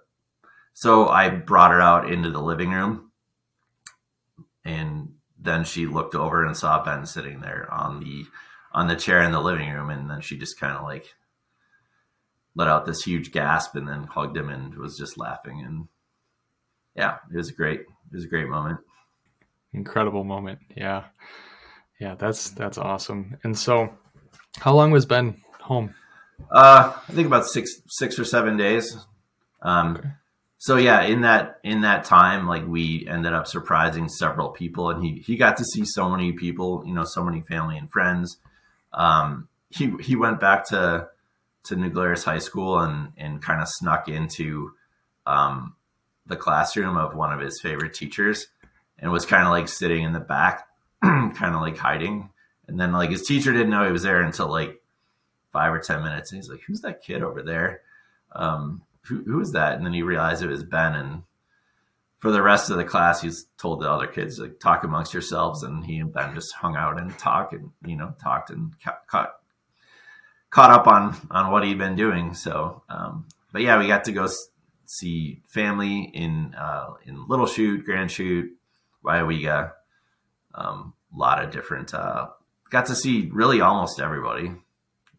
so 0.73 1.09
I 1.09 1.29
brought 1.31 1.71
her 1.71 1.81
out 1.81 2.11
into 2.11 2.31
the 2.31 2.41
living 2.41 2.71
room, 2.71 3.13
and 4.65 5.15
then 5.39 5.65
she 5.65 5.87
looked 5.87 6.15
over 6.15 6.45
and 6.45 6.57
saw 6.57 6.83
Ben 6.83 7.07
sitting 7.07 7.41
there 7.41 7.69
on 7.73 8.01
the 8.01 8.25
on 8.73 8.89
the 8.89 8.97
chair 8.97 9.23
in 9.23 9.31
the 9.31 9.41
living 9.41 9.71
room, 9.71 9.91
and 9.91 10.11
then 10.11 10.21
she 10.21 10.37
just 10.37 10.59
kind 10.59 10.73
of 10.73 10.83
like 10.83 11.15
let 12.55 12.69
out 12.69 12.87
this 12.87 13.03
huge 13.03 13.33
gasp, 13.33 13.75
and 13.75 13.89
then 13.89 14.05
hugged 14.05 14.37
him 14.37 14.49
and 14.49 14.75
was 14.77 14.97
just 14.97 15.19
laughing. 15.19 15.63
And 15.65 15.89
yeah, 16.97 17.19
it 17.33 17.37
was 17.37 17.51
a 17.51 17.55
great. 17.55 17.81
It 17.81 18.15
was 18.15 18.25
a 18.25 18.29
great 18.29 18.49
moment. 18.49 18.81
Incredible 19.73 20.25
moment. 20.25 20.61
Yeah, 20.77 21.05
yeah, 22.01 22.15
that's 22.15 22.51
that's 22.51 22.79
awesome. 22.79 23.39
And 23.43 23.59
so, 23.59 23.93
how 24.59 24.75
long 24.75 24.91
was 24.91 25.07
Ben 25.07 25.43
home? 25.61 25.95
Uh, 26.51 26.93
I 27.09 27.13
think 27.13 27.27
about 27.27 27.47
six 27.47 27.83
six 27.89 28.19
or 28.19 28.25
seven 28.25 28.57
days. 28.57 28.97
Um, 29.63 29.97
okay. 29.97 30.09
So 30.65 30.77
yeah, 30.77 31.03
in 31.03 31.21
that 31.21 31.61
in 31.63 31.83
that 31.83 32.05
time, 32.05 32.47
like 32.47 32.67
we 32.67 33.07
ended 33.07 33.35
up 33.35 33.47
surprising 33.47 34.09
several 34.09 34.49
people, 34.49 34.89
and 34.89 35.05
he 35.05 35.19
he 35.21 35.37
got 35.37 35.59
to 35.59 35.65
see 35.65 35.85
so 35.85 36.09
many 36.09 36.33
people, 36.33 36.83
you 36.87 36.95
know, 36.95 37.05
so 37.05 37.23
many 37.23 37.43
family 37.43 37.77
and 37.77 37.91
friends. 37.91 38.39
Um, 38.95 39.49
he 39.69 39.93
he 40.01 40.17
went 40.17 40.41
back 40.41 40.67
to 40.69 41.09
to 41.65 41.77
New 41.77 41.91
Glarus 41.91 42.25
High 42.25 42.39
School 42.39 42.79
and 42.81 43.13
and 43.17 43.43
kind 43.43 43.61
of 43.61 43.69
snuck 43.69 44.09
into 44.09 44.73
um, 45.27 45.75
the 46.27 46.37
classroom 46.37 46.97
of 46.97 47.15
one 47.15 47.33
of 47.33 47.41
his 47.41 47.61
favorite 47.61 47.95
teachers, 47.95 48.47
and 48.99 49.11
was 49.11 49.27
kind 49.27 49.45
of 49.45 49.51
like 49.51 49.69
sitting 49.69 50.05
in 50.05 50.13
the 50.13 50.21
back, 50.21 50.69
kind 51.03 51.55
of 51.55 51.61
like 51.61 51.77
hiding. 51.77 52.31
And 52.67 52.81
then 52.81 52.93
like 52.93 53.11
his 53.11 53.27
teacher 53.27 53.53
didn't 53.53 53.71
know 53.71 53.85
he 53.85 53.93
was 53.93 54.03
there 54.03 54.23
until 54.23 54.49
like 54.49 54.81
five 55.53 55.73
or 55.73 55.79
ten 55.79 56.03
minutes, 56.03 56.33
and 56.33 56.41
he's 56.41 56.51
like, 56.51 56.63
"Who's 56.67 56.81
that 56.83 57.03
kid 57.03 57.23
over 57.23 57.43
there? 57.43 57.83
Um, 58.33 58.83
who, 59.03 59.23
who 59.25 59.41
is 59.41 59.53
that?" 59.53 59.75
And 59.75 59.85
then 59.85 59.93
he 59.93 60.03
realized 60.03 60.43
it 60.43 60.49
was 60.49 60.65
Ben. 60.65 60.95
And 60.95 61.23
for 62.19 62.31
the 62.31 62.43
rest 62.43 62.71
of 62.71 62.77
the 62.77 62.85
class, 62.85 63.21
he's 63.21 63.47
told 63.59 63.81
the 63.81 63.91
other 63.91 64.07
kids 64.07 64.39
like, 64.39 64.61
"Talk 64.61 64.85
amongst 64.85 65.13
yourselves." 65.13 65.63
And 65.63 65.85
he 65.85 65.99
and 65.99 66.13
Ben 66.13 66.35
just 66.35 66.55
hung 66.55 66.77
out 66.77 66.99
and 66.99 67.17
talked, 67.19 67.53
and 67.53 67.71
you 67.85 67.97
know, 67.97 68.15
talked 68.23 68.51
and 68.51 68.73
caught 69.07 69.37
caught 70.55 70.71
up 70.71 70.87
on 70.87 71.17
on 71.31 71.51
what 71.51 71.65
he'd 71.65 71.79
been 71.79 71.97
doing. 71.97 72.35
So, 72.35 72.83
um, 72.89 73.27
but 73.53 73.63
yeah, 73.63 73.79
we 73.79 73.87
got 73.87 74.05
to 74.05 74.13
go 74.13 74.29
see 74.87 75.43
family 75.49 76.11
in 76.15 76.55
uh, 76.55 76.95
in 77.05 77.27
Little 77.29 77.47
Chute, 77.47 77.85
Grand 77.85 78.11
Waiawega. 78.11 79.73
Um, 80.55 80.95
a 81.15 81.19
lot 81.19 81.45
of 81.45 81.51
different. 81.51 81.93
Uh, 81.93 82.29
got 82.71 82.87
to 82.87 82.95
see 82.95 83.29
really 83.33 83.61
almost 83.61 84.01
everybody 84.01 84.55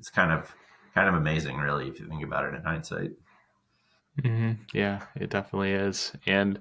it's 0.06 0.12
kind 0.12 0.32
of 0.32 0.54
kind 0.93 1.10
of 1.10 1.15
amazing, 1.15 1.58
really, 1.58 1.88
if 1.88 2.00
you 2.00 2.08
think 2.08 2.24
about 2.24 2.45
it 2.45 2.54
in 2.54 2.62
hindsight. 2.62 3.12
Mm-hmm. 4.21 4.52
Yeah, 4.71 5.02
it 5.15 5.32
definitely 5.32 5.71
is, 5.71 6.13
and 6.28 6.60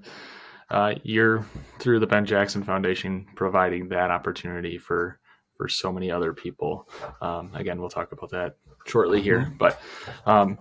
uh, 0.71 0.95
you're 1.03 1.45
through 1.77 1.99
the 1.99 2.07
Ben 2.07 2.25
Jackson 2.25 2.63
Foundation 2.63 3.27
providing 3.35 3.89
that 3.89 4.09
opportunity 4.09 4.79
for 4.79 5.19
for 5.57 5.69
so 5.69 5.91
many 5.91 6.09
other 6.09 6.33
people. 6.33 6.89
Um, 7.21 7.51
again, 7.53 7.79
we'll 7.79 7.89
talk 7.89 8.11
about 8.11 8.31
that 8.31 8.57
shortly 8.85 9.21
here, 9.21 9.41
mm-hmm. 9.41 9.57
but 9.57 9.79
um, 10.25 10.57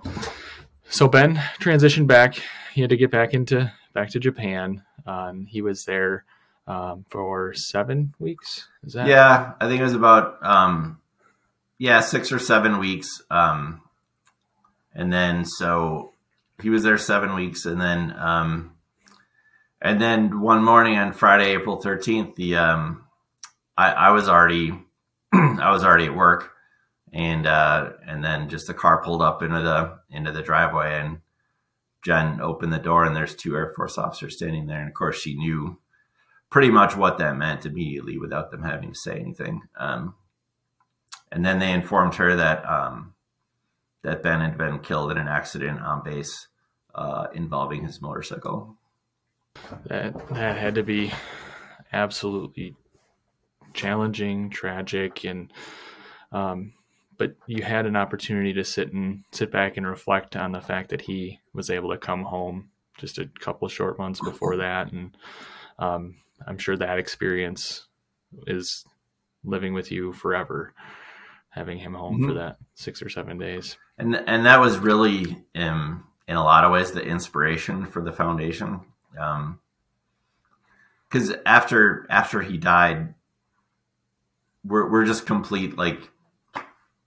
so 0.88 1.08
Ben 1.08 1.37
transitioned 1.60 2.06
back. 2.06 2.40
He 2.72 2.80
had 2.80 2.90
to 2.90 2.96
get 2.96 3.10
back 3.10 3.34
into 3.34 3.72
back 3.92 4.10
to 4.10 4.20
Japan. 4.20 4.82
Um, 5.06 5.46
he 5.46 5.62
was 5.62 5.84
there 5.84 6.24
um, 6.66 7.04
for 7.08 7.54
seven 7.54 8.14
weeks. 8.18 8.68
Is 8.84 8.94
that? 8.94 9.06
Yeah, 9.06 9.52
I 9.60 9.68
think 9.68 9.80
it 9.80 9.84
was 9.84 9.94
about 9.94 10.44
um, 10.44 11.00
yeah, 11.78 12.00
six 12.00 12.32
or 12.32 12.38
seven 12.38 12.78
weeks. 12.78 13.22
Um, 13.30 13.82
and 14.94 15.12
then 15.12 15.44
so 15.44 16.12
he 16.62 16.70
was 16.70 16.82
there 16.82 16.98
seven 16.98 17.34
weeks, 17.34 17.66
and 17.66 17.80
then 17.80 18.14
um, 18.18 18.72
and 19.80 20.00
then 20.00 20.40
one 20.40 20.64
morning 20.64 20.96
on 20.96 21.12
Friday, 21.12 21.52
April 21.52 21.76
thirteenth, 21.76 22.37
the 22.37 22.56
um, 22.56 23.04
I, 23.76 23.90
I 23.92 24.10
was 24.10 24.28
already 24.28 24.72
I 25.32 25.70
was 25.70 25.84
already 25.84 26.06
at 26.06 26.14
work, 26.14 26.54
and 27.14 27.46
uh, 27.46 27.90
and 28.07 28.24
then 28.24 28.48
just 28.48 28.66
the 28.66 28.74
car 28.74 29.03
pulled 29.03 29.22
up 29.22 29.40
into 29.42 29.62
the 29.62 29.98
into 30.11 30.33
the 30.33 30.42
driveway, 30.42 31.00
and 31.00 31.20
Jen 32.05 32.40
opened 32.40 32.72
the 32.72 32.79
door, 32.79 33.05
and 33.05 33.14
there's 33.14 33.37
two 33.37 33.55
Air 33.55 33.72
Force 33.74 33.96
officers 33.96 34.37
standing 34.37 34.66
there, 34.66 34.81
and 34.81 34.88
of 34.88 34.94
course 34.94 35.20
she 35.20 35.37
knew 35.37 35.79
pretty 36.50 36.70
much 36.70 36.96
what 36.96 37.18
that 37.18 37.37
meant 37.37 37.64
immediately 37.64 38.18
without 38.18 38.50
them 38.50 38.64
having 38.64 38.92
to 38.92 38.98
say 38.98 39.18
anything. 39.18 39.62
Um, 39.79 40.14
and 41.31 41.44
then 41.44 41.61
they 41.61 41.72
informed 41.72 42.16
her 42.16 42.35
that 42.35 42.68
um, 42.68 43.14
that 44.03 44.24
Ben 44.24 44.40
had 44.40 44.59
been 44.59 44.81
killed 44.81 45.12
in 45.12 45.18
an 45.18 45.29
accident 45.29 45.81
on 45.81 46.03
base 46.03 46.48
uh, 46.96 47.29
involving 47.33 47.85
his 47.85 48.03
motorcycle. 48.03 48.77
That 49.87 50.29
that 50.31 50.57
had 50.57 50.74
to 50.74 50.83
be 50.83 51.12
absolutely 51.92 52.74
challenging, 53.72 54.50
tragic, 54.50 55.24
and 55.24 55.53
um, 56.33 56.72
but 57.16 57.37
you 57.46 57.62
had 57.62 57.87
an 57.87 57.96
opportunity 57.96 58.53
to 58.55 58.64
sit 58.64 58.92
and 58.92 59.24
sit 59.33 59.50
back 59.50 59.77
and 59.77 59.87
reflect 59.87 60.37
on 60.37 60.53
the 60.53 60.61
fact 60.61 60.90
that 60.90 61.03
he 61.03 61.40
was 61.53 61.70
able 61.70 61.90
to 61.90 61.98
come 61.98 62.24
home 62.24 62.70
just 62.98 63.18
a 63.18 63.29
couple 63.40 63.68
short 63.68 63.98
months 63.98 64.20
before 64.20 64.57
that, 64.57 64.92
and 64.92 65.16
um, 65.79 66.16
I'm 66.46 66.59
sure 66.59 66.77
that 66.77 66.98
experience 66.98 67.87
is 68.46 68.85
living 69.44 69.74
with 69.74 69.92
you 69.92 70.12
forever 70.12 70.74
having 71.55 71.79
him 71.79 71.94
home 71.94 72.18
mm-hmm. 72.18 72.29
for 72.29 72.35
that 72.35 72.59
six 72.74 73.00
or 73.00 73.09
seven 73.09 73.38
days. 73.38 73.79
And 73.96 74.16
and 74.27 74.44
that 74.46 74.61
was 74.61 74.79
really 74.79 75.44
um, 75.55 76.05
in 76.27 76.37
a 76.37 76.42
lot 76.42 76.64
of 76.64 76.72
ways 76.72 76.90
the 76.90 77.03
inspiration 77.03 77.87
for 77.87 78.03
the 78.03 78.12
foundation. 78.12 78.81
Because 79.12 81.31
um, 81.31 81.37
after 81.46 82.07
after 82.11 82.42
he 82.42 82.59
died, 82.59 83.14
we're 84.64 84.90
we're 84.90 85.05
just 85.05 85.27
complete 85.27 85.79
like 85.79 86.11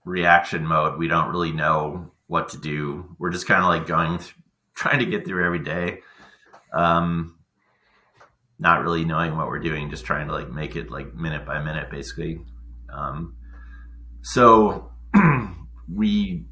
reaction 0.04 0.66
mode. 0.66 0.98
We 0.98 1.08
don't 1.08 1.30
really 1.30 1.52
know 1.52 2.10
what 2.26 2.50
to 2.50 2.58
do. 2.58 3.16
We're 3.18 3.30
just 3.30 3.46
kind 3.46 3.62
of 3.62 3.68
like 3.68 3.86
going, 3.86 4.18
th- 4.18 4.34
trying 4.74 5.00
to 5.00 5.06
get 5.06 5.26
through 5.26 5.44
every 5.44 5.58
day. 5.60 6.00
Um, 6.72 7.38
not 8.58 8.82
really 8.82 9.04
knowing 9.04 9.36
what 9.36 9.48
we're 9.48 9.60
doing, 9.60 9.90
just 9.90 10.04
trying 10.04 10.26
to 10.26 10.32
like 10.32 10.50
make 10.50 10.76
it 10.76 10.90
like 10.90 11.14
minute 11.14 11.46
by 11.46 11.62
minute, 11.62 11.90
basically. 11.90 12.40
Um, 12.92 13.36
so 14.22 14.90
we, 15.92 16.44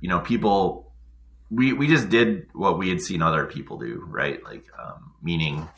you 0.00 0.08
know, 0.08 0.20
people, 0.20 0.92
we 1.50 1.72
we 1.72 1.86
just 1.86 2.08
did 2.08 2.46
what 2.54 2.78
we 2.78 2.88
had 2.88 3.02
seen 3.02 3.20
other 3.22 3.44
people 3.44 3.78
do, 3.78 4.02
right? 4.06 4.42
Like, 4.44 4.64
um, 4.82 5.12
meaning 5.22 5.68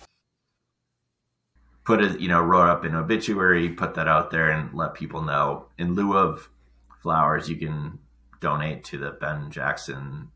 put 1.85 2.03
it, 2.03 2.21
you 2.21 2.29
know, 2.29 2.41
wrote 2.41 2.69
up 2.69 2.85
an 2.85 2.95
obituary, 2.95 3.69
put 3.69 3.95
that 3.95 4.09
out 4.09 4.31
there, 4.31 4.51
and 4.51 4.73
let 4.75 4.95
people 4.95 5.23
know. 5.23 5.67
In 5.79 5.95
lieu 5.95 6.17
of 6.17 6.49
flowers, 7.05 7.49
you 7.49 7.57
can 7.57 8.01
donate 8.41 8.83
to 8.85 8.99
the 8.99 9.11
Ben 9.11 9.51
Jackson 9.51 10.31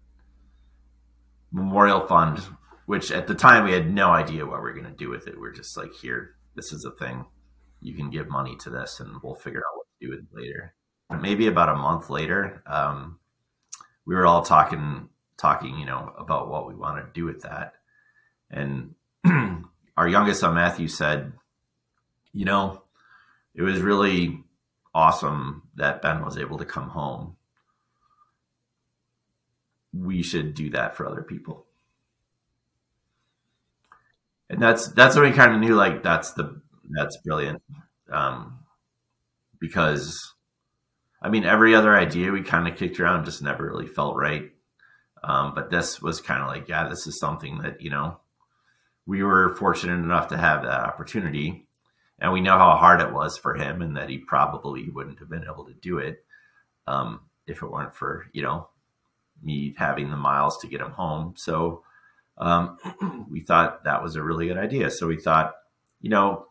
Memorial 1.50 2.06
Fund, 2.06 2.40
which 2.86 3.10
at 3.10 3.26
the 3.26 3.34
time 3.34 3.64
we 3.64 3.72
had 3.72 3.92
no 3.92 4.10
idea 4.10 4.46
what 4.46 4.62
we 4.62 4.68
are 4.68 4.74
going 4.74 4.84
to 4.84 4.92
do 4.92 5.08
with 5.08 5.26
it. 5.26 5.40
We 5.40 5.48
are 5.48 5.52
just 5.52 5.76
like, 5.76 5.92
here, 5.94 6.36
this 6.54 6.72
is 6.72 6.84
a 6.84 6.90
thing. 6.90 7.24
You 7.80 7.94
can 7.94 8.10
give 8.10 8.28
money 8.28 8.54
to 8.60 8.70
this, 8.70 9.00
and 9.00 9.16
we'll 9.22 9.34
figure 9.34 9.60
out 9.60 9.76
what 9.76 9.86
to 9.98 10.06
do 10.06 10.10
with 10.10 10.20
it 10.20 10.28
later. 10.32 10.74
Maybe 11.10 11.46
about 11.46 11.70
a 11.70 11.76
month 11.76 12.10
later, 12.10 12.62
um, 12.66 13.18
we 14.04 14.14
were 14.14 14.26
all 14.26 14.42
talking, 14.42 15.08
talking, 15.38 15.78
you 15.78 15.86
know, 15.86 16.12
about 16.18 16.50
what 16.50 16.68
we 16.68 16.74
want 16.74 16.98
to 16.98 17.12
do 17.18 17.24
with 17.24 17.42
that, 17.42 17.72
and 18.50 18.94
our 19.96 20.08
youngest 20.08 20.40
son 20.40 20.54
Matthew 20.54 20.86
said, 20.86 21.32
you 22.34 22.44
know, 22.44 22.82
it 23.54 23.62
was 23.62 23.80
really 23.80 24.44
awesome 24.98 25.62
that 25.76 26.02
Ben 26.02 26.24
was 26.24 26.36
able 26.36 26.58
to 26.58 26.64
come 26.64 26.88
home. 26.88 27.36
We 29.92 30.24
should 30.24 30.54
do 30.54 30.70
that 30.70 30.96
for 30.96 31.06
other 31.06 31.22
people. 31.22 31.66
And 34.50 34.60
that's 34.60 34.88
that's 34.88 35.14
when 35.14 35.30
we 35.30 35.36
kind 35.36 35.54
of 35.54 35.60
knew 35.60 35.76
like 35.76 36.02
that's 36.02 36.32
the 36.32 36.60
that's 36.90 37.16
brilliant. 37.18 37.62
Um, 38.10 38.58
because 39.60 40.34
I 41.22 41.28
mean 41.28 41.44
every 41.44 41.76
other 41.76 41.96
idea 41.96 42.32
we 42.32 42.42
kind 42.42 42.66
of 42.66 42.76
kicked 42.76 42.98
around 42.98 43.24
just 43.24 43.40
never 43.40 43.64
really 43.66 43.86
felt 43.86 44.16
right. 44.16 44.50
Um, 45.22 45.54
but 45.54 45.70
this 45.70 46.02
was 46.02 46.20
kind 46.20 46.42
of 46.42 46.48
like, 46.48 46.68
yeah, 46.68 46.88
this 46.88 47.06
is 47.06 47.20
something 47.20 47.58
that, 47.58 47.80
you 47.80 47.90
know, 47.90 48.18
we 49.06 49.22
were 49.22 49.54
fortunate 49.56 50.02
enough 50.02 50.28
to 50.28 50.36
have 50.36 50.62
that 50.62 50.80
opportunity. 50.80 51.67
And 52.18 52.32
we 52.32 52.40
know 52.40 52.58
how 52.58 52.76
hard 52.76 53.00
it 53.00 53.12
was 53.12 53.38
for 53.38 53.54
him 53.54 53.80
and 53.80 53.96
that 53.96 54.08
he 54.08 54.18
probably 54.18 54.88
wouldn't 54.90 55.20
have 55.20 55.30
been 55.30 55.44
able 55.44 55.64
to 55.66 55.74
do 55.74 55.98
it 55.98 56.24
um, 56.86 57.20
if 57.46 57.62
it 57.62 57.70
weren't 57.70 57.94
for, 57.94 58.26
you 58.32 58.42
know, 58.42 58.68
me 59.42 59.74
having 59.78 60.10
the 60.10 60.16
miles 60.16 60.58
to 60.58 60.66
get 60.66 60.80
him 60.80 60.90
home. 60.90 61.34
So 61.36 61.82
um, 62.36 63.26
we 63.30 63.40
thought 63.40 63.84
that 63.84 64.02
was 64.02 64.16
a 64.16 64.22
really 64.22 64.48
good 64.48 64.58
idea. 64.58 64.90
So 64.90 65.06
we 65.06 65.16
thought, 65.16 65.54
you 66.00 66.10
know, 66.10 66.46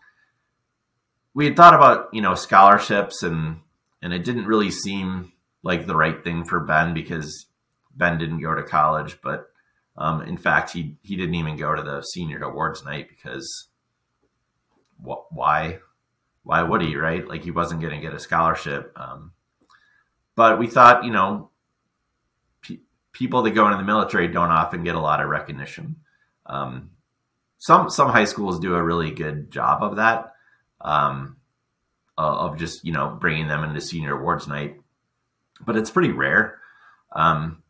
we 1.34 1.46
had 1.46 1.58
thought 1.58 1.74
about, 1.74 2.08
you 2.14 2.22
know, 2.22 2.34
scholarships 2.34 3.24
and, 3.24 3.60
and 4.02 4.14
it 4.14 4.24
didn't 4.24 4.46
really 4.46 4.72
seem 4.72 5.34
like 5.64 5.86
the 5.86 5.96
right 5.96 6.24
thing 6.24 6.46
for 6.46 6.62
Ben 6.62 6.94
because 6.94 7.48
Ben 7.94 8.18
didn't 8.18 8.42
go 8.42 8.56
to 8.56 8.64
college, 8.64 9.18
but 9.22 9.48
um, 9.98 10.22
in 10.22 10.38
fact, 10.38 10.72
he 10.72 10.96
he 11.02 11.16
didn't 11.16 11.36
even 11.36 11.58
go 11.58 11.76
to 11.76 11.82
the 11.82 12.02
senior 12.02 12.40
awards 12.44 12.86
night 12.86 13.10
because 13.10 13.70
wh- 15.04 15.32
why 15.32 15.80
why 16.44 16.64
would 16.64 16.82
he 16.82 16.96
right? 16.96 17.28
Like 17.28 17.44
he 17.44 17.52
wasn't 17.52 17.82
going 17.82 17.94
to 17.94 18.02
get 18.02 18.14
a 18.14 18.20
scholarship. 18.20 18.94
Um, 18.96 19.34
but 20.36 20.58
we 20.58 20.68
thought, 20.68 21.04
you 21.04 21.12
know, 21.12 21.50
pe- 22.62 22.80
people 23.12 23.42
that 23.42 23.52
go 23.52 23.66
into 23.66 23.78
the 23.78 23.84
military 23.84 24.30
don't 24.30 24.50
often 24.50 24.84
get 24.84 24.96
a 24.96 25.00
lot 25.00 25.22
of 25.22 25.28
recognition. 25.28 25.98
Um, 26.46 26.92
some 27.58 27.90
some 27.90 28.10
high 28.10 28.24
schools 28.24 28.60
do 28.60 28.76
a 28.76 28.84
really 28.84 29.12
good 29.12 29.52
job 29.52 29.84
of 29.84 29.98
that, 29.98 30.34
um, 30.80 31.38
of 32.18 32.58
just 32.58 32.86
you 32.86 32.94
know 32.94 33.10
bringing 33.20 33.48
them 33.48 33.64
into 33.64 33.82
senior 33.82 34.18
awards 34.18 34.48
night, 34.48 34.78
but 35.66 35.76
it's 35.76 35.92
pretty 35.92 36.12
rare. 36.12 36.60
Um, 37.12 37.64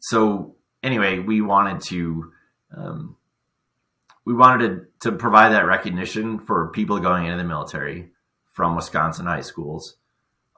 so 0.00 0.56
anyway, 0.82 1.18
we 1.18 1.42
wanted 1.42 1.82
to 1.88 2.32
um, 2.74 3.16
we 4.24 4.34
wanted 4.34 4.86
to, 5.00 5.10
to 5.10 5.16
provide 5.16 5.52
that 5.52 5.66
recognition 5.66 6.38
for 6.38 6.68
people 6.68 6.98
going 6.98 7.26
into 7.26 7.38
the 7.38 7.44
military 7.44 8.10
from 8.52 8.76
Wisconsin 8.76 9.26
high 9.26 9.40
schools, 9.40 9.96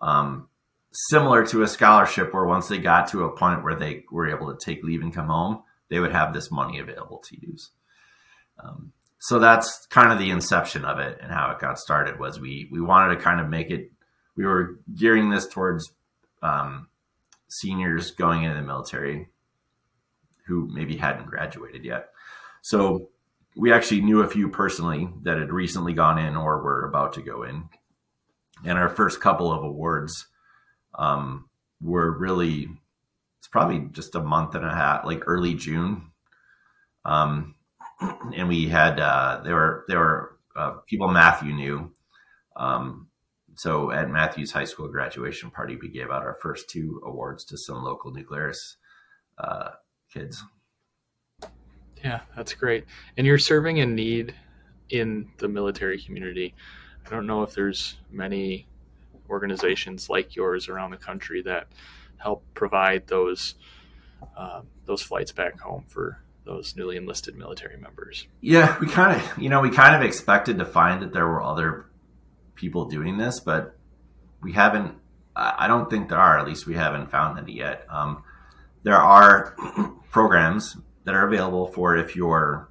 um, 0.01 0.49
similar 0.93 1.47
to 1.47 1.63
a 1.63 1.69
scholarship 1.69 2.35
where 2.35 2.45
once 2.45 2.69
they 2.69 2.79
got 2.79 3.09
to 3.09 3.25
a 3.25 3.37
point 3.37 3.65
where 3.65 3.75
they 3.75 4.05
were 4.11 4.29
able 4.29 4.55
to 4.55 4.65
take 4.65 4.85
leave 4.85 5.03
and 5.03 5.15
come 5.15 5.29
home, 5.29 5.63
they 5.89 6.01
would 6.01 6.13
have 6.13 6.33
this 6.33 6.51
money 6.51 6.79
available 6.79 7.19
to 7.19 7.41
use. 7.41 7.71
Um, 8.63 8.93
so 9.19 9.39
that's 9.39 9.87
kind 9.87 10.13
of 10.13 10.19
the 10.19 10.31
inception 10.31 10.85
of 10.85 10.99
it 10.99 11.19
and 11.23 11.33
how 11.33 11.51
it 11.51 11.59
got 11.59 11.79
started 11.79 12.19
was 12.19 12.39
we 12.39 12.69
we 12.71 12.81
wanted 12.81 13.15
to 13.15 13.23
kind 13.23 13.41
of 13.41 13.49
make 13.49 13.71
it 13.71 13.91
we 14.37 14.45
were 14.45 14.81
gearing 14.95 15.31
this 15.31 15.47
towards 15.47 15.93
um, 16.43 16.89
seniors 17.49 18.11
going 18.11 18.43
into 18.43 18.57
the 18.57 18.67
military 18.67 19.29
who 20.47 20.69
maybe 20.73 20.97
hadn't 20.97 21.27
graduated 21.27 21.85
yet. 21.85 22.11
So 22.61 23.09
we 23.57 23.73
actually 23.73 24.01
knew 24.01 24.21
a 24.21 24.29
few 24.29 24.49
personally 24.49 25.09
that 25.23 25.39
had 25.39 25.53
recently 25.53 25.93
gone 25.93 26.19
in 26.19 26.37
or 26.37 26.63
were 26.63 26.87
about 26.87 27.13
to 27.15 27.23
go 27.23 27.43
in. 27.43 27.69
And 28.65 28.79
our 28.79 28.89
first 28.89 29.21
couple 29.21 29.53
of 29.53 29.63
awards 29.63 30.27
um, 30.99 31.49
were 31.81 32.11
really, 32.11 32.69
it's 33.39 33.49
probably 33.49 33.89
just 33.93 34.15
a 34.15 34.23
month 34.23 34.55
and 34.55 34.65
a 34.65 34.75
half, 34.75 35.05
like 35.05 35.23
early 35.27 35.55
June. 35.55 36.11
Um, 37.05 37.55
and 38.35 38.49
we 38.49 38.67
had, 38.69 38.99
uh, 38.99 39.41
there 39.45 39.55
were, 39.55 39.85
there 39.89 39.99
were 39.99 40.39
uh, 40.57 40.71
people 40.87 41.09
Matthew 41.09 41.53
knew. 41.53 41.93
Um, 42.57 43.09
so 43.57 43.91
at 43.93 44.11
Matthew's 44.11 44.53
high 44.53 44.65
school 44.65 44.89
graduation 44.89 45.51
party, 45.51 45.77
we 45.81 45.89
gave 45.89 46.11
out 46.11 46.23
our 46.23 46.35
first 46.35 46.69
two 46.69 47.01
awards 47.05 47.45
to 47.47 47.59
some 47.59 47.85
local 47.85 48.13
New 48.13 48.25
Glarus 48.25 48.77
uh, 49.39 49.71
kids. 50.13 50.43
Yeah, 52.05 52.21
that's 52.37 52.53
great. 52.53 52.85
And 53.17 53.27
you're 53.27 53.39
serving 53.39 53.81
a 53.81 53.87
need 53.87 54.35
in 54.91 55.31
the 55.39 55.49
military 55.49 55.99
community. 55.99 56.55
I 57.07 57.11
don't 57.11 57.27
know 57.27 57.43
if 57.43 57.55
there's 57.55 57.97
many 58.11 58.67
organizations 59.31 60.11
like 60.11 60.37
yours 60.37 60.69
around 60.69 60.91
the 60.91 60.99
country 60.99 61.41
that 61.43 61.67
help 62.19 62.45
provide 62.53 63.07
those 63.07 63.55
uh, 64.37 64.63
those 64.85 65.03
flights 65.03 65.33
back 65.33 65.59
home 65.61 65.85
for 65.89 66.21
those 66.45 66.77
newly 66.77 66.97
enlisted 66.97 67.37
military 67.37 67.79
members. 67.79 68.27
Yeah, 68.43 68.79
we 68.81 68.87
kind 68.87 69.19
of 69.19 69.39
you 69.39 69.49
know 69.49 69.61
we 69.61 69.71
kind 69.71 69.97
of 69.97 70.03
expected 70.03 70.59
to 70.59 70.67
find 70.67 71.01
that 71.03 71.15
there 71.15 71.27
were 71.27 71.43
other 71.43 71.87
people 72.55 72.85
doing 72.85 73.17
this, 73.17 73.41
but 73.41 73.77
we 74.43 74.53
haven't. 74.53 74.95
I 75.37 75.67
don't 75.67 75.91
think 75.91 76.11
there 76.11 76.19
are. 76.19 76.39
At 76.39 76.47
least 76.47 76.67
we 76.67 76.75
haven't 76.75 77.11
found 77.11 77.39
any 77.39 77.55
yet. 77.55 77.87
Um, 77.89 78.23
there 78.85 78.97
are 78.97 79.57
programs 80.11 80.77
that 81.05 81.15
are 81.15 81.27
available 81.27 81.67
for 81.67 81.97
if 81.97 82.17
you're 82.17 82.69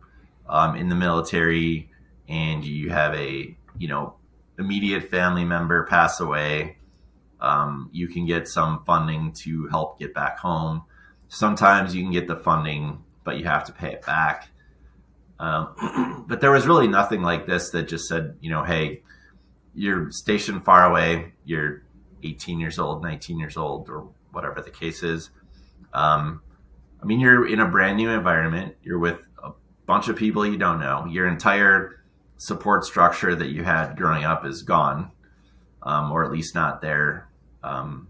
um, 0.48 0.76
in 0.76 0.90
the 0.90 0.96
military 0.96 1.90
and 2.28 2.66
you 2.66 2.90
have 2.90 3.14
a 3.16 3.56
you 3.78 3.88
know 3.88 4.16
immediate 4.60 5.10
family 5.10 5.46
member 5.46 5.86
pass 5.86 6.20
away 6.20 6.78
um, 7.44 7.90
you 7.92 8.08
can 8.08 8.26
get 8.26 8.48
some 8.48 8.84
funding 8.86 9.34
to 9.34 9.68
help 9.68 10.00
get 10.00 10.14
back 10.14 10.40
home. 10.40 10.84
Sometimes 11.28 11.94
you 11.94 12.02
can 12.02 12.12
get 12.12 12.28
the 12.28 12.38
funding 12.38 13.04
but 13.26 13.38
you 13.38 13.46
have 13.46 13.64
to 13.66 13.72
pay 13.72 13.94
it 13.94 14.06
back. 14.06 14.50
Um, 15.40 16.26
but 16.28 16.42
there 16.42 16.52
was 16.52 16.68
really 16.68 16.88
nothing 16.88 17.22
like 17.22 17.46
this 17.46 17.70
that 17.72 17.88
just 17.88 18.08
said 18.08 18.38
you 18.40 18.50
know 18.50 18.64
hey 18.64 19.02
you're 19.76 20.12
stationed 20.12 20.64
far 20.64 20.86
away 20.86 21.34
you're 21.44 21.84
18 22.24 22.60
years 22.60 22.80
old 22.80 23.02
19 23.02 23.40
years 23.40 23.58
old 23.58 23.90
or 23.90 24.08
whatever 24.32 24.62
the 24.62 24.72
case 24.72 25.04
is. 25.04 25.30
Um, 25.94 26.42
I 27.04 27.06
mean, 27.06 27.20
you're 27.20 27.46
in 27.46 27.60
a 27.60 27.68
brand 27.68 27.98
new 27.98 28.10
environment. 28.10 28.76
You're 28.82 28.98
with 28.98 29.20
a 29.44 29.52
bunch 29.86 30.08
of 30.08 30.16
people 30.16 30.46
you 30.46 30.58
don't 30.58 30.80
know. 30.80 31.06
Your 31.06 31.28
entire 31.28 32.02
support 32.38 32.86
structure 32.86 33.36
that 33.36 33.50
you 33.50 33.64
had 33.64 33.98
growing 33.98 34.24
up 34.24 34.46
is 34.46 34.62
gone, 34.62 35.12
um, 35.82 36.14
or 36.14 36.24
at 36.24 36.32
least 36.32 36.56
not 36.56 36.82
there 36.82 37.28
um, 37.62 38.08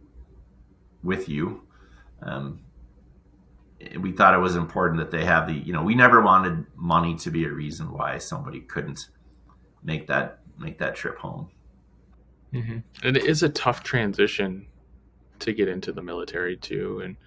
with 1.03 1.27
you. 1.27 1.63
Um, 2.21 2.60
we 3.99 4.12
thought 4.12 4.36
it 4.36 4.39
was 4.39 4.56
important 4.56 4.99
that 4.99 5.10
they 5.10 5.25
have 5.25 5.47
the, 5.47 5.53
you 5.53 5.73
know, 5.73 5.82
we 5.82 5.95
never 5.95 6.21
wanted 6.21 6.65
money 6.75 7.15
to 7.15 7.32
be 7.32 7.45
a 7.45 7.51
reason 7.51 7.91
why 7.91 8.19
somebody 8.19 8.62
couldn't 8.62 9.10
make 9.84 10.08
that 10.08 10.39
make 10.60 10.77
that 10.77 10.95
trip 10.95 11.17
home. 11.17 11.49
Mm-hmm. 12.53 12.77
And 13.01 13.17
it 13.17 13.25
is 13.25 13.41
a 13.41 13.49
tough 13.49 13.84
transition 13.84 14.67
to 15.39 15.51
get 15.51 15.67
into 15.67 15.91
the 15.91 16.03
military 16.03 16.56
too, 16.56 17.01
and 17.03 17.17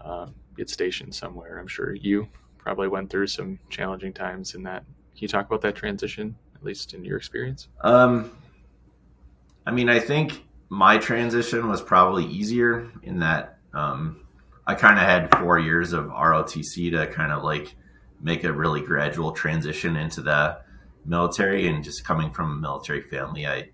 uh, 0.00 0.26
get 0.58 0.68
stationed 0.68 1.14
somewhere. 1.14 1.58
I'm 1.58 1.66
sure 1.66 1.94
you 1.94 2.28
probably 2.58 2.88
went 2.88 3.08
through 3.08 3.28
some 3.28 3.58
challenging 3.70 4.12
times 4.12 4.54
in 4.54 4.62
that. 4.64 4.84
Can 4.84 5.22
you 5.22 5.28
talk 5.28 5.46
about 5.46 5.62
that 5.62 5.74
transition, 5.74 6.36
at 6.54 6.62
least 6.62 6.92
in 6.92 7.04
your 7.04 7.16
experience? 7.16 7.68
Um, 7.80 8.36
I 9.64 9.70
mean, 9.70 9.88
I 9.88 10.00
think 10.00 10.44
my 10.68 10.98
transition 10.98 11.68
was 11.68 11.80
probably 11.80 12.26
easier 12.26 12.90
in 13.02 13.20
that 13.20 13.58
um, 13.72 14.26
I 14.66 14.74
kind 14.74 14.98
of 14.98 15.04
had 15.04 15.34
four 15.38 15.58
years 15.58 15.92
of 15.92 16.06
ROTC 16.06 16.90
to 16.90 17.06
kind 17.06 17.32
of 17.32 17.42
like 17.42 17.74
make 18.20 18.44
a 18.44 18.52
really 18.52 18.80
gradual 18.82 19.32
transition 19.32 19.96
into 19.96 20.20
the 20.20 20.58
military, 21.06 21.68
and 21.68 21.82
just 21.82 22.04
coming 22.04 22.30
from 22.30 22.52
a 22.52 22.56
military 22.56 23.02
family, 23.02 23.46
I 23.46 23.70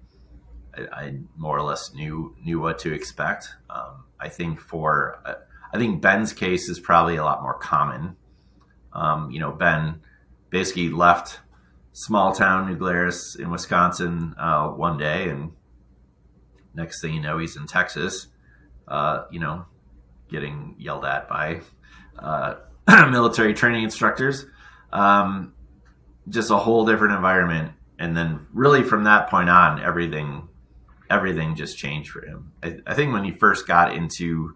I, 0.77 0.83
I 0.92 1.18
more 1.37 1.57
or 1.59 1.62
less 1.62 1.92
knew 1.94 2.37
knew 2.44 2.61
what 2.61 2.79
to 2.81 2.92
expect. 2.92 3.49
Um, 3.70 4.05
I 4.20 4.29
think 4.29 4.61
for 4.61 5.20
uh, 5.25 5.35
I 5.75 5.79
think 5.79 6.01
Ben's 6.01 6.33
case 6.33 6.69
is 6.69 6.79
probably 6.79 7.17
a 7.17 7.25
lot 7.25 7.43
more 7.43 7.59
common. 7.59 8.17
Um, 8.93 9.33
you 9.33 9.41
know, 9.41 9.51
Ben 9.51 10.01
basically 10.51 10.89
left 10.89 11.41
small 11.93 12.33
town 12.33 12.69
New 12.69 12.77
Glarus 12.77 13.35
in 13.35 13.51
Wisconsin 13.51 14.35
uh, 14.39 14.69
one 14.69 14.99
day, 14.99 15.29
and 15.29 15.51
next 16.75 17.01
thing 17.01 17.15
you 17.15 17.21
know, 17.21 17.39
he's 17.39 17.57
in 17.57 17.67
Texas. 17.67 18.29
Uh, 18.87 19.25
you 19.33 19.41
know, 19.41 19.67
getting 20.31 20.77
yelled 20.79 21.05
at 21.05 21.29
by 21.29 21.61
uh, 22.21 22.55
military 23.11 23.53
training 23.53 23.83
instructors. 23.83 24.47
Um, 24.93 25.55
just 26.29 26.51
a 26.51 26.57
whole 26.57 26.87
different 26.87 27.15
environment, 27.15 27.73
and 27.99 28.17
then 28.17 28.47
really 28.53 28.85
from 28.85 29.05
that 29.05 29.29
point 29.29 29.51
on, 29.51 29.83
everything 29.83 30.49
everything 31.11 31.57
just 31.57 31.77
changed 31.77 32.11
for 32.11 32.25
him. 32.25 32.53
I, 32.63 32.77
I 32.87 32.95
think 32.95 33.13
when 33.13 33.25
he 33.25 33.33
first 33.33 33.67
got 33.67 33.95
into, 33.95 34.55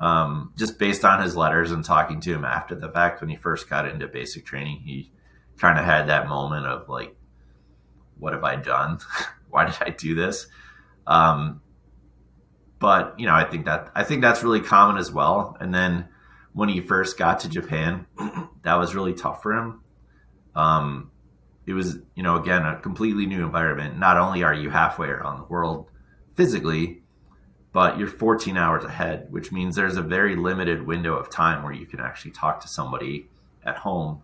um, 0.00 0.52
just 0.56 0.78
based 0.78 1.04
on 1.04 1.22
his 1.22 1.36
letters 1.36 1.70
and 1.70 1.84
talking 1.84 2.20
to 2.20 2.32
him 2.32 2.44
after 2.44 2.74
the 2.74 2.88
fact, 2.88 3.20
when 3.20 3.30
he 3.30 3.36
first 3.36 3.68
got 3.68 3.88
into 3.88 4.06
basic 4.08 4.44
training, 4.44 4.82
he 4.84 5.12
kind 5.58 5.78
of 5.78 5.84
had 5.84 6.08
that 6.08 6.28
moment 6.28 6.66
of 6.66 6.88
like, 6.88 7.14
what 8.18 8.32
have 8.32 8.44
I 8.44 8.56
done? 8.56 8.98
Why 9.50 9.66
did 9.66 9.76
I 9.80 9.90
do 9.90 10.14
this? 10.14 10.46
Um, 11.06 11.60
but 12.78 13.18
you 13.18 13.26
know, 13.26 13.34
I 13.34 13.44
think 13.44 13.66
that 13.66 13.90
I 13.94 14.04
think 14.04 14.20
that's 14.20 14.42
really 14.42 14.60
common 14.60 14.96
as 14.96 15.12
well. 15.12 15.56
And 15.60 15.74
then 15.74 16.08
when 16.52 16.68
he 16.68 16.80
first 16.80 17.16
got 17.16 17.40
to 17.40 17.48
Japan, 17.48 18.06
that 18.62 18.74
was 18.74 18.94
really 18.94 19.14
tough 19.14 19.42
for 19.42 19.52
him. 19.52 19.80
Um, 20.54 21.10
it 21.66 21.72
was, 21.72 21.96
you 22.14 22.22
know, 22.22 22.36
again, 22.36 22.64
a 22.64 22.78
completely 22.80 23.26
new 23.26 23.44
environment. 23.44 23.98
Not 23.98 24.18
only 24.18 24.42
are 24.42 24.52
you 24.52 24.70
halfway 24.70 25.08
around 25.08 25.38
the 25.38 25.44
world 25.44 25.88
physically, 26.36 27.02
but 27.74 27.98
you're 27.98 28.08
14 28.08 28.56
hours 28.56 28.84
ahead, 28.84 29.26
which 29.30 29.52
means 29.52 29.76
there's 29.76 29.98
a 29.98 30.02
very 30.02 30.34
limited 30.34 30.86
window 30.86 31.14
of 31.14 31.28
time 31.28 31.62
where 31.62 31.74
you 31.74 31.84
can 31.84 32.00
actually 32.00 32.30
talk 32.30 32.60
to 32.60 32.68
somebody 32.68 33.28
at 33.62 33.76
home 33.76 34.22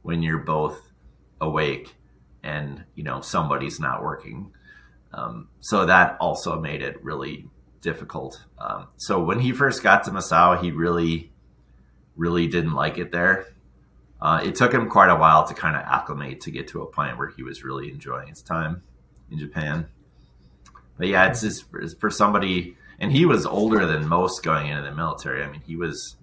when 0.00 0.22
you're 0.22 0.38
both 0.38 0.90
awake 1.38 1.96
and, 2.42 2.84
you 2.94 3.04
know, 3.04 3.20
somebody's 3.20 3.78
not 3.78 4.02
working. 4.02 4.52
Um, 5.12 5.48
so 5.60 5.84
that 5.84 6.16
also 6.18 6.58
made 6.58 6.80
it 6.80 7.04
really 7.04 7.50
difficult. 7.82 8.46
Um, 8.58 8.86
so 8.96 9.22
when 9.22 9.40
he 9.40 9.52
first 9.52 9.82
got 9.82 10.04
to 10.04 10.10
Misawa, 10.10 10.62
he 10.62 10.70
really, 10.70 11.30
really 12.16 12.46
didn't 12.46 12.72
like 12.72 12.96
it 12.96 13.12
there 13.12 13.48
uh, 14.20 14.40
it 14.44 14.54
took 14.54 14.72
him 14.72 14.88
quite 14.88 15.08
a 15.08 15.16
while 15.16 15.46
to 15.46 15.54
kind 15.54 15.76
of 15.76 15.82
acclimate 15.82 16.40
to 16.42 16.50
get 16.50 16.68
to 16.68 16.82
a 16.82 16.86
point 16.86 17.16
where 17.16 17.28
he 17.28 17.42
was 17.42 17.64
really 17.64 17.90
enjoying 17.90 18.28
his 18.28 18.42
time 18.42 18.82
in 19.30 19.38
Japan. 19.38 19.88
But 21.00 21.08
yeah, 21.08 21.28
it's 21.28 21.40
just 21.40 21.64
for 21.98 22.10
somebody, 22.10 22.76
and 22.98 23.10
he 23.10 23.24
was 23.24 23.46
older 23.46 23.86
than 23.86 24.06
most 24.06 24.42
going 24.42 24.66
into 24.66 24.82
the 24.82 24.94
military. 24.94 25.42
I 25.42 25.50
mean, 25.50 25.62
he 25.62 25.74
was, 25.74 26.16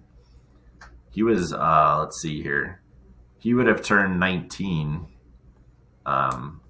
he 1.10 1.24
was, 1.24 1.52
uh, 1.52 1.96
let's 1.98 2.20
see 2.20 2.40
here, 2.40 2.80
he 3.40 3.54
would 3.54 3.66
have 3.66 3.82
turned 3.82 4.20
19 4.20 5.08
um, 6.06 6.60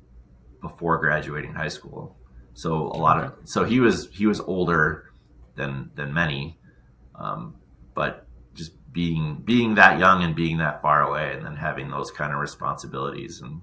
before 0.62 0.96
graduating 0.96 1.52
high 1.52 1.68
school. 1.68 2.16
So 2.54 2.86
a 2.86 2.96
lot 2.96 3.22
of, 3.22 3.34
so 3.44 3.64
he 3.64 3.78
was, 3.78 4.08
he 4.10 4.24
was 4.24 4.40
older 4.40 5.10
than, 5.54 5.90
than 5.94 6.14
many. 6.14 6.58
Um, 7.14 7.56
but 7.94 8.26
just 8.54 8.72
being 8.90 9.42
being 9.44 9.74
that 9.74 9.98
young 9.98 10.22
and 10.24 10.34
being 10.34 10.58
that 10.58 10.80
far 10.80 11.02
away 11.02 11.34
and 11.34 11.44
then 11.44 11.56
having 11.56 11.90
those 11.90 12.10
kind 12.10 12.32
of 12.32 12.38
responsibilities 12.38 13.42
and 13.42 13.60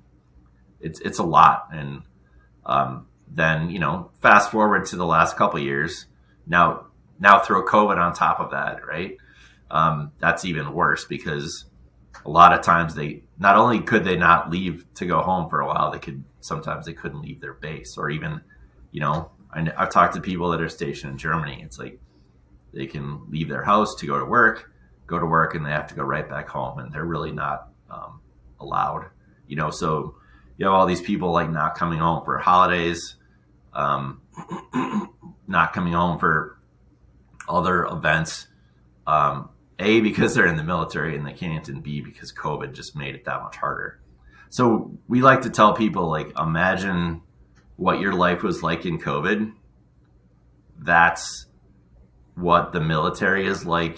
it's 0.79 0.99
it's 1.01 1.17
a 1.17 1.23
lot 1.23 1.67
and 1.71 2.03
um, 2.65 3.07
then 3.27 3.69
you 3.69 3.79
know 3.79 4.11
fast 4.21 4.51
forward 4.51 4.85
to 4.85 4.95
the 4.95 5.05
last 5.05 5.37
couple 5.37 5.59
years 5.59 6.05
now 6.47 6.85
now 7.19 7.39
throw 7.39 7.63
covid 7.65 7.97
on 7.97 8.13
top 8.13 8.39
of 8.39 8.51
that 8.51 8.85
right? 8.85 9.17
Um, 9.71 10.11
that's 10.19 10.45
even 10.45 10.73
worse 10.73 11.05
because 11.05 11.65
a 12.23 12.29
lot 12.29 12.53
of 12.53 12.61
times 12.61 12.93
they 12.93 13.23
not 13.39 13.57
only 13.57 13.81
could 13.81 14.03
they 14.03 14.15
not 14.15 14.51
leave 14.51 14.85
to 14.95 15.05
go 15.05 15.21
home 15.21 15.49
for 15.49 15.59
a 15.59 15.67
while 15.67 15.91
they 15.91 15.99
could 15.99 16.23
sometimes 16.39 16.85
they 16.85 16.93
couldn't 16.93 17.21
leave 17.21 17.41
their 17.41 17.53
base 17.53 17.97
or 17.97 18.09
even 18.09 18.41
you 18.91 19.01
know 19.01 19.31
I, 19.51 19.67
i've 19.77 19.89
talked 19.89 20.13
to 20.15 20.21
people 20.21 20.51
that 20.51 20.61
are 20.61 20.69
stationed 20.69 21.13
in 21.13 21.17
germany. 21.17 21.61
It's 21.63 21.79
like 21.79 21.99
they 22.73 22.85
can 22.85 23.21
leave 23.29 23.49
their 23.49 23.63
house 23.63 23.95
to 23.95 24.07
go 24.07 24.19
to 24.19 24.25
work 24.25 24.71
go 25.07 25.19
to 25.19 25.25
work 25.25 25.55
and 25.55 25.65
they 25.65 25.71
have 25.71 25.87
to 25.87 25.95
go 25.95 26.03
right 26.03 26.29
back 26.29 26.47
home 26.47 26.79
and 26.79 26.91
they're 26.91 27.05
really 27.05 27.31
not 27.31 27.69
um, 27.89 28.19
allowed 28.59 29.07
you 29.47 29.55
know? 29.55 29.69
So 29.71 30.15
you 30.57 30.65
have 30.65 30.73
all 30.73 30.85
these 30.85 31.01
people 31.01 31.31
like 31.31 31.49
not 31.49 31.75
coming 31.75 31.99
home 31.99 32.23
for 32.23 32.37
holidays 32.37 33.14
um, 33.75 34.21
not 35.47 35.73
coming 35.73 35.93
home 35.93 36.17
for 36.17 36.57
other 37.47 37.85
events 37.85 38.47
um, 39.05 39.49
a 39.77 39.99
because 40.01 40.33
they're 40.33 40.47
in 40.47 40.55
the 40.55 40.63
military 40.63 41.15
and 41.15 41.27
they 41.27 41.33
can't 41.33 41.67
and 41.69 41.83
b 41.83 42.01
because 42.01 42.33
covid 42.33 42.73
just 42.73 42.95
made 42.95 43.13
it 43.13 43.25
that 43.25 43.41
much 43.43 43.57
harder 43.57 43.99
so 44.49 44.91
we 45.07 45.21
like 45.21 45.41
to 45.41 45.49
tell 45.49 45.73
people 45.73 46.09
like 46.09 46.31
imagine 46.39 47.21
what 47.75 47.99
your 47.99 48.13
life 48.13 48.41
was 48.41 48.63
like 48.63 48.85
in 48.85 48.97
covid 48.97 49.51
that's 50.77 51.45
what 52.35 52.73
the 52.73 52.81
military 52.81 53.47
is 53.47 53.65
like 53.65 53.97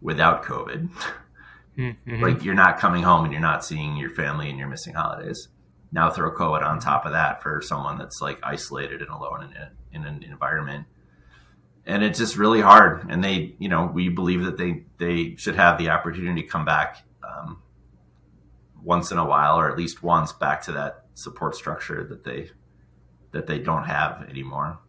without 0.00 0.42
COVID. 0.44 0.90
Mm-hmm. 1.76 2.22
like 2.22 2.44
you're 2.44 2.54
not 2.54 2.78
coming 2.78 3.02
home 3.02 3.24
and 3.24 3.32
you're 3.32 3.42
not 3.42 3.64
seeing 3.64 3.96
your 3.96 4.10
family 4.10 4.48
and 4.48 4.56
you're 4.56 4.68
missing 4.68 4.94
holidays. 4.94 5.48
Now 5.94 6.10
throw 6.10 6.34
COVID 6.36 6.64
on 6.64 6.80
top 6.80 7.06
of 7.06 7.12
that 7.12 7.40
for 7.40 7.62
someone 7.62 7.98
that's 7.98 8.20
like 8.20 8.40
isolated 8.42 9.00
and 9.00 9.10
alone 9.10 9.44
in, 9.44 9.56
a, 9.56 9.70
in 9.92 10.04
an 10.04 10.24
environment. 10.24 10.86
And 11.86 12.02
it's 12.02 12.18
just 12.18 12.36
really 12.36 12.60
hard. 12.60 13.06
And 13.08 13.22
they, 13.22 13.54
you 13.60 13.68
know, 13.68 13.86
we 13.86 14.08
believe 14.08 14.44
that 14.44 14.58
they, 14.58 14.82
they 14.98 15.36
should 15.36 15.54
have 15.54 15.78
the 15.78 15.90
opportunity 15.90 16.42
to 16.42 16.48
come 16.48 16.64
back 16.64 17.04
um, 17.22 17.62
once 18.82 19.12
in 19.12 19.18
a 19.18 19.24
while, 19.24 19.56
or 19.56 19.70
at 19.70 19.78
least 19.78 20.02
once 20.02 20.32
back 20.32 20.62
to 20.62 20.72
that 20.72 21.04
support 21.14 21.54
structure 21.54 22.02
that 22.08 22.24
they, 22.24 22.50
that 23.30 23.46
they 23.46 23.60
don't 23.60 23.84
have 23.84 24.28
anymore. 24.28 24.80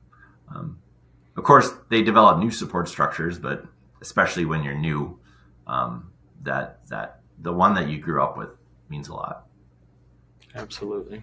Um, 0.50 0.80
of 1.38 1.44
course, 1.44 1.72
they 1.90 2.02
develop 2.02 2.40
new 2.40 2.50
support 2.50 2.88
structures, 2.88 3.38
but 3.38 3.66
especially 4.02 4.46
when 4.46 4.64
you're 4.64 4.74
new, 4.74 5.20
um, 5.68 6.12
that 6.44 6.88
that 6.88 7.20
the 7.40 7.52
one 7.52 7.76
that 7.76 7.90
you 7.90 8.00
grew 8.00 8.24
up 8.24 8.38
with 8.38 8.58
means 8.90 9.10
a 9.10 9.14
lot. 9.14 9.45
Absolutely. 10.56 11.22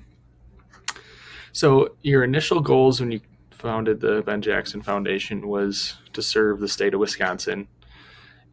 So 1.53 1.97
your 2.03 2.25
initial 2.25 2.61
goals 2.61 3.01
when 3.01 3.13
you 3.13 3.21
founded 3.51 4.01
the 4.01 4.23
Ben 4.23 4.43
Jackson 4.43 4.83
Foundation 4.83 5.47
was 5.49 5.95
to 6.13 6.23
serve 6.23 6.61
the 6.61 6.69
state 6.69 6.95
of 6.95 7.01
Wisconsin, 7.01 7.69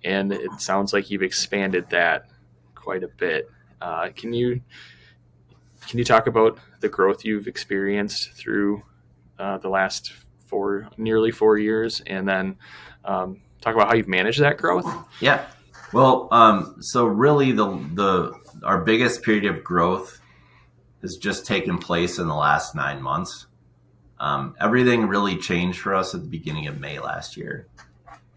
and 0.03 0.31
it 0.31 0.51
sounds 0.59 0.93
like 0.93 1.09
you've 1.09 1.23
expanded 1.23 1.89
that 1.89 2.29
quite 2.75 3.03
a 3.03 3.07
bit. 3.07 3.49
Uh, 3.81 4.09
can 4.15 4.33
you 4.33 4.61
can 5.87 5.97
you 5.97 6.05
talk 6.05 6.27
about 6.27 6.59
the 6.81 6.89
growth 6.89 7.25
you've 7.25 7.47
experienced 7.47 8.33
through 8.33 8.83
uh, 9.39 9.57
the 9.57 9.69
last 9.69 10.13
four 10.45 10.89
nearly 10.97 11.31
four 11.31 11.57
years, 11.57 12.01
and 12.05 12.27
then 12.27 12.57
um, 13.05 13.41
talk 13.61 13.75
about 13.75 13.87
how 13.87 13.95
you've 13.95 14.07
managed 14.07 14.41
that 14.41 14.57
growth? 14.57 14.85
Yeah. 15.21 15.45
Well, 15.93 16.27
um, 16.31 16.75
so 16.81 17.05
really 17.05 17.51
the 17.51 17.65
the 17.93 18.33
our 18.63 18.83
biggest 18.83 19.23
period 19.23 19.45
of 19.45 19.63
growth 19.63 20.19
has 21.01 21.17
just 21.17 21.45
taken 21.45 21.77
place 21.77 22.19
in 22.19 22.27
the 22.27 22.35
last 22.35 22.75
nine 22.75 23.01
months. 23.01 23.47
Um, 24.19 24.55
everything 24.59 25.07
really 25.07 25.37
changed 25.37 25.79
for 25.79 25.95
us 25.95 26.13
at 26.13 26.21
the 26.21 26.27
beginning 26.27 26.67
of 26.67 26.79
May 26.79 26.99
last 26.99 27.37
year. 27.37 27.67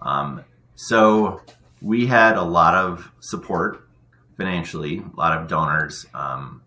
Um, 0.01 0.45
so 0.74 1.43
we 1.80 2.07
had 2.07 2.37
a 2.37 2.43
lot 2.43 2.74
of 2.74 3.11
support 3.20 3.89
financially, 4.37 4.99
a 4.99 5.16
lot 5.16 5.39
of 5.39 5.49
donors, 5.49 6.07
um, 6.14 6.62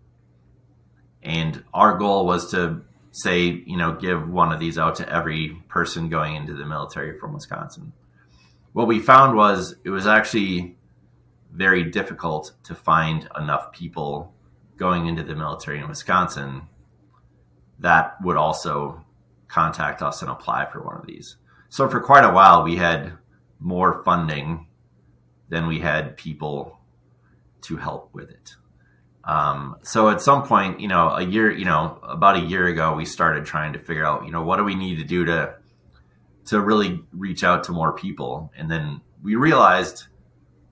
and 1.22 1.64
our 1.74 1.98
goal 1.98 2.26
was 2.26 2.50
to 2.52 2.82
say, 3.10 3.46
you 3.66 3.76
know, 3.76 3.94
give 3.94 4.28
one 4.28 4.52
of 4.52 4.60
these 4.60 4.78
out 4.78 4.94
to 4.96 5.08
every 5.12 5.60
person 5.68 6.08
going 6.08 6.36
into 6.36 6.54
the 6.54 6.64
military 6.64 7.18
from 7.18 7.32
Wisconsin 7.32 7.92
what 8.76 8.86
we 8.86 8.98
found 8.98 9.34
was 9.34 9.74
it 9.84 9.88
was 9.88 10.06
actually 10.06 10.76
very 11.50 11.82
difficult 11.82 12.52
to 12.62 12.74
find 12.74 13.26
enough 13.34 13.72
people 13.72 14.34
going 14.76 15.06
into 15.06 15.22
the 15.22 15.34
military 15.34 15.78
in 15.78 15.88
Wisconsin 15.88 16.62
that 17.78 18.16
would 18.22 18.36
also 18.36 19.04
contact 19.48 20.02
us 20.02 20.22
and 20.22 20.30
apply 20.30 20.66
for 20.66 20.82
one 20.82 20.96
of 20.96 21.06
these. 21.06 21.36
So 21.68 21.88
for 21.88 22.00
quite 22.00 22.24
a 22.24 22.32
while, 22.32 22.62
we 22.62 22.76
had 22.76 23.12
more 23.58 24.02
funding 24.04 24.66
than 25.48 25.66
we 25.66 25.80
had 25.80 26.16
people 26.16 26.78
to 27.62 27.76
help 27.76 28.10
with 28.12 28.30
it. 28.30 28.54
Um, 29.24 29.76
so 29.82 30.08
at 30.08 30.22
some 30.22 30.44
point, 30.44 30.80
you 30.80 30.88
know, 30.88 31.10
a 31.10 31.22
year, 31.22 31.50
you 31.50 31.64
know, 31.64 31.98
about 32.02 32.36
a 32.36 32.40
year 32.40 32.66
ago, 32.66 32.94
we 32.94 33.04
started 33.04 33.44
trying 33.44 33.72
to 33.72 33.78
figure 33.78 34.04
out, 34.04 34.24
you 34.24 34.30
know, 34.30 34.42
what 34.42 34.56
do 34.56 34.64
we 34.64 34.74
need 34.74 34.98
to 34.98 35.04
do 35.04 35.24
to 35.24 35.56
to 36.46 36.60
really 36.60 37.02
reach 37.12 37.42
out 37.42 37.64
to 37.64 37.72
more 37.72 37.92
people, 37.92 38.52
and 38.56 38.70
then 38.70 39.00
we 39.20 39.34
realized 39.34 40.06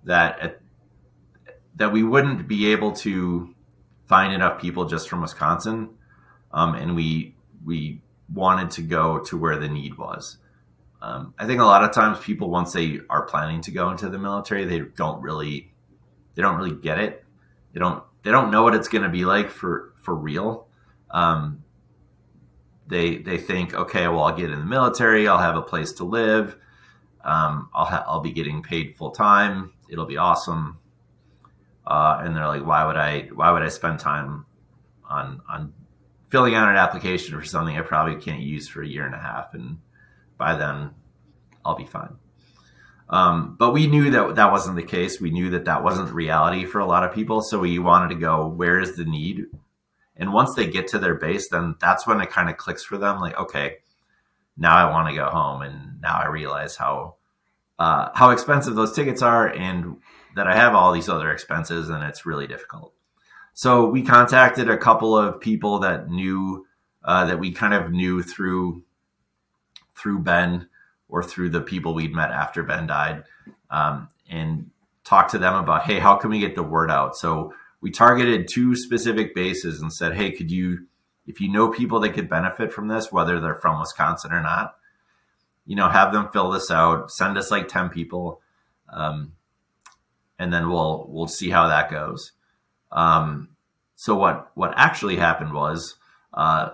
that 0.04 0.38
at, 0.38 0.60
that 1.74 1.92
we 1.92 2.04
wouldn't 2.04 2.46
be 2.46 2.70
able 2.70 2.92
to 2.92 3.53
find 4.06 4.32
enough 4.32 4.60
people 4.60 4.84
just 4.84 5.08
from 5.08 5.22
Wisconsin, 5.22 5.90
um, 6.52 6.74
and 6.74 6.94
we 6.94 7.34
we 7.64 8.02
wanted 8.32 8.70
to 8.72 8.82
go 8.82 9.18
to 9.20 9.36
where 9.36 9.56
the 9.56 9.68
need 9.68 9.96
was. 9.96 10.38
Um, 11.02 11.34
I 11.38 11.46
think 11.46 11.60
a 11.60 11.64
lot 11.64 11.84
of 11.84 11.92
times 11.92 12.18
people 12.20 12.50
once 12.50 12.72
they 12.72 13.00
are 13.10 13.22
planning 13.22 13.60
to 13.62 13.70
go 13.70 13.90
into 13.90 14.08
the 14.08 14.18
military, 14.18 14.64
they 14.64 14.80
don't 14.80 15.20
really 15.20 15.72
they 16.34 16.42
don't 16.42 16.56
really 16.56 16.74
get 16.74 16.98
it. 16.98 17.24
They 17.72 17.80
don't 17.80 18.02
they 18.22 18.30
don't 18.30 18.50
know 18.50 18.62
what 18.62 18.74
it's 18.74 18.88
going 18.88 19.04
to 19.04 19.10
be 19.10 19.24
like 19.24 19.50
for 19.50 19.92
for 19.96 20.14
real. 20.14 20.66
Um, 21.10 21.62
they 22.86 23.18
they 23.18 23.38
think, 23.38 23.74
okay, 23.74 24.08
well, 24.08 24.24
I'll 24.24 24.36
get 24.36 24.50
in 24.50 24.58
the 24.58 24.64
military. 24.64 25.28
I'll 25.28 25.38
have 25.38 25.56
a 25.56 25.62
place 25.62 25.92
to 25.92 26.04
live. 26.04 26.56
Um, 27.22 27.70
I'll 27.74 27.86
ha- 27.86 28.04
I'll 28.06 28.20
be 28.20 28.32
getting 28.32 28.62
paid 28.62 28.96
full 28.96 29.10
time. 29.10 29.72
It'll 29.88 30.06
be 30.06 30.16
awesome. 30.16 30.78
Uh, 31.86 32.20
and 32.22 32.34
they're 32.34 32.48
like, 32.48 32.64
why 32.64 32.86
would 32.86 32.96
I 32.96 33.28
why 33.34 33.50
would 33.50 33.62
I 33.62 33.68
spend 33.68 34.00
time 34.00 34.46
on 35.08 35.40
on 35.48 35.72
filling 36.30 36.54
out 36.54 36.68
an 36.68 36.76
application 36.76 37.38
for 37.38 37.44
something 37.44 37.76
I 37.76 37.82
probably 37.82 38.20
can't 38.20 38.42
use 38.42 38.68
for 38.68 38.82
a 38.82 38.88
year 38.88 39.06
and 39.06 39.14
a 39.14 39.18
half, 39.18 39.54
and 39.54 39.78
by 40.38 40.56
then 40.56 40.90
I'll 41.64 41.76
be 41.76 41.86
fine. 41.86 42.16
Um, 43.08 43.56
but 43.58 43.72
we 43.72 43.86
knew 43.86 44.10
that 44.10 44.36
that 44.36 44.50
wasn't 44.50 44.76
the 44.76 44.82
case. 44.82 45.20
We 45.20 45.30
knew 45.30 45.50
that 45.50 45.66
that 45.66 45.84
wasn't 45.84 46.10
reality 46.12 46.64
for 46.64 46.80
a 46.80 46.86
lot 46.86 47.04
of 47.04 47.14
people. 47.14 47.42
So 47.42 47.58
we 47.58 47.78
wanted 47.78 48.14
to 48.14 48.20
go, 48.20 48.48
where 48.48 48.80
is 48.80 48.96
the 48.96 49.04
need? 49.04 49.44
And 50.16 50.32
once 50.32 50.54
they 50.54 50.66
get 50.66 50.88
to 50.88 50.98
their 50.98 51.14
base, 51.14 51.48
then 51.50 51.74
that's 51.80 52.06
when 52.06 52.20
it 52.20 52.30
kind 52.30 52.48
of 52.48 52.56
clicks 52.56 52.84
for 52.84 52.96
them. 52.96 53.20
Like, 53.20 53.38
okay, 53.38 53.76
now 54.56 54.76
I 54.76 54.90
want 54.90 55.08
to 55.08 55.14
go 55.14 55.26
home, 55.26 55.62
and 55.62 56.00
now 56.00 56.18
I 56.18 56.26
realize 56.28 56.76
how 56.76 57.16
uh, 57.78 58.10
how 58.14 58.30
expensive 58.30 58.76
those 58.76 58.94
tickets 58.94 59.22
are, 59.22 59.48
and 59.48 59.96
that 60.34 60.46
I 60.46 60.56
have 60.56 60.74
all 60.74 60.92
these 60.92 61.08
other 61.08 61.30
expenses, 61.30 61.88
and 61.88 62.02
it's 62.04 62.26
really 62.26 62.46
difficult. 62.46 62.92
So 63.52 63.88
we 63.88 64.02
contacted 64.02 64.68
a 64.68 64.76
couple 64.76 65.16
of 65.16 65.40
people 65.40 65.80
that 65.80 66.08
knew 66.08 66.66
uh, 67.04 67.26
that 67.26 67.38
we 67.38 67.52
kind 67.52 67.74
of 67.74 67.90
knew 67.90 68.22
through 68.22 68.82
through 69.96 70.20
Ben 70.20 70.68
or 71.08 71.22
through 71.22 71.50
the 71.50 71.60
people 71.60 71.94
we'd 71.94 72.14
met 72.14 72.30
after 72.30 72.62
Ben 72.62 72.86
died, 72.86 73.24
um, 73.70 74.08
and 74.28 74.70
talked 75.04 75.30
to 75.30 75.38
them 75.38 75.54
about, 75.54 75.84
hey, 75.84 75.98
how 75.98 76.16
can 76.16 76.30
we 76.30 76.40
get 76.40 76.54
the 76.54 76.62
word 76.62 76.90
out? 76.90 77.14
So 77.16 77.52
we 77.80 77.90
targeted 77.90 78.48
two 78.48 78.74
specific 78.74 79.34
bases 79.34 79.82
and 79.82 79.92
said, 79.92 80.14
hey, 80.14 80.32
could 80.32 80.50
you, 80.50 80.86
if 81.26 81.40
you 81.40 81.52
know 81.52 81.68
people 81.68 82.00
that 82.00 82.14
could 82.14 82.28
benefit 82.28 82.72
from 82.72 82.88
this, 82.88 83.12
whether 83.12 83.38
they're 83.38 83.54
from 83.54 83.78
Wisconsin 83.78 84.32
or 84.32 84.42
not, 84.42 84.76
you 85.66 85.76
know, 85.76 85.88
have 85.88 86.12
them 86.12 86.30
fill 86.32 86.50
this 86.50 86.70
out. 86.70 87.10
Send 87.10 87.36
us 87.38 87.50
like 87.50 87.68
ten 87.68 87.88
people, 87.90 88.40
um, 88.90 89.32
and 90.38 90.52
then 90.52 90.68
we'll 90.68 91.06
we'll 91.08 91.28
see 91.28 91.50
how 91.50 91.68
that 91.68 91.90
goes. 91.90 92.32
Um, 92.92 93.50
so 93.96 94.14
what 94.14 94.50
what 94.54 94.74
actually 94.76 95.16
happened 95.16 95.52
was, 95.52 95.96
uh, 96.32 96.70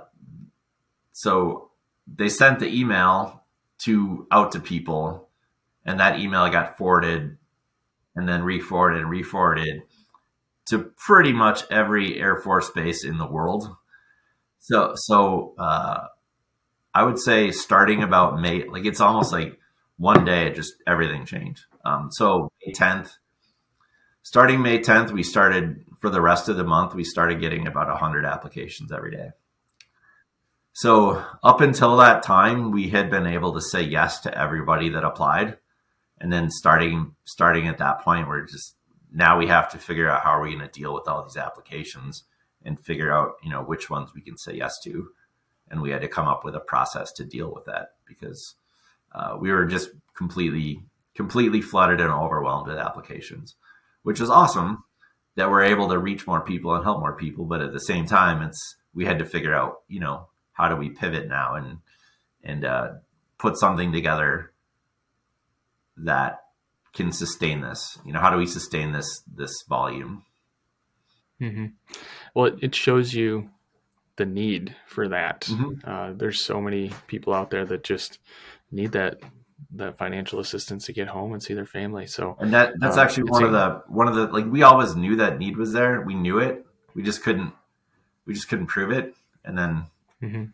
so 1.12 1.70
they 2.06 2.28
sent 2.28 2.58
the 2.58 2.68
email 2.68 3.44
to 3.80 4.26
out 4.30 4.52
to 4.52 4.60
people, 4.60 5.28
and 5.84 6.00
that 6.00 6.18
email 6.18 6.48
got 6.50 6.76
forwarded, 6.76 7.36
and 8.14 8.28
then 8.28 8.42
re-forwarded 8.42 9.00
and 9.00 9.10
re-forwarded 9.10 9.82
to 10.66 10.78
pretty 10.96 11.32
much 11.32 11.62
every 11.70 12.18
Air 12.20 12.40
Force 12.40 12.70
base 12.70 13.04
in 13.04 13.18
the 13.18 13.26
world. 13.26 13.74
So 14.60 14.92
so 14.96 15.54
uh, 15.58 16.06
I 16.94 17.02
would 17.02 17.18
say 17.18 17.50
starting 17.50 18.02
about 18.02 18.40
May, 18.40 18.64
like 18.64 18.84
it's 18.84 19.00
almost 19.00 19.32
like 19.32 19.58
one 19.96 20.24
day, 20.24 20.46
it 20.46 20.54
just 20.54 20.74
everything 20.86 21.26
changed. 21.26 21.64
Um, 21.84 22.10
so 22.10 22.50
May 22.64 22.72
10th, 22.72 23.18
starting 24.22 24.62
May 24.62 24.78
10th, 24.78 25.10
we 25.10 25.22
started 25.22 25.84
for 26.00 26.10
the 26.10 26.20
rest 26.20 26.48
of 26.48 26.56
the 26.56 26.64
month, 26.64 26.94
we 26.94 27.04
started 27.04 27.40
getting 27.40 27.66
about 27.66 27.88
100 27.88 28.24
applications 28.24 28.92
every 28.92 29.10
day. 29.10 29.30
So 30.72 31.22
up 31.42 31.60
until 31.60 31.96
that 31.98 32.22
time, 32.22 32.70
we 32.70 32.88
had 32.88 33.10
been 33.10 33.26
able 33.26 33.52
to 33.54 33.60
say 33.60 33.82
yes 33.82 34.20
to 34.20 34.38
everybody 34.38 34.88
that 34.90 35.04
applied. 35.04 35.58
And 36.18 36.32
then 36.32 36.50
starting 36.50 37.16
starting 37.24 37.66
at 37.66 37.78
that 37.78 38.00
point, 38.00 38.28
we're 38.28 38.46
just 38.46 38.76
now 39.12 39.38
we 39.38 39.46
have 39.48 39.70
to 39.72 39.78
figure 39.78 40.08
out 40.08 40.22
how 40.22 40.30
are 40.30 40.42
we 40.42 40.54
going 40.54 40.66
to 40.66 40.80
deal 40.80 40.94
with 40.94 41.08
all 41.08 41.24
these 41.24 41.36
applications 41.36 42.24
and 42.64 42.78
figure 42.80 43.12
out 43.12 43.32
you 43.42 43.50
know 43.50 43.62
which 43.62 43.90
ones 43.90 44.10
we 44.14 44.20
can 44.20 44.36
say 44.36 44.54
yes 44.54 44.78
to 44.84 45.08
and 45.70 45.80
we 45.80 45.90
had 45.90 46.02
to 46.02 46.08
come 46.08 46.26
up 46.26 46.44
with 46.44 46.54
a 46.54 46.60
process 46.60 47.12
to 47.12 47.24
deal 47.24 47.52
with 47.52 47.64
that 47.64 47.94
because 48.06 48.56
uh, 49.14 49.36
we 49.38 49.50
were 49.50 49.64
just 49.64 49.90
completely 50.14 50.82
completely 51.14 51.60
flooded 51.60 52.00
and 52.00 52.10
overwhelmed 52.10 52.68
with 52.68 52.78
applications 52.78 53.56
which 54.02 54.20
is 54.20 54.30
awesome 54.30 54.84
that 55.36 55.50
we're 55.50 55.62
able 55.62 55.88
to 55.88 55.98
reach 55.98 56.26
more 56.26 56.40
people 56.40 56.74
and 56.74 56.84
help 56.84 57.00
more 57.00 57.16
people 57.16 57.44
but 57.44 57.60
at 57.60 57.72
the 57.72 57.80
same 57.80 58.06
time 58.06 58.42
it's 58.42 58.76
we 58.94 59.04
had 59.04 59.18
to 59.18 59.24
figure 59.24 59.54
out 59.54 59.80
you 59.88 60.00
know 60.00 60.28
how 60.52 60.68
do 60.68 60.76
we 60.76 60.90
pivot 60.90 61.28
now 61.28 61.54
and 61.54 61.78
and 62.42 62.64
uh, 62.64 62.88
put 63.38 63.58
something 63.58 63.92
together 63.92 64.52
that 65.96 66.40
can 66.92 67.12
sustain 67.12 67.60
this 67.60 67.98
you 68.04 68.12
know 68.12 68.20
how 68.20 68.30
do 68.30 68.36
we 68.36 68.46
sustain 68.46 68.92
this 68.92 69.22
this 69.32 69.52
volume 69.68 70.24
mm-hmm. 71.40 71.66
well 72.34 72.50
it 72.60 72.74
shows 72.74 73.14
you 73.14 73.50
the 74.20 74.26
need 74.26 74.76
for 74.86 75.08
that. 75.08 75.40
Mm-hmm. 75.50 75.90
Uh, 75.90 76.12
there's 76.12 76.44
so 76.44 76.60
many 76.60 76.92
people 77.06 77.32
out 77.32 77.50
there 77.50 77.64
that 77.64 77.82
just 77.82 78.18
need 78.70 78.92
that 78.92 79.18
that 79.72 79.96
financial 79.96 80.40
assistance 80.40 80.86
to 80.86 80.92
get 80.92 81.08
home 81.08 81.32
and 81.32 81.42
see 81.42 81.54
their 81.54 81.66
family. 81.66 82.06
So 82.06 82.36
and 82.40 82.52
that 82.52 82.72
that's 82.78 82.96
uh, 82.96 83.02
actually 83.02 83.24
one 83.24 83.44
of 83.44 83.52
the 83.52 83.82
one 83.88 84.08
of 84.08 84.14
the 84.14 84.26
like 84.26 84.46
we 84.46 84.62
always 84.62 84.96
knew 84.96 85.16
that 85.16 85.38
need 85.38 85.56
was 85.56 85.72
there. 85.72 86.00
We 86.00 86.14
knew 86.14 86.38
it. 86.38 86.66
We 86.94 87.02
just 87.02 87.22
couldn't 87.22 87.52
we 88.26 88.34
just 88.34 88.48
couldn't 88.48 88.66
prove 88.66 88.90
it. 88.90 89.14
And 89.44 89.56
then 89.56 89.86
mm-hmm. 90.22 90.44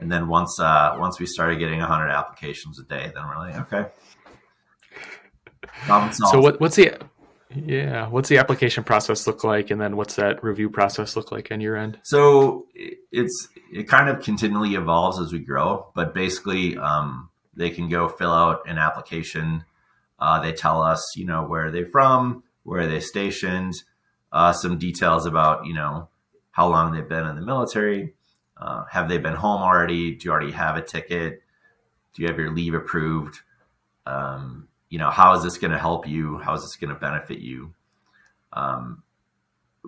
and 0.00 0.12
then 0.12 0.28
once 0.28 0.58
uh 0.58 0.96
once 0.98 1.20
we 1.20 1.26
started 1.26 1.58
getting 1.58 1.80
a 1.80 1.88
100 1.88 2.08
applications 2.08 2.78
a 2.78 2.84
day, 2.84 3.10
then 3.14 3.26
we're 3.26 3.38
like, 3.38 3.72
okay. 3.72 3.90
So 6.12 6.40
what 6.40 6.60
what's 6.60 6.76
the 6.76 6.96
yeah. 7.54 8.08
What's 8.08 8.28
the 8.28 8.38
application 8.38 8.84
process 8.84 9.26
look 9.26 9.44
like? 9.44 9.70
And 9.70 9.80
then 9.80 9.96
what's 9.96 10.16
that 10.16 10.42
review 10.42 10.70
process 10.70 11.16
look 11.16 11.32
like 11.32 11.50
on 11.50 11.60
your 11.60 11.76
end? 11.76 11.98
So 12.02 12.66
it's, 12.74 13.48
it 13.72 13.88
kind 13.88 14.08
of 14.08 14.22
continually 14.22 14.74
evolves 14.74 15.18
as 15.18 15.32
we 15.32 15.40
grow, 15.40 15.90
but 15.94 16.14
basically, 16.14 16.76
um, 16.78 17.30
they 17.54 17.70
can 17.70 17.88
go 17.88 18.08
fill 18.08 18.32
out 18.32 18.62
an 18.66 18.78
application. 18.78 19.64
Uh, 20.18 20.40
they 20.40 20.52
tell 20.52 20.82
us, 20.82 21.14
you 21.16 21.24
know, 21.24 21.44
where 21.44 21.66
are 21.66 21.70
they're 21.70 21.86
from, 21.86 22.42
where 22.62 22.82
are 22.82 22.86
they 22.86 23.00
stationed, 23.00 23.74
uh, 24.32 24.52
some 24.52 24.78
details 24.78 25.26
about, 25.26 25.66
you 25.66 25.74
know, 25.74 26.08
how 26.52 26.68
long 26.68 26.92
they've 26.92 27.08
been 27.08 27.26
in 27.26 27.36
the 27.36 27.42
military. 27.42 28.14
Uh, 28.56 28.84
have 28.90 29.08
they 29.08 29.18
been 29.18 29.34
home 29.34 29.62
already? 29.62 30.14
Do 30.14 30.26
you 30.26 30.30
already 30.30 30.52
have 30.52 30.76
a 30.76 30.82
ticket? 30.82 31.42
Do 32.14 32.22
you 32.22 32.28
have 32.28 32.38
your 32.38 32.52
leave 32.52 32.74
approved? 32.74 33.40
Um, 34.06 34.68
you 34.88 34.98
know, 34.98 35.10
how 35.10 35.34
is 35.34 35.42
this 35.42 35.58
going 35.58 35.72
to 35.72 35.78
help 35.78 36.06
you? 36.06 36.38
How 36.38 36.54
is 36.54 36.62
this 36.62 36.76
going 36.76 36.92
to 36.92 37.00
benefit 37.00 37.38
you? 37.38 37.74
Um, 38.52 39.02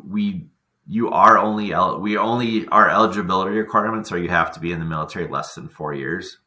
we, 0.03 0.47
you 0.89 1.11
are 1.11 1.39
only, 1.39 1.73
el- 1.73 2.01
we 2.01 2.17
only, 2.17 2.67
our 2.69 2.89
eligibility 2.91 3.57
requirements 3.57 4.11
are 4.11 4.19
you 4.19 4.31
have 4.31 4.53
to 4.53 4.61
be 4.61 4.73
in 4.73 4.81
the 4.81 4.85
military 4.85 5.29
less 5.29 5.55
than 5.55 5.69
four 5.69 5.95
years. 5.95 6.39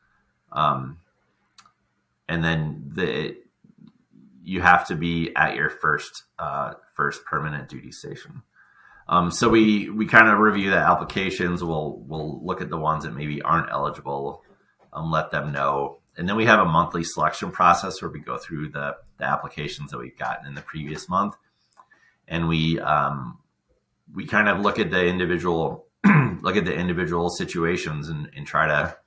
Um, 0.52 0.98
and 2.28 2.44
then 2.44 2.92
the, 2.94 3.38
you 4.44 4.62
have 4.62 4.88
to 4.88 4.96
be 4.96 5.36
at 5.36 5.56
your 5.56 5.70
first, 5.70 6.24
uh, 6.40 6.74
first 6.96 7.26
permanent 7.26 7.70
duty 7.70 7.92
station. 7.92 8.44
Um, 9.10 9.32
so 9.32 9.50
we, 9.50 9.90
we 9.90 10.06
kind 10.06 10.28
of 10.28 10.40
review 10.40 10.70
the 10.70 10.78
applications. 10.78 11.64
We'll, 11.64 12.04
we'll 12.06 12.44
look 12.46 12.62
at 12.62 12.70
the 12.70 12.78
ones 12.78 13.06
that 13.06 13.16
maybe 13.16 13.42
aren't 13.42 13.72
eligible, 13.72 14.44
um, 14.92 15.12
let 15.12 15.32
them 15.32 15.52
know 15.52 16.00
and 16.18 16.28
then 16.28 16.36
we 16.36 16.46
have 16.46 16.60
a 16.60 16.66
monthly 16.66 17.04
selection 17.04 17.52
process 17.52 18.02
where 18.02 18.10
we 18.10 18.20
go 18.20 18.38
through 18.38 18.70
the, 18.70 18.98
the 19.20 19.26
applications 19.26 19.92
that 19.92 20.00
we've 20.00 20.18
gotten 20.18 20.48
in 20.48 20.56
the 20.56 20.62
previous 20.62 21.08
month, 21.08 21.36
and 22.28 22.48
we 22.48 22.80
um, 22.80 23.38
we 24.14 24.26
kind 24.26 24.50
of 24.50 24.60
look 24.60 24.80
at 24.80 24.90
the 24.90 25.06
individual 25.06 25.86
look 26.42 26.58
at 26.58 26.66
the 26.66 26.74
individual 26.74 27.30
situations 27.30 28.10
and, 28.10 28.32
and 28.36 28.48
try 28.48 28.68
to 28.68 28.98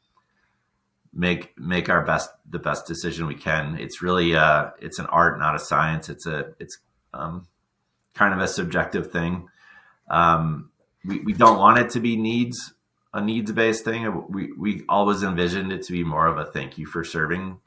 make 1.13 1.59
make 1.59 1.89
our 1.89 2.05
best 2.05 2.31
the 2.49 2.59
best 2.59 2.87
decision 2.87 3.27
we 3.27 3.35
can. 3.35 3.77
It's 3.79 4.03
really 4.03 4.37
uh, 4.37 4.71
it's 4.81 4.99
an 4.99 5.07
art, 5.07 5.39
not 5.39 5.55
a 5.55 5.59
science. 5.59 6.09
It's 6.09 6.27
a 6.27 6.53
it's 6.59 6.79
um, 7.13 7.47
kind 8.15 8.35
of 8.35 8.41
a 8.41 8.49
subjective 8.49 9.11
thing. 9.11 9.49
Um, 10.09 10.71
we, 11.05 11.21
we 11.21 11.33
don't 11.33 11.59
want 11.59 11.79
it 11.79 11.91
to 11.91 12.01
be 12.01 12.17
needs 12.17 12.75
a 13.13 13.21
needs 13.21 13.53
based 13.53 13.85
thing. 13.85 14.27
We 14.29 14.53
we 14.53 14.85
always 14.89 15.23
envisioned 15.23 15.73
it 15.73 15.83
to 15.85 15.93
be 15.93 16.05
more 16.05 16.27
of 16.27 16.39
a 16.39 16.45
thank 16.45 16.79
you 16.79 16.87
for 16.87 17.05
serving. 17.05 17.59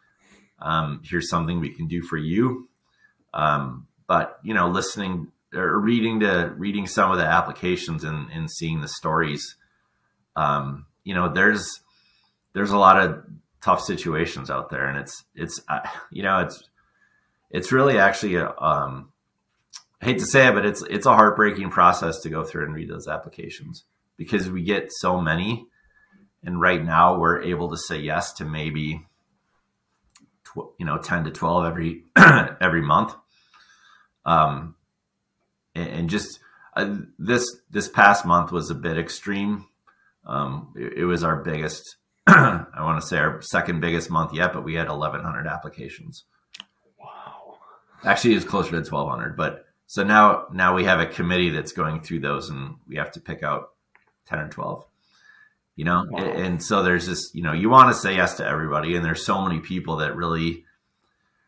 Um, 0.60 1.02
here's 1.04 1.30
something 1.30 1.60
we 1.60 1.74
can 1.74 1.88
do 1.88 2.02
for 2.02 2.18
you. 2.18 2.70
Um, 3.34 3.88
but 4.08 4.40
you 4.44 4.54
know, 4.54 4.70
listening 4.70 5.32
or 5.54 5.78
reading 5.80 6.22
to 6.22 6.54
reading 6.58 6.88
some 6.88 7.12
of 7.12 7.18
the 7.18 7.26
applications 7.26 8.04
and, 8.04 8.32
and 8.32 8.50
seeing 8.50 8.82
the 8.82 8.88
stories, 8.88 9.56
um, 10.36 10.86
you 11.04 11.14
know, 11.14 11.28
there's 11.28 11.82
there's 12.54 12.72
a 12.72 12.78
lot 12.78 13.00
of 13.00 13.24
tough 13.62 13.82
situations 13.82 14.50
out 14.50 14.70
there, 14.70 14.88
and 14.88 14.98
it's 14.98 15.24
it's 15.36 15.60
uh, 15.68 15.80
you 16.12 16.24
know 16.24 16.40
it's 16.40 16.70
it's 17.50 17.72
really 17.72 17.98
actually 17.98 18.36
a, 18.36 18.54
um, 18.60 19.12
I 20.02 20.06
hate 20.06 20.20
to 20.20 20.26
say 20.26 20.48
it, 20.48 20.54
but 20.54 20.66
it's 20.66 20.84
it's 20.84 21.06
a 21.06 21.16
heartbreaking 21.16 21.70
process 21.70 22.20
to 22.22 22.30
go 22.30 22.44
through 22.44 22.66
and 22.66 22.76
read 22.76 22.90
those 22.90 23.08
applications 23.08 23.86
because 24.18 24.50
we 24.50 24.64
get 24.64 24.90
so 24.92 25.20
many, 25.20 25.66
and 26.44 26.62
right 26.62 26.84
now 26.84 27.18
we're 27.18 27.42
able 27.42 27.70
to 27.70 27.78
say 27.78 27.98
yes 27.98 28.34
to 28.34 28.46
maybe 28.46 29.06
tw- 30.46 30.74
you 30.78 30.86
know 30.86 30.98
ten 30.98 31.24
to 31.24 31.32
twelve 31.32 31.66
every 31.66 32.04
every 32.16 32.82
month, 32.82 33.16
um, 34.26 34.76
and, 35.74 35.90
and 35.90 36.10
just 36.10 36.40
uh, 36.76 36.98
this 37.18 37.58
this 37.70 37.88
past 37.88 38.26
month 38.26 38.52
was 38.52 38.70
a 38.70 38.76
bit 38.76 38.98
extreme. 38.98 39.68
Um, 40.26 40.74
it, 40.76 41.00
it 41.00 41.06
was 41.06 41.24
our 41.24 41.38
biggest 41.38 41.98
I 42.28 42.66
want 42.80 43.02
to 43.02 43.08
say 43.08 43.18
our 43.18 43.42
second 43.42 43.82
biggest 43.82 44.10
month 44.10 44.34
yet, 44.34 44.54
but 44.54 44.64
we 44.64 44.76
had 44.76 44.88
1,100 44.88 45.46
applications. 45.48 46.24
Wow. 47.00 47.58
Actually, 48.04 48.36
it's 48.36 48.46
closer 48.46 48.72
to 48.72 48.78
1,200. 48.78 49.36
But 49.36 49.66
so 49.88 50.04
now, 50.04 50.46
now 50.52 50.74
we 50.74 50.86
have 50.86 51.02
a 51.02 51.06
committee 51.06 51.50
that's 51.50 51.74
going 51.74 52.02
through 52.02 52.20
those, 52.20 52.50
and 52.50 52.76
we 52.88 52.96
have 52.96 53.12
to 53.12 53.20
pick 53.20 53.44
out 53.44 53.72
10 54.28 54.40
or 54.40 54.50
12. 54.50 54.86
You 55.76 55.86
know, 55.86 56.06
wow. 56.08 56.24
and 56.24 56.64
so 56.64 56.84
there's 56.84 57.08
this. 57.08 57.32
You 57.34 57.42
know, 57.42 57.52
you 57.52 57.68
want 57.68 57.92
to 57.92 58.00
say 58.00 58.16
yes 58.16 58.38
to 58.38 58.46
everybody, 58.46 58.96
and 58.96 59.04
there's 59.04 59.26
so 59.26 59.42
many 59.42 59.60
people 59.60 59.98
that 59.98 60.16
really, 60.16 60.66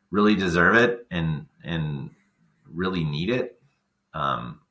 really 0.09 0.33
deserve 0.33 0.75
it, 0.75 1.05
and 1.11 1.45
and 1.63 2.09
really 2.67 3.03
need 3.03 3.29
it. 3.29 3.61
Um, 4.15 4.61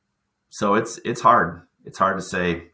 so 0.49 0.73
it's 0.73 0.99
it's 1.05 1.21
hard. 1.21 1.61
It's 1.85 1.97
hard 1.97 2.17
to 2.17 2.21
say. 2.21 2.71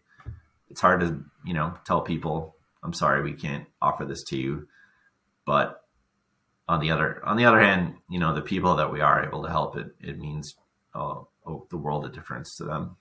It's 0.71 0.81
hard 0.81 1.01
to 1.01 1.23
you 1.45 1.53
know 1.53 1.75
tell 1.85 2.01
people 2.01 2.55
I'm 2.83 2.93
sorry 2.93 3.21
we 3.21 3.33
can't 3.33 3.65
offer 3.81 4.05
this 4.05 4.23
to 4.25 4.37
you. 4.37 4.67
But 5.45 5.81
on 6.67 6.79
the 6.79 6.91
other 6.91 7.21
on 7.25 7.37
the 7.37 7.45
other 7.45 7.59
hand, 7.59 7.95
you 8.09 8.19
know, 8.19 8.33
the 8.33 8.41
people 8.41 8.75
that 8.77 8.91
we 8.91 9.01
are 9.01 9.25
able 9.25 9.43
to 9.43 9.49
help 9.49 9.77
it 9.77 9.95
it 9.99 10.19
means 10.19 10.55
uh, 10.93 11.21
oh, 11.45 11.67
the 11.69 11.77
world 11.77 12.05
of 12.05 12.13
difference 12.13 12.55
to 12.57 12.63
them. 12.63 12.97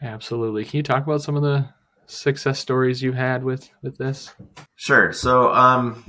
Absolutely. 0.00 0.64
Can 0.64 0.78
you 0.78 0.82
talk 0.82 1.04
about 1.04 1.22
some 1.22 1.36
of 1.36 1.42
the 1.42 1.68
success 2.06 2.58
stories 2.58 3.02
you 3.02 3.12
had 3.12 3.42
with 3.44 3.68
with 3.82 3.98
this? 3.98 4.32
Sure. 4.76 5.12
So 5.12 5.52
um 5.52 6.04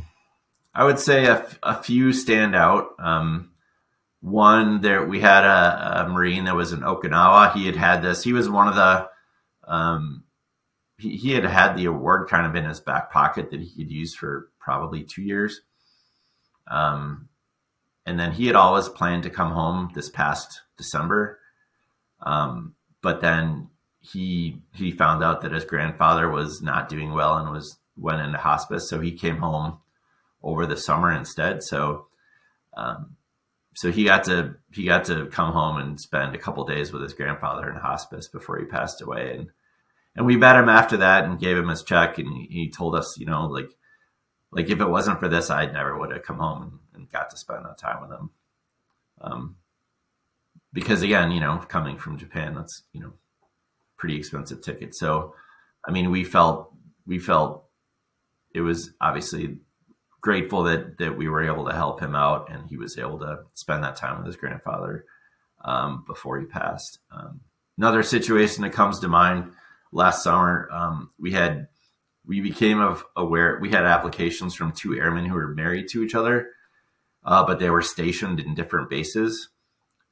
I 0.73 0.85
would 0.85 0.99
say 0.99 1.25
a, 1.25 1.45
a 1.63 1.81
few 1.81 2.13
stand 2.13 2.55
out. 2.55 2.89
Um, 2.99 3.51
one 4.21 4.81
there 4.81 5.05
we 5.05 5.19
had 5.19 5.43
a, 5.43 6.05
a, 6.05 6.09
marine 6.09 6.45
that 6.45 6.55
was 6.55 6.73
in 6.73 6.81
Okinawa. 6.81 7.53
He 7.53 7.65
had 7.65 7.75
had 7.75 8.01
this. 8.01 8.23
He 8.23 8.33
was 8.33 8.49
one 8.49 8.67
of 8.67 8.75
the 8.75 9.09
um, 9.63 10.23
he, 10.99 11.17
he 11.17 11.31
had 11.31 11.45
had 11.45 11.75
the 11.75 11.85
award 11.85 12.29
kind 12.29 12.45
of 12.45 12.55
in 12.55 12.65
his 12.65 12.79
back 12.79 13.11
pocket 13.11 13.51
that 13.51 13.61
he 13.61 13.69
could 13.69 13.91
use 13.91 14.13
for 14.13 14.49
probably 14.59 15.03
two 15.03 15.21
years. 15.21 15.61
Um, 16.67 17.29
and 18.05 18.19
then 18.19 18.31
he 18.31 18.47
had 18.47 18.55
always 18.55 18.89
planned 18.89 19.23
to 19.23 19.29
come 19.29 19.51
home 19.51 19.91
this 19.95 20.09
past 20.09 20.61
December. 20.77 21.39
Um, 22.21 22.75
but 23.01 23.21
then 23.21 23.69
he 23.99 24.61
he 24.73 24.91
found 24.91 25.23
out 25.23 25.41
that 25.41 25.51
his 25.51 25.65
grandfather 25.65 26.29
was 26.29 26.61
not 26.61 26.89
doing 26.89 27.13
well 27.13 27.37
and 27.37 27.51
was 27.51 27.77
went 27.97 28.21
into 28.21 28.37
hospice, 28.37 28.89
so 28.89 28.99
he 28.99 29.11
came 29.11 29.37
home 29.37 29.77
over 30.41 30.65
the 30.65 30.77
summer 30.77 31.11
instead. 31.11 31.63
So 31.63 32.07
um, 32.75 33.15
so 33.75 33.91
he 33.91 34.03
got 34.03 34.25
to 34.25 34.55
he 34.73 34.85
got 34.85 35.05
to 35.05 35.27
come 35.27 35.53
home 35.53 35.77
and 35.77 35.99
spend 35.99 36.35
a 36.35 36.39
couple 36.39 36.65
days 36.65 36.91
with 36.91 37.01
his 37.01 37.13
grandfather 37.13 37.69
in 37.69 37.77
hospice 37.77 38.27
before 38.27 38.59
he 38.59 38.65
passed 38.65 39.01
away. 39.01 39.35
And 39.35 39.49
and 40.15 40.25
we 40.25 40.35
met 40.35 40.55
him 40.55 40.69
after 40.69 40.97
that 40.97 41.25
and 41.25 41.39
gave 41.39 41.57
him 41.57 41.69
his 41.69 41.83
check 41.83 42.17
and 42.17 42.27
he, 42.49 42.69
told 42.69 42.95
us 42.95 43.15
you 43.17 43.25
know 43.25 43.45
like 43.45 43.69
like 44.51 44.69
if 44.69 44.79
it 44.79 44.89
wasn't 44.89 45.19
for 45.19 45.27
this 45.27 45.49
I'd 45.49 45.73
never 45.73 45.97
would 45.97 46.11
have 46.11 46.23
come 46.23 46.39
home 46.39 46.61
and, 46.63 47.01
and 47.01 47.11
got 47.11 47.29
to 47.29 47.37
spend 47.37 47.65
that 47.65 47.77
time 47.77 48.01
with 48.01 48.11
him. 48.11 48.29
Um, 49.21 49.55
because 50.71 51.01
again 51.01 51.31
you 51.31 51.39
know 51.39 51.57
coming 51.67 51.97
from 51.97 52.17
japan 52.17 52.55
that's 52.55 52.83
you 52.93 53.01
know 53.01 53.13
pretty 53.97 54.17
expensive 54.17 54.61
ticket. 54.61 54.95
So 54.95 55.33
i 55.85 55.91
mean 55.91 56.11
we 56.11 56.23
felt 56.23 56.71
we 57.05 57.19
felt 57.19 57.65
it 58.53 58.61
was 58.61 58.91
obviously 59.01 59.57
grateful 60.21 60.63
that 60.63 60.97
that 60.97 61.17
we 61.17 61.29
were 61.29 61.43
able 61.43 61.65
to 61.65 61.73
help 61.73 62.01
him 62.01 62.15
out 62.15 62.51
and 62.51 62.69
he 62.69 62.77
was 62.77 62.97
able 62.97 63.19
to 63.19 63.39
spend 63.53 63.83
that 63.83 63.95
time 63.95 64.17
with 64.17 64.27
his 64.27 64.35
grandfather 64.35 65.05
um, 65.63 66.03
before 66.07 66.39
he 66.39 66.45
passed. 66.45 66.99
Um, 67.11 67.41
another 67.77 68.03
situation 68.03 68.63
that 68.63 68.73
comes 68.73 68.99
to 68.99 69.07
mind 69.07 69.51
last 69.91 70.23
summer, 70.23 70.69
um, 70.71 71.11
we 71.19 71.31
had 71.31 71.67
we 72.25 72.41
became 72.41 72.79
of 72.79 73.03
aware 73.15 73.57
we 73.61 73.71
had 73.71 73.85
applications 73.85 74.53
from 74.53 74.71
two 74.71 74.95
airmen 74.95 75.25
who 75.25 75.35
were 75.35 75.47
married 75.47 75.87
to 75.89 76.03
each 76.03 76.15
other, 76.15 76.49
uh, 77.23 77.45
but 77.45 77.59
they 77.59 77.69
were 77.69 77.81
stationed 77.81 78.39
in 78.39 78.53
different 78.53 78.89
bases, 78.89 79.49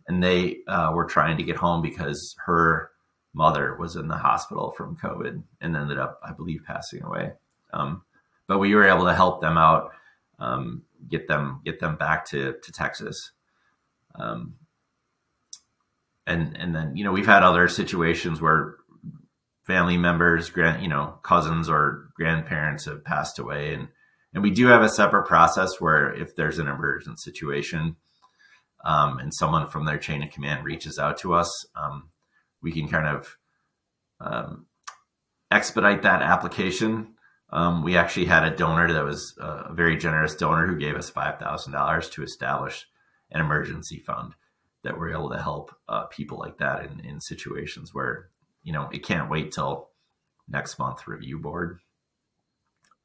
and 0.07 0.23
they 0.23 0.57
uh, 0.67 0.91
were 0.93 1.05
trying 1.05 1.37
to 1.37 1.43
get 1.43 1.57
home 1.57 1.81
because 1.81 2.35
her 2.45 2.91
mother 3.33 3.75
was 3.75 3.95
in 3.95 4.07
the 4.07 4.17
hospital 4.17 4.71
from 4.71 4.97
COVID 4.97 5.43
and 5.61 5.77
ended 5.77 5.99
up, 5.99 6.19
I 6.23 6.33
believe, 6.33 6.63
passing 6.65 7.03
away. 7.03 7.33
Um, 7.71 8.01
but 8.47 8.57
we 8.57 8.73
were 8.73 8.87
able 8.87 9.05
to 9.05 9.13
help 9.13 9.41
them 9.41 9.57
out, 9.57 9.91
um, 10.39 10.83
get 11.07 11.27
them 11.27 11.61
get 11.63 11.79
them 11.79 11.97
back 11.97 12.25
to 12.29 12.55
to 12.63 12.71
Texas. 12.71 13.31
Um, 14.15 14.55
and 16.25 16.57
and 16.57 16.75
then 16.75 16.95
you 16.95 17.03
know 17.03 17.11
we've 17.11 17.25
had 17.25 17.43
other 17.43 17.67
situations 17.67 18.41
where 18.41 18.77
family 19.67 19.97
members, 19.97 20.49
grand, 20.49 20.81
you 20.81 20.87
know, 20.87 21.19
cousins 21.23 21.69
or 21.69 22.09
grandparents 22.15 22.85
have 22.85 23.03
passed 23.03 23.37
away, 23.37 23.73
and 23.73 23.89
and 24.33 24.41
we 24.41 24.49
do 24.49 24.67
have 24.67 24.81
a 24.81 24.89
separate 24.89 25.27
process 25.27 25.79
where 25.79 26.13
if 26.13 26.35
there's 26.35 26.59
an 26.59 26.67
emergent 26.67 27.19
situation, 27.19 27.97
um, 28.85 29.19
and 29.19 29.33
someone 29.33 29.67
from 29.67 29.85
their 29.85 29.97
chain 29.97 30.23
of 30.23 30.31
command 30.31 30.63
reaches 30.63 30.97
out 30.97 31.17
to 31.19 31.33
us, 31.33 31.65
um, 31.75 32.09
we 32.61 32.71
can 32.71 32.87
kind 32.87 33.07
of 33.07 33.37
um, 34.19 34.65
expedite 35.51 36.03
that 36.03 36.21
application. 36.21 37.15
Um, 37.49 37.83
we 37.83 37.95
actually 37.95 38.25
had 38.25 38.43
a 38.43 38.55
donor 38.55 38.91
that 38.91 39.05
was 39.05 39.35
a 39.39 39.73
very 39.73 39.97
generous 39.97 40.35
donor 40.35 40.67
who 40.67 40.77
gave 40.77 40.95
us 40.95 41.09
five 41.09 41.39
thousand 41.39 41.73
dollars 41.73 42.09
to 42.11 42.23
establish 42.23 42.87
an 43.31 43.41
emergency 43.41 43.99
fund 43.99 44.33
that 44.83 44.97
we're 44.97 45.11
able 45.11 45.29
to 45.29 45.41
help 45.41 45.75
uh, 45.89 46.05
people 46.05 46.37
like 46.37 46.57
that 46.59 46.85
in, 46.85 46.99
in 47.01 47.19
situations 47.19 47.93
where 47.93 48.29
you 48.63 48.73
know, 48.73 48.89
it 48.91 49.03
can't 49.03 49.29
wait 49.29 49.51
till 49.51 49.89
next 50.49 50.79
month 50.79 51.07
review 51.07 51.39
board. 51.39 51.79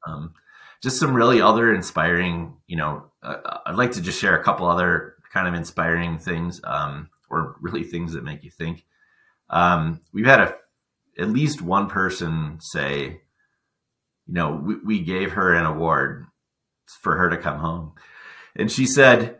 Um, 0.05 0.33
just 0.81 0.99
some 0.99 1.13
really 1.13 1.41
other 1.41 1.73
inspiring, 1.73 2.57
you 2.67 2.75
know, 2.75 3.05
uh, 3.21 3.59
I'd 3.65 3.75
like 3.75 3.93
to 3.93 4.01
just 4.01 4.19
share 4.19 4.37
a 4.37 4.43
couple 4.43 4.67
other 4.67 5.15
kind 5.31 5.47
of 5.47 5.53
inspiring 5.53 6.19
things, 6.19 6.59
um, 6.63 7.09
or 7.29 7.55
really 7.61 7.83
things 7.83 8.13
that 8.13 8.23
make 8.23 8.43
you 8.43 8.51
think. 8.51 8.85
Um, 9.49 10.01
we've 10.11 10.25
had 10.25 10.41
a, 10.41 10.55
at 11.17 11.29
least 11.29 11.61
one 11.61 11.89
person 11.89 12.57
say, 12.59 13.21
you 14.27 14.33
know, 14.33 14.61
we, 14.63 14.75
we 14.83 14.99
gave 15.01 15.33
her 15.33 15.53
an 15.53 15.65
award 15.65 16.25
for 17.01 17.15
her 17.17 17.29
to 17.29 17.37
come 17.37 17.59
home. 17.59 17.93
And 18.55 18.71
she 18.71 18.85
said, 18.85 19.37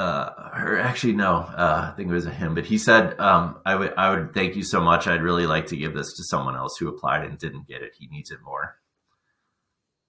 uh, 0.00 0.50
or 0.54 0.78
actually 0.78 1.12
no, 1.12 1.34
uh, 1.34 1.90
I 1.92 1.94
think 1.94 2.08
it 2.08 2.14
was 2.14 2.24
a 2.24 2.30
him, 2.30 2.54
but 2.54 2.64
he 2.64 2.78
said, 2.78 3.20
um, 3.20 3.58
I 3.66 3.74
would, 3.74 3.92
I 3.98 4.08
would 4.08 4.32
thank 4.32 4.56
you 4.56 4.62
so 4.62 4.80
much. 4.80 5.06
I'd 5.06 5.22
really 5.22 5.46
like 5.46 5.66
to 5.66 5.76
give 5.76 5.92
this 5.92 6.14
to 6.14 6.24
someone 6.24 6.56
else 6.56 6.78
who 6.78 6.88
applied 6.88 7.22
and 7.24 7.38
didn't 7.38 7.68
get 7.68 7.82
it. 7.82 7.92
He 7.98 8.06
needs 8.06 8.30
it 8.30 8.38
more. 8.42 8.76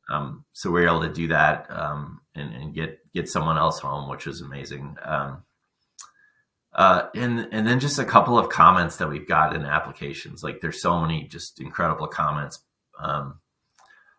Um, 0.09 0.45
so 0.53 0.71
we 0.71 0.83
are 0.83 0.87
able 0.87 1.01
to 1.01 1.11
do 1.11 1.27
that, 1.27 1.65
um, 1.69 2.21
and, 2.35 2.53
and, 2.53 2.73
get, 2.73 2.99
get 3.13 3.27
someone 3.27 3.57
else 3.57 3.79
home, 3.79 4.09
which 4.09 4.27
is 4.27 4.39
amazing. 4.39 4.95
Um, 5.03 5.43
uh, 6.73 7.07
and, 7.13 7.49
and 7.51 7.67
then 7.67 7.81
just 7.81 7.99
a 7.99 8.05
couple 8.05 8.39
of 8.39 8.47
comments 8.47 8.95
that 8.95 9.09
we've 9.09 9.27
got 9.27 9.53
in 9.53 9.65
applications. 9.65 10.41
Like 10.41 10.61
there's 10.61 10.81
so 10.81 11.01
many 11.01 11.27
just 11.27 11.59
incredible 11.59 12.07
comments. 12.07 12.63
Um, 12.97 13.41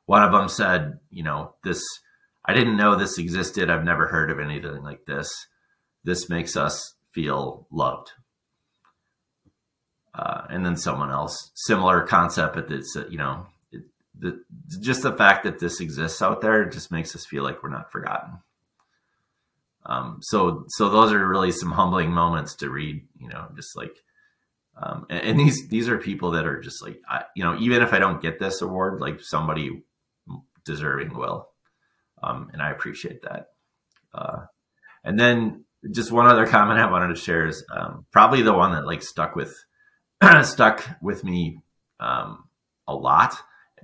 one 0.04 0.22
of 0.22 0.32
them 0.32 0.50
said, 0.50 0.98
you 1.10 1.22
know, 1.22 1.54
this, 1.64 1.82
I 2.44 2.52
didn't 2.52 2.76
know 2.76 2.94
this 2.94 3.16
existed. 3.16 3.70
I've 3.70 3.84
never 3.84 4.06
heard 4.06 4.30
of 4.30 4.38
anything 4.38 4.82
like 4.82 5.06
this 5.06 5.46
this 6.04 6.28
makes 6.28 6.56
us 6.56 6.94
feel 7.12 7.66
loved. 7.70 8.12
Uh, 10.14 10.42
and 10.50 10.64
then 10.64 10.76
someone 10.76 11.10
else, 11.10 11.50
similar 11.54 12.02
concept, 12.02 12.54
but 12.54 12.70
it's, 12.70 12.96
you 13.08 13.16
know, 13.16 13.46
it, 13.70 13.82
the, 14.18 14.42
just 14.80 15.02
the 15.02 15.16
fact 15.16 15.44
that 15.44 15.58
this 15.58 15.80
exists 15.80 16.20
out 16.20 16.42
there 16.42 16.66
just 16.66 16.92
makes 16.92 17.14
us 17.16 17.24
feel 17.24 17.42
like 17.42 17.62
we're 17.62 17.70
not 17.70 17.90
forgotten. 17.90 18.38
Um, 19.86 20.18
so, 20.20 20.64
so 20.68 20.90
those 20.90 21.12
are 21.12 21.26
really 21.26 21.50
some 21.50 21.72
humbling 21.72 22.10
moments 22.10 22.56
to 22.56 22.70
read, 22.70 23.02
you 23.18 23.28
know, 23.28 23.48
just 23.56 23.74
like, 23.76 23.96
um, 24.80 25.06
and, 25.10 25.20
and, 25.20 25.40
these, 25.40 25.68
these 25.68 25.88
are 25.88 25.98
people 25.98 26.32
that 26.32 26.46
are 26.46 26.60
just 26.60 26.82
like, 26.82 27.00
I, 27.08 27.24
you 27.34 27.42
know, 27.42 27.58
even 27.58 27.82
if 27.82 27.92
I 27.92 27.98
don't 27.98 28.22
get 28.22 28.38
this 28.38 28.62
award, 28.62 29.00
like 29.00 29.20
somebody 29.20 29.82
deserving 30.64 31.16
will. 31.16 31.48
Um, 32.22 32.50
and 32.52 32.62
I 32.62 32.70
appreciate 32.70 33.22
that. 33.22 33.48
Uh, 34.14 34.46
and 35.04 35.18
then 35.18 35.64
just 35.90 36.12
one 36.12 36.26
other 36.26 36.46
comment 36.46 36.78
I 36.78 36.90
wanted 36.90 37.14
to 37.14 37.20
share 37.20 37.46
is 37.46 37.64
um, 37.74 38.06
probably 38.10 38.42
the 38.42 38.52
one 38.52 38.72
that 38.72 38.86
like 38.86 39.02
stuck 39.02 39.34
with 39.34 39.54
stuck 40.42 40.86
with 41.00 41.24
me 41.24 41.58
um, 41.98 42.44
a 42.86 42.94
lot 42.94 43.34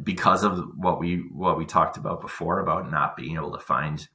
because 0.03 0.45
of 0.45 0.71
what 0.77 1.01
we 1.01 1.17
what 1.33 1.59
we 1.59 1.65
talked 1.65 1.97
about 1.97 2.21
before 2.21 2.61
about 2.61 2.91
not 2.91 3.17
being 3.17 3.37
able 3.37 3.53
to 3.53 3.59
find 3.59 4.09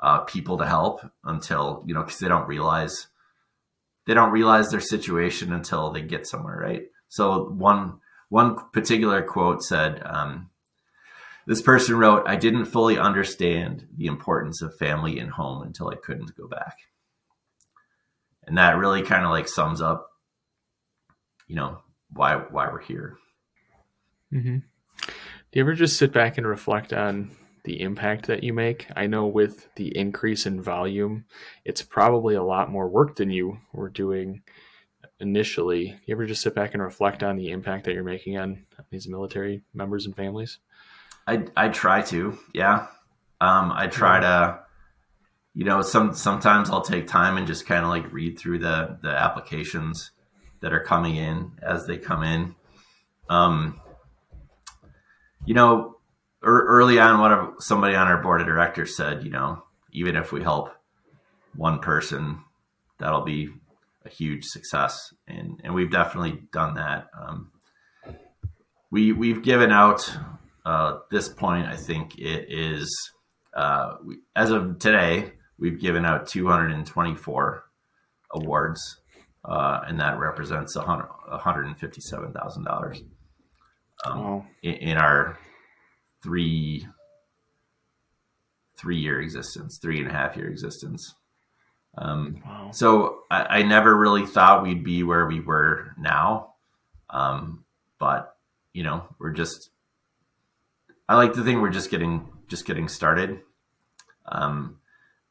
uh, 0.00 0.20
people 0.20 0.56
to 0.58 0.66
help 0.66 1.00
until 1.24 1.82
you 1.86 1.94
know 1.94 2.02
because 2.02 2.18
they 2.18 2.28
don't 2.28 2.48
realize 2.48 3.08
they 4.06 4.14
don't 4.14 4.32
realize 4.32 4.70
their 4.70 4.80
situation 4.80 5.52
until 5.52 5.90
they 5.90 6.00
get 6.02 6.26
somewhere 6.26 6.56
right? 6.56 6.84
So 7.08 7.44
one 7.50 8.00
one 8.30 8.56
particular 8.72 9.22
quote 9.22 9.62
said 9.62 10.02
um, 10.04 10.50
this 11.48 11.62
person 11.62 11.96
wrote 11.96 12.22
i 12.28 12.36
didn't 12.36 12.66
fully 12.66 12.98
understand 12.98 13.86
the 13.96 14.06
importance 14.06 14.62
of 14.62 14.76
family 14.76 15.18
and 15.18 15.30
home 15.30 15.62
until 15.62 15.88
i 15.88 15.96
couldn't 15.96 16.36
go 16.36 16.46
back 16.46 16.76
and 18.46 18.58
that 18.58 18.76
really 18.76 19.02
kind 19.02 19.24
of 19.24 19.30
like 19.30 19.48
sums 19.48 19.80
up 19.80 20.10
you 21.46 21.56
know 21.56 21.78
why 22.12 22.36
why 22.50 22.68
we're 22.68 22.80
here 22.80 23.16
mm-hmm. 24.32 24.58
do 24.58 25.12
you 25.52 25.62
ever 25.62 25.74
just 25.74 25.96
sit 25.96 26.12
back 26.12 26.38
and 26.38 26.46
reflect 26.46 26.92
on 26.92 27.30
the 27.64 27.80
impact 27.82 28.26
that 28.26 28.42
you 28.42 28.54
make. 28.54 28.86
I 28.96 29.06
know 29.06 29.26
with 29.26 29.68
the 29.74 29.94
increase 29.94 30.46
in 30.46 30.62
volume, 30.62 31.26
it's 31.66 31.82
probably 31.82 32.34
a 32.34 32.42
lot 32.42 32.70
more 32.70 32.88
work 32.88 33.16
than 33.16 33.30
you 33.30 33.58
were 33.74 33.90
doing 33.90 34.42
initially. 35.20 35.88
Do 35.88 35.98
you 36.06 36.14
ever 36.14 36.24
just 36.24 36.40
sit 36.40 36.54
back 36.54 36.72
and 36.72 36.82
reflect 36.82 37.22
on 37.22 37.36
the 37.36 37.50
impact 37.50 37.84
that 37.84 37.92
you're 37.92 38.04
making 38.04 38.38
on 38.38 38.64
these 38.90 39.06
military 39.06 39.62
members 39.74 40.06
and 40.06 40.16
families? 40.16 40.58
I 41.28 41.44
I 41.54 41.68
try 41.68 42.00
to, 42.02 42.38
yeah. 42.54 42.86
Um, 43.38 43.70
I 43.70 43.86
try 43.86 44.18
to, 44.20 44.60
you 45.54 45.64
know, 45.64 45.82
some 45.82 46.14
sometimes 46.14 46.70
I'll 46.70 46.80
take 46.80 47.06
time 47.06 47.36
and 47.36 47.46
just 47.46 47.66
kind 47.66 47.84
of 47.84 47.90
like 47.90 48.10
read 48.10 48.38
through 48.38 48.60
the 48.60 48.98
the 49.02 49.10
applications 49.10 50.10
that 50.60 50.72
are 50.72 50.82
coming 50.82 51.16
in 51.16 51.52
as 51.62 51.86
they 51.86 51.98
come 51.98 52.22
in. 52.22 52.54
Um, 53.28 53.78
you 55.44 55.52
know, 55.52 55.98
early 56.42 56.98
on, 56.98 57.20
what 57.20 57.62
somebody 57.62 57.94
on 57.94 58.08
our 58.08 58.22
board 58.22 58.40
of 58.40 58.46
directors 58.46 58.96
said, 58.96 59.22
you 59.22 59.30
know, 59.30 59.62
even 59.92 60.16
if 60.16 60.32
we 60.32 60.42
help 60.42 60.70
one 61.54 61.78
person, 61.80 62.40
that'll 62.98 63.24
be 63.24 63.50
a 64.06 64.08
huge 64.08 64.44
success, 64.44 65.12
and 65.26 65.60
and 65.62 65.74
we've 65.74 65.90
definitely 65.90 66.40
done 66.52 66.74
that. 66.74 67.08
Um, 67.20 67.52
we 68.90 69.12
we've 69.12 69.42
given 69.42 69.70
out 69.70 70.10
uh, 70.68 70.98
this 71.10 71.28
point. 71.30 71.66
I 71.66 71.76
think 71.76 72.18
it 72.18 72.46
is 72.50 72.94
uh, 73.54 73.94
we, 74.04 74.18
as 74.36 74.50
of 74.50 74.78
today, 74.78 75.32
we've 75.58 75.80
given 75.80 76.04
out 76.04 76.26
224 76.26 77.64
awards, 78.32 79.00
uh, 79.46 79.80
and 79.86 79.98
that 79.98 80.18
represents 80.18 80.76
$157,000 80.76 83.04
um, 84.04 84.18
wow. 84.18 84.44
in, 84.62 84.74
in 84.74 84.98
our 84.98 85.38
three 86.22 86.86
three 88.76 88.98
year 88.98 89.22
existence, 89.22 89.78
three 89.80 90.00
and 90.00 90.08
a 90.08 90.12
half 90.12 90.36
year 90.36 90.48
existence. 90.48 91.14
Um, 91.96 92.42
wow. 92.44 92.70
So 92.72 93.20
I, 93.30 93.58
I, 93.58 93.62
never 93.62 93.96
really 93.96 94.24
thought 94.24 94.62
we'd 94.62 94.84
be 94.84 95.02
where 95.02 95.26
we 95.26 95.40
were 95.40 95.94
now. 95.98 96.54
Um, 97.10 97.64
but 97.98 98.36
you 98.72 98.84
know, 98.84 99.02
we're 99.18 99.32
just, 99.32 99.70
I 101.08 101.16
like 101.16 101.34
to 101.34 101.42
think 101.42 101.60
we're 101.60 101.70
just 101.70 101.90
getting, 101.90 102.28
just 102.48 102.66
getting 102.66 102.88
started. 102.88 103.40
Um, 104.26 104.78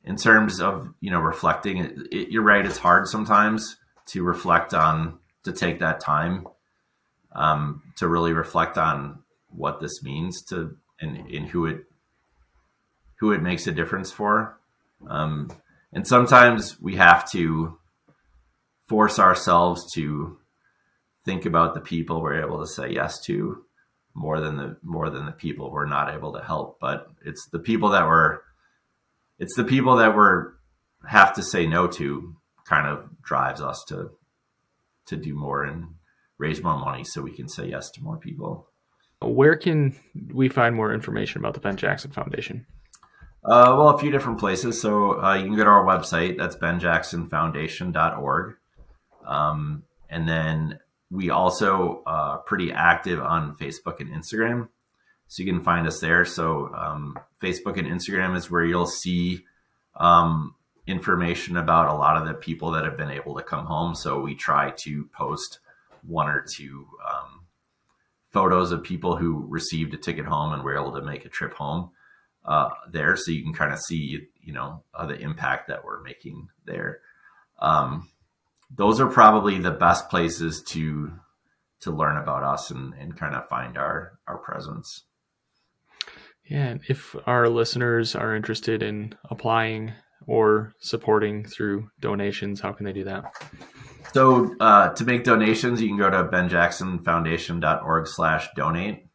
in 0.04 0.16
terms 0.16 0.60
of, 0.60 0.94
you 1.02 1.12
know, 1.12 1.20
reflecting 1.20 1.78
it, 1.78 1.98
it, 2.12 2.30
you're 2.30 2.44
right. 2.44 2.66
It's 2.66 2.78
hard 2.78 3.08
sometimes 3.08 3.78
to 4.08 4.24
reflect 4.24 4.74
on, 4.74 5.20
to 5.44 5.52
take 5.52 5.80
that 5.80 6.00
time, 6.00 6.48
um, 7.34 7.84
to 7.98 8.08
really 8.08 8.34
reflect 8.34 8.78
on 8.78 9.20
what 9.50 9.80
this 9.80 10.02
means 10.02 10.42
to 10.44 10.78
and, 11.00 11.48
who 11.50 11.66
it 11.66 11.84
who 13.20 13.32
it 13.32 13.42
makes 13.42 13.68
a 13.68 13.72
difference 13.72 14.12
for. 14.12 14.60
Um, 15.08 15.52
and 15.92 16.08
sometimes 16.08 16.80
we 16.80 16.96
have 16.96 17.30
to 17.32 17.78
force 18.88 19.20
ourselves 19.20 19.92
to 19.94 20.38
think 21.26 21.46
about 21.46 21.74
the 21.74 21.82
people 21.82 22.22
we're 22.22 22.42
able 22.44 22.60
to 22.60 22.68
say 22.68 22.90
yes 22.90 23.20
to 23.26 23.66
more 24.18 24.42
than 24.42 24.58
the 24.58 24.78
more 24.82 25.12
than 25.12 25.28
the 25.28 25.32
people 25.32 25.72
we're 25.72 25.86
not 25.86 26.14
able 26.14 26.34
to 26.34 26.44
help. 26.44 26.80
But 26.82 27.08
it's 27.24 27.48
the 27.52 27.60
people 27.60 27.90
that 27.90 28.08
we're 28.08 28.40
it's 29.38 29.56
the 29.56 29.64
people 29.64 29.98
that 29.98 30.16
we're 30.16 30.54
have 31.08 31.34
to 31.36 31.44
say 31.44 31.68
no 31.68 31.88
to 31.88 32.36
kind 32.66 32.88
of 32.88 33.10
drives 33.22 33.62
us 33.62 33.84
to 33.90 34.10
to 35.06 35.16
do 35.16 35.36
more 35.36 35.64
and 35.64 35.86
raise 36.40 36.64
more 36.64 36.78
money 36.78 37.04
so 37.04 37.22
we 37.22 37.32
can 37.32 37.48
say 37.48 37.68
yes 37.68 37.92
to 37.92 38.02
more 38.02 38.18
people. 38.18 38.68
Where 39.22 39.56
can 39.56 39.96
we 40.34 40.50
find 40.50 40.76
more 40.76 40.94
information 40.94 41.40
about 41.40 41.54
the 41.54 41.60
Ben 41.60 41.78
Jackson 41.78 42.12
Foundation? 42.12 42.66
Uh, 43.44 43.74
well, 43.78 43.90
a 43.90 43.98
few 43.98 44.12
different 44.12 44.40
places. 44.40 44.82
So 44.82 45.24
uh, 45.24 45.36
you 45.36 45.46
can 45.46 45.56
go 45.56 45.64
to 45.64 45.70
our 45.70 45.86
website. 45.86 46.38
That's 46.38 46.56
benjacksonfoundation.org. 46.56 48.56
Um, 49.26 49.84
and 50.10 50.28
then 50.28 50.80
we 51.10 51.30
also 51.30 52.04
uh, 52.06 52.38
pretty 52.38 52.72
active 52.72 53.20
on 53.20 53.56
Facebook 53.56 54.00
and 54.00 54.10
Instagram. 54.10 54.70
So 55.28 55.44
you 55.44 55.52
can 55.52 55.64
find 55.64 55.88
us 55.88 56.00
there. 56.00 56.26
So 56.26 56.74
um, 56.74 57.18
Facebook 57.42 57.78
and 57.78 57.88
Instagram 57.88 58.36
is 58.38 58.50
where 58.50 58.64
you'll 58.64 58.88
see 58.88 59.46
um, 59.96 60.56
information 60.86 61.58
about 61.58 61.90
a 61.90 61.98
lot 61.98 62.18
of 62.18 62.28
the 62.28 62.34
people 62.34 62.72
that 62.72 62.86
have 62.86 62.98
been 62.98 63.12
able 63.12 63.36
to 63.36 63.44
come 63.44 63.66
home. 63.66 63.94
So 63.96 64.20
we 64.22 64.36
try 64.36 64.72
to 64.78 65.10
post 65.14 65.60
one 66.06 66.30
or 66.30 66.46
two 66.56 66.88
um, 67.08 67.46
photos 68.32 68.72
of 68.72 68.84
people 68.84 69.18
who 69.18 69.46
received 69.50 69.94
a 69.94 69.98
ticket 69.98 70.26
home 70.26 70.54
and 70.54 70.64
were 70.64 70.78
able 70.78 70.94
to 70.94 71.02
make 71.02 71.26
a 71.26 71.30
trip 71.30 71.54
home 71.54 71.92
uh, 72.46 72.70
there, 72.90 73.18
so 73.18 73.32
you 73.32 73.44
can 73.44 73.54
kind 73.54 73.74
of 73.74 73.80
see, 73.80 74.28
you 74.42 74.54
know, 74.54 74.84
uh, 74.94 75.06
the 75.06 75.20
impact 75.20 75.68
that 75.68 75.84
we're 75.84 76.02
making 76.02 76.48
there. 76.66 77.02
Um, 77.60 78.10
those 78.70 79.00
are 79.00 79.08
probably 79.08 79.60
the 79.60 79.72
best 79.72 80.10
places 80.10 80.62
to 80.70 81.14
to 81.80 81.92
learn 81.92 82.18
about 82.18 82.44
us 82.44 82.72
and, 82.72 82.94
and 82.96 83.18
kind 83.18 83.36
of 83.36 83.48
find 83.48 83.78
our 83.78 84.20
our 84.28 84.38
presence. 84.38 85.04
Yeah, 86.50 86.68
and 86.68 86.82
if 86.88 87.16
our 87.26 87.50
listeners 87.50 88.16
are 88.16 88.36
interested 88.36 88.82
in 88.82 89.14
applying 89.30 89.94
or 90.26 90.74
supporting 90.80 91.44
through 91.44 91.90
donations, 92.00 92.62
how 92.62 92.72
can 92.72 92.86
they 92.86 92.94
do 92.94 93.04
that? 93.04 93.26
So 94.14 94.56
uh, 94.60 94.90
to 94.94 95.04
make 95.04 95.26
donations, 95.26 95.82
you 95.82 95.90
can 95.90 95.98
go 95.98 96.10
to 96.10 96.24
benjacksonfoundation.org 96.24 98.08
slash 98.08 98.48
donate. 98.56 99.06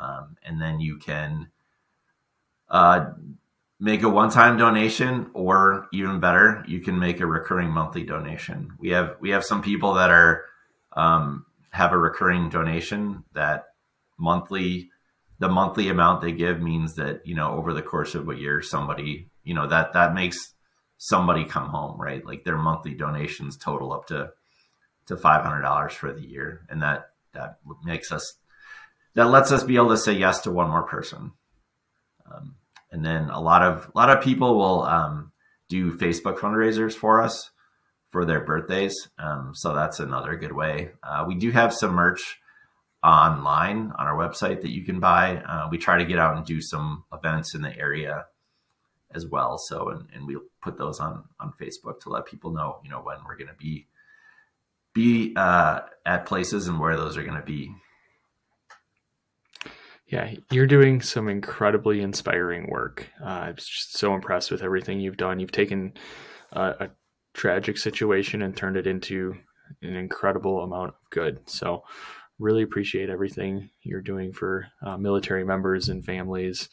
Um, 0.00 0.36
and 0.44 0.60
then 0.60 0.80
you 0.80 0.98
can 0.98 1.50
uh, 2.68 3.10
make 3.80 4.02
a 4.02 4.08
one-time 4.08 4.58
donation 4.58 5.30
or 5.34 5.88
even 5.92 6.20
better, 6.20 6.62
you 6.68 6.80
can 6.80 6.98
make 6.98 7.20
a 7.20 7.26
recurring 7.26 7.70
monthly 7.70 8.04
donation. 8.04 8.72
We 8.78 8.90
have, 8.90 9.16
we 9.20 9.30
have 9.30 9.44
some 9.44 9.62
people 9.62 9.94
that 9.94 10.10
are, 10.10 10.44
um, 10.92 11.46
have 11.70 11.92
a 11.92 11.98
recurring 11.98 12.50
donation 12.50 13.24
that 13.32 13.64
monthly, 14.18 14.90
the 15.38 15.48
monthly 15.48 15.88
amount 15.88 16.20
they 16.20 16.32
give 16.32 16.60
means 16.60 16.94
that, 16.96 17.26
you 17.26 17.34
know, 17.34 17.52
over 17.52 17.72
the 17.72 17.82
course 17.82 18.14
of 18.14 18.28
a 18.28 18.36
year, 18.36 18.60
somebody, 18.60 19.30
you 19.42 19.54
know, 19.54 19.66
that, 19.66 19.94
that 19.94 20.14
makes 20.14 20.52
somebody 20.98 21.44
come 21.44 21.70
home, 21.70 21.98
right? 21.98 22.24
Like 22.26 22.44
their 22.44 22.58
monthly 22.58 22.94
donations 22.94 23.56
total 23.56 23.92
up 23.92 24.06
to 24.08 24.30
to 25.06 25.16
five 25.16 25.42
hundred 25.42 25.62
dollars 25.62 25.92
for 25.92 26.12
the 26.12 26.24
year, 26.24 26.66
and 26.68 26.82
that 26.82 27.10
that 27.32 27.56
makes 27.82 28.12
us 28.12 28.36
that 29.14 29.24
lets 29.24 29.50
us 29.50 29.64
be 29.64 29.76
able 29.76 29.88
to 29.88 29.96
say 29.96 30.12
yes 30.12 30.42
to 30.42 30.52
one 30.52 30.70
more 30.70 30.84
person. 30.84 31.32
Um, 32.30 32.54
and 32.92 33.04
then 33.04 33.30
a 33.30 33.40
lot 33.40 33.62
of 33.62 33.90
a 33.94 33.98
lot 33.98 34.10
of 34.10 34.22
people 34.22 34.56
will 34.56 34.82
um, 34.82 35.32
do 35.68 35.92
Facebook 35.92 36.38
fundraisers 36.38 36.94
for 36.94 37.22
us 37.22 37.50
for 38.10 38.24
their 38.24 38.40
birthdays. 38.40 39.08
Um, 39.18 39.52
so 39.54 39.74
that's 39.74 40.00
another 40.00 40.36
good 40.36 40.52
way. 40.52 40.90
Uh, 41.02 41.24
we 41.26 41.36
do 41.36 41.50
have 41.52 41.72
some 41.72 41.92
merch 41.92 42.40
online 43.02 43.92
on 43.96 44.06
our 44.06 44.16
website 44.16 44.62
that 44.62 44.72
you 44.72 44.84
can 44.84 45.00
buy. 45.00 45.36
Uh, 45.36 45.68
we 45.70 45.78
try 45.78 45.98
to 45.98 46.04
get 46.04 46.18
out 46.18 46.36
and 46.36 46.44
do 46.44 46.60
some 46.60 47.04
events 47.12 47.54
in 47.54 47.62
the 47.62 47.76
area 47.76 48.26
as 49.14 49.26
well. 49.26 49.58
So, 49.58 49.88
and, 49.88 50.08
and 50.12 50.26
we 50.26 50.36
put 50.60 50.76
those 50.76 51.00
on, 51.00 51.24
on 51.38 51.52
Facebook 51.60 52.00
to 52.00 52.10
let 52.10 52.26
people 52.26 52.52
know, 52.52 52.80
you 52.84 52.90
know, 52.90 53.00
when 53.00 53.18
we're 53.26 53.36
going 53.36 53.48
to 53.48 53.54
be 53.54 53.86
be 54.92 55.32
uh, 55.36 55.80
at 56.04 56.26
places 56.26 56.66
and 56.66 56.80
where 56.80 56.96
those 56.96 57.16
are 57.16 57.22
going 57.22 57.38
to 57.38 57.46
be. 57.46 57.72
Yeah, 60.10 60.34
you're 60.50 60.66
doing 60.66 61.00
some 61.02 61.28
incredibly 61.28 62.00
inspiring 62.00 62.68
work. 62.68 63.08
Uh, 63.22 63.28
I'm 63.28 63.56
just 63.56 63.96
so 63.96 64.12
impressed 64.14 64.50
with 64.50 64.62
everything 64.62 64.98
you've 64.98 65.16
done. 65.16 65.38
You've 65.38 65.52
taken 65.52 65.92
uh, 66.52 66.72
a 66.80 66.88
tragic 67.32 67.78
situation 67.78 68.42
and 68.42 68.56
turned 68.56 68.76
it 68.76 68.88
into 68.88 69.36
an 69.82 69.94
incredible 69.94 70.62
amount 70.62 70.88
of 70.88 71.10
good. 71.10 71.48
So, 71.48 71.84
really 72.40 72.62
appreciate 72.62 73.08
everything 73.08 73.70
you're 73.82 74.00
doing 74.00 74.32
for 74.32 74.66
uh, 74.84 74.96
military 74.96 75.44
members 75.44 75.88
and 75.88 76.04
families. 76.04 76.68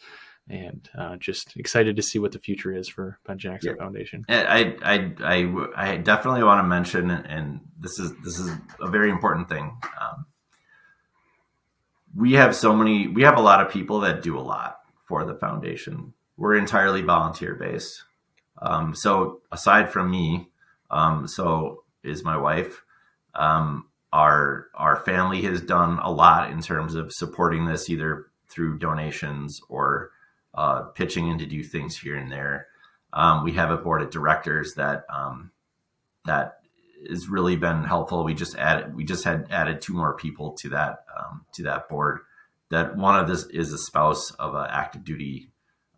and 0.50 0.90
uh, 0.98 1.18
just 1.18 1.56
excited 1.58 1.96
to 1.98 2.02
see 2.02 2.20
what 2.20 2.32
the 2.32 2.40
future 2.40 2.74
is 2.74 2.88
for 2.88 3.20
Ben 3.28 3.38
Jackson 3.38 3.76
yeah. 3.76 3.84
Foundation. 3.84 4.26
I, 4.30 4.76
I, 4.82 5.14
I, 5.20 5.66
I 5.76 5.98
definitely 5.98 6.44
want 6.44 6.64
to 6.64 6.68
mention, 6.68 7.12
and 7.12 7.60
this 7.80 8.00
is 8.00 8.14
this 8.24 8.40
is 8.40 8.50
a 8.80 8.90
very 8.90 9.10
important 9.10 9.50
thing. 9.50 9.78
Um, 10.02 10.26
we 12.18 12.34
have 12.34 12.56
so 12.56 12.76
many. 12.76 13.08
We 13.08 13.22
have 13.24 13.38
a 13.38 13.42
lot 13.42 13.62
of 13.62 13.72
people 13.72 14.00
that 14.02 14.24
do 14.24 14.38
a 14.38 14.42
lot 14.42 14.80
for 15.06 15.24
the 15.24 15.36
foundation. 15.36 16.14
We're 16.36 16.56
entirely 16.56 17.02
volunteer 17.04 17.54
based. 17.54 18.04
Um, 18.60 18.96
so 18.96 19.42
aside 19.52 19.92
from 19.92 20.10
me, 20.10 20.50
um, 20.90 21.28
so 21.28 21.84
is 22.04 22.24
my 22.24 22.36
wife. 22.36 22.84
Um, 23.36 23.86
our 24.12 24.68
our 24.74 24.96
family 24.96 25.44
has 25.44 25.62
done 25.62 26.00
a 26.00 26.12
lot 26.12 26.50
in 26.50 26.62
terms 26.62 26.96
of 26.96 27.14
supporting 27.14 27.66
this, 27.66 27.90
either 27.90 28.28
through 28.50 28.80
donations 28.80 29.62
or 29.70 30.10
uh, 30.56 30.84
pitching 30.96 31.28
in 31.28 31.38
to 31.38 31.46
do 31.46 31.64
things 31.64 32.00
here 32.00 32.16
and 32.16 32.32
there. 32.32 32.68
Um, 33.14 33.44
we 33.44 33.52
have 33.54 33.70
a 33.70 33.78
board 33.78 34.02
of 34.02 34.10
directors 34.10 34.74
that 34.74 35.06
um, 35.14 35.52
that 36.26 36.62
has 37.10 37.28
really 37.28 37.56
been 37.56 37.84
helpful. 37.84 38.24
We 38.24 38.34
just 38.34 38.56
added 38.58 38.96
we 38.96 39.04
just 39.04 39.24
had 39.24 39.48
added 39.52 39.82
two 39.82 39.94
more 39.94 40.16
people 40.16 40.54
to 40.60 40.70
that 40.70 41.06
um, 41.18 41.46
to 41.54 41.64
that 41.64 41.90
board. 41.90 42.20
That 42.70 42.98
one 42.98 43.18
of 43.20 43.28
this 43.28 43.46
is 43.46 43.72
a 43.72 43.78
spouse 43.78 44.32
of 44.32 44.54
an 44.56 44.68
active 44.70 45.04
duty 45.04 45.50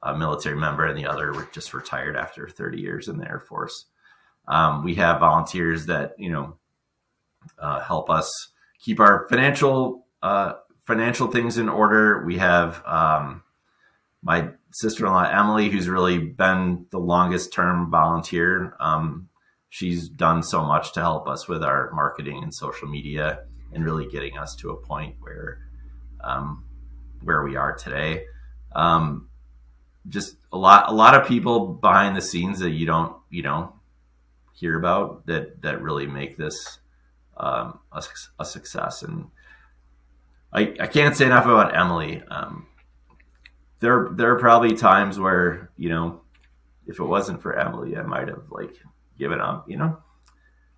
uh, 0.03 0.13
military 0.13 0.55
member, 0.55 0.85
and 0.85 0.97
the 0.97 1.07
other 1.07 1.47
just 1.51 1.73
retired 1.73 2.15
after 2.15 2.47
30 2.47 2.79
years 2.79 3.07
in 3.07 3.17
the 3.17 3.27
Air 3.27 3.39
Force. 3.39 3.85
Um, 4.47 4.83
we 4.83 4.95
have 4.95 5.19
volunteers 5.19 5.85
that 5.87 6.13
you 6.17 6.31
know 6.31 6.57
uh, 7.57 7.79
help 7.81 8.09
us 8.09 8.29
keep 8.79 8.99
our 8.99 9.27
financial 9.29 10.05
uh, 10.21 10.53
financial 10.85 11.27
things 11.27 11.57
in 11.57 11.69
order. 11.69 12.23
We 12.25 12.37
have 12.37 12.83
um, 12.85 13.43
my 14.21 14.49
sister-in-law 14.71 15.29
Emily, 15.29 15.69
who's 15.69 15.87
really 15.87 16.19
been 16.19 16.85
the 16.91 16.99
longest 16.99 17.53
term 17.53 17.89
volunteer. 17.89 18.75
Um, 18.79 19.28
she's 19.69 20.09
done 20.09 20.43
so 20.43 20.63
much 20.63 20.93
to 20.93 20.99
help 20.99 21.27
us 21.27 21.47
with 21.47 21.63
our 21.63 21.91
marketing 21.91 22.43
and 22.43 22.53
social 22.53 22.87
media, 22.87 23.43
and 23.73 23.85
really 23.85 24.07
getting 24.07 24.37
us 24.37 24.55
to 24.57 24.71
a 24.71 24.77
point 24.77 25.15
where 25.19 25.59
um, 26.21 26.65
where 27.23 27.43
we 27.43 27.55
are 27.55 27.75
today. 27.75 28.25
Um, 28.73 29.29
just 30.07 30.37
a 30.51 30.57
lot, 30.57 30.89
a 30.89 30.93
lot 30.93 31.15
of 31.15 31.27
people 31.27 31.67
behind 31.67 32.15
the 32.15 32.21
scenes 32.21 32.59
that 32.59 32.71
you 32.71 32.85
don't, 32.85 33.15
you 33.29 33.43
know, 33.43 33.73
hear 34.53 34.77
about 34.77 35.25
that 35.27 35.61
that 35.61 35.81
really 35.81 36.07
make 36.07 36.37
this 36.37 36.79
um, 37.37 37.79
a, 37.91 38.03
a, 38.39 38.45
success. 38.45 39.03
And 39.03 39.29
I, 40.51 40.73
I 40.79 40.87
can't 40.87 41.15
say 41.15 41.25
enough 41.25 41.45
about 41.45 41.75
Emily. 41.75 42.21
Um, 42.29 42.67
there 43.79 44.09
there 44.11 44.31
are 44.31 44.39
probably 44.39 44.75
times 44.75 45.17
where 45.17 45.71
you 45.77 45.89
know 45.89 46.21
if 46.85 46.99
it 46.99 47.05
wasn't 47.05 47.41
for 47.41 47.57
Emily, 47.57 47.95
I 47.95 48.01
might 48.01 48.27
have 48.27 48.43
like 48.49 48.75
given 49.19 49.39
up. 49.39 49.69
You 49.69 49.77
know, 49.77 49.97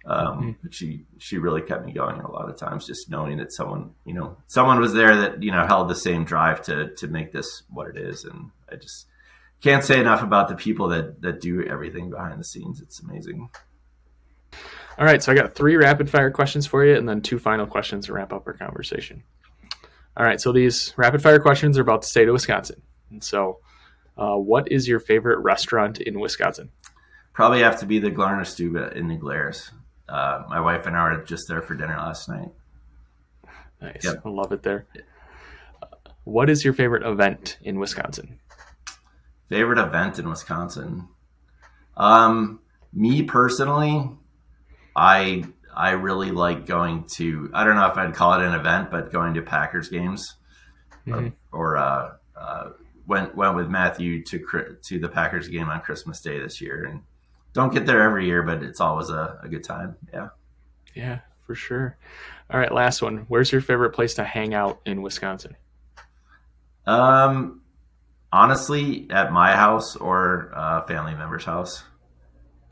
um, 0.05 0.27
mm-hmm. 0.27 0.51
but 0.63 0.73
she 0.73 1.05
she 1.19 1.37
really 1.37 1.61
kept 1.61 1.85
me 1.85 1.93
going 1.93 2.19
a 2.19 2.31
lot 2.31 2.49
of 2.49 2.57
times. 2.57 2.87
Just 2.87 3.09
knowing 3.09 3.37
that 3.37 3.51
someone 3.51 3.91
you 4.05 4.13
know 4.13 4.37
someone 4.47 4.79
was 4.79 4.93
there 4.93 5.15
that 5.15 5.43
you 5.43 5.51
know 5.51 5.65
held 5.65 5.89
the 5.89 5.95
same 5.95 6.25
drive 6.25 6.61
to 6.63 6.93
to 6.95 7.07
make 7.07 7.31
this 7.31 7.63
what 7.69 7.87
it 7.87 7.97
is, 7.97 8.25
and 8.25 8.49
I 8.71 8.75
just 8.75 9.07
can't 9.61 9.83
say 9.83 9.99
enough 9.99 10.23
about 10.23 10.49
the 10.49 10.55
people 10.55 10.89
that 10.89 11.21
that 11.21 11.39
do 11.39 11.63
everything 11.63 12.09
behind 12.09 12.39
the 12.39 12.43
scenes. 12.43 12.81
It's 12.81 12.99
amazing. 12.99 13.49
All 14.97 15.05
right, 15.05 15.23
so 15.23 15.31
I 15.31 15.35
got 15.35 15.55
three 15.55 15.77
rapid 15.77 16.09
fire 16.09 16.31
questions 16.31 16.67
for 16.67 16.85
you, 16.85 16.95
and 16.95 17.07
then 17.07 17.21
two 17.21 17.39
final 17.39 17.65
questions 17.65 18.07
to 18.07 18.13
wrap 18.13 18.33
up 18.33 18.45
our 18.45 18.53
conversation. 18.53 19.23
All 20.17 20.25
right, 20.25 20.41
so 20.41 20.51
these 20.51 20.93
rapid 20.97 21.23
fire 21.23 21.39
questions 21.39 21.77
are 21.77 21.81
about 21.81 22.01
the 22.01 22.07
state 22.07 22.27
of 22.27 22.33
Wisconsin. 22.33 22.81
And 23.09 23.23
so, 23.23 23.59
uh, 24.17 24.35
what 24.35 24.69
is 24.69 24.87
your 24.87 24.99
favorite 24.99 25.39
restaurant 25.39 26.01
in 26.01 26.19
Wisconsin? 26.19 26.69
Probably 27.34 27.61
have 27.61 27.79
to 27.79 27.86
be 27.86 27.99
the 27.99 28.11
Glarner 28.11 28.45
Stube 28.45 28.75
in 28.95 29.07
New 29.07 29.17
Glarus. 29.17 29.71
Uh, 30.07 30.43
my 30.49 30.59
wife 30.59 30.86
and 30.86 30.97
I 30.97 31.03
were 31.03 31.23
just 31.23 31.47
there 31.47 31.61
for 31.61 31.75
dinner 31.75 31.95
last 31.95 32.27
night. 32.27 32.49
Nice. 33.82 34.03
Yep. 34.03 34.21
I 34.25 34.29
love 34.29 34.51
it 34.51 34.63
there. 34.63 34.86
Uh, 35.82 35.88
what 36.25 36.49
is 36.49 36.63
your 36.63 36.73
favorite 36.73 37.03
event 37.03 37.57
in 37.61 37.79
Wisconsin? 37.79 38.39
Favorite 39.49 39.79
event 39.79 40.19
in 40.19 40.29
Wisconsin? 40.29 41.07
Um, 41.95 42.59
me 42.93 43.23
personally, 43.23 44.09
I 44.95 45.45
I 45.73 45.91
really 45.91 46.32
like 46.32 46.65
going 46.65 47.05
to. 47.15 47.49
I 47.53 47.63
don't 47.63 47.75
know 47.75 47.88
if 47.88 47.97
I'd 47.97 48.13
call 48.13 48.34
it 48.34 48.45
an 48.45 48.53
event, 48.53 48.91
but 48.91 49.11
going 49.11 49.34
to 49.36 49.41
Packers 49.41 49.89
games, 49.89 50.36
mm-hmm. 51.07 51.29
or, 51.51 51.75
or 51.75 51.77
uh, 51.77 52.11
uh, 52.36 52.69
went 53.07 53.36
went 53.36 53.55
with 53.55 53.69
Matthew 53.69 54.23
to 54.25 54.77
to 54.84 54.99
the 54.99 55.09
Packers 55.09 55.47
game 55.47 55.69
on 55.69 55.82
Christmas 55.82 56.21
Day 56.21 56.39
this 56.39 56.61
year, 56.61 56.86
and 56.86 57.01
don't 57.53 57.73
get 57.73 57.85
there 57.85 58.01
every 58.01 58.25
year, 58.25 58.43
but 58.43 58.63
it's 58.63 58.79
always 58.79 59.09
a, 59.09 59.39
a 59.43 59.47
good 59.47 59.63
time. 59.63 59.95
Yeah, 60.13 60.29
yeah, 60.95 61.19
for 61.45 61.55
sure. 61.55 61.97
All 62.49 62.59
right, 62.59 62.71
last 62.71 63.01
one. 63.01 63.25
Where's 63.27 63.51
your 63.51 63.61
favorite 63.61 63.91
place 63.91 64.15
to 64.15 64.23
hang 64.23 64.53
out 64.53 64.81
in 64.85 65.01
Wisconsin? 65.01 65.55
Um, 66.85 67.61
honestly, 68.31 69.07
at 69.09 69.31
my 69.31 69.55
house 69.55 69.95
or 69.95 70.51
a 70.53 70.85
family 70.87 71.15
member's 71.15 71.45
house. 71.45 71.83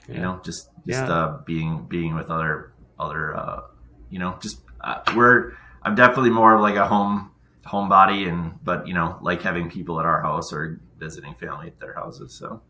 Yeah. 0.07 0.15
You 0.15 0.21
know, 0.21 0.41
just 0.43 0.69
just 0.87 1.05
yeah. 1.05 1.11
uh, 1.11 1.41
being 1.45 1.85
being 1.87 2.15
with 2.15 2.29
other 2.29 2.73
other 2.97 3.35
uh, 3.35 3.61
you 4.09 4.19
know, 4.19 4.37
just 4.41 4.61
uh, 4.81 5.01
we're 5.15 5.53
I'm 5.83 5.95
definitely 5.95 6.31
more 6.31 6.55
of 6.55 6.61
like 6.61 6.75
a 6.75 6.87
home 6.87 7.31
homebody 7.65 8.27
and 8.27 8.53
but 8.63 8.87
you 8.87 8.93
know 8.93 9.17
like 9.21 9.41
having 9.41 9.69
people 9.69 9.99
at 9.99 10.05
our 10.05 10.21
house 10.21 10.51
or 10.51 10.79
visiting 10.97 11.35
family 11.35 11.67
at 11.67 11.79
their 11.79 11.93
houses 11.93 12.33
so 12.33 12.61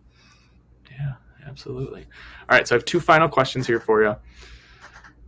yeah 0.91 1.14
absolutely. 1.48 2.02
All 2.50 2.58
right 2.58 2.68
so 2.68 2.76
i 2.76 2.78
have 2.78 2.86
two 2.86 3.00
final 3.00 3.30
questions 3.30 3.68
here 3.68 3.80
for 3.80 4.02
you. 4.04 4.10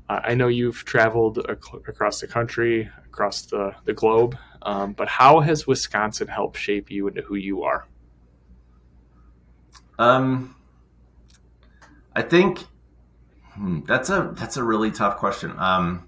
Uh, 0.09 0.19
i 0.23 0.33
know 0.33 0.47
you've 0.47 0.83
traveled 0.85 1.39
ac- 1.49 1.83
across 1.87 2.19
the 2.21 2.27
country 2.27 2.89
across 3.05 3.43
the, 3.43 3.73
the 3.85 3.93
globe 3.93 4.37
um, 4.63 4.93
but 4.93 5.07
how 5.07 5.39
has 5.39 5.65
wisconsin 5.65 6.27
helped 6.27 6.57
shape 6.57 6.91
you 6.91 7.07
into 7.07 7.21
who 7.21 7.35
you 7.35 7.63
are? 7.63 7.87
Um 9.99 10.55
i 12.15 12.21
think 12.21 12.65
hmm, 13.53 13.81
that's 13.85 14.09
a 14.09 14.33
that's 14.35 14.57
a 14.57 14.63
really 14.63 14.91
tough 14.91 15.17
question. 15.17 15.53
Um 15.57 16.07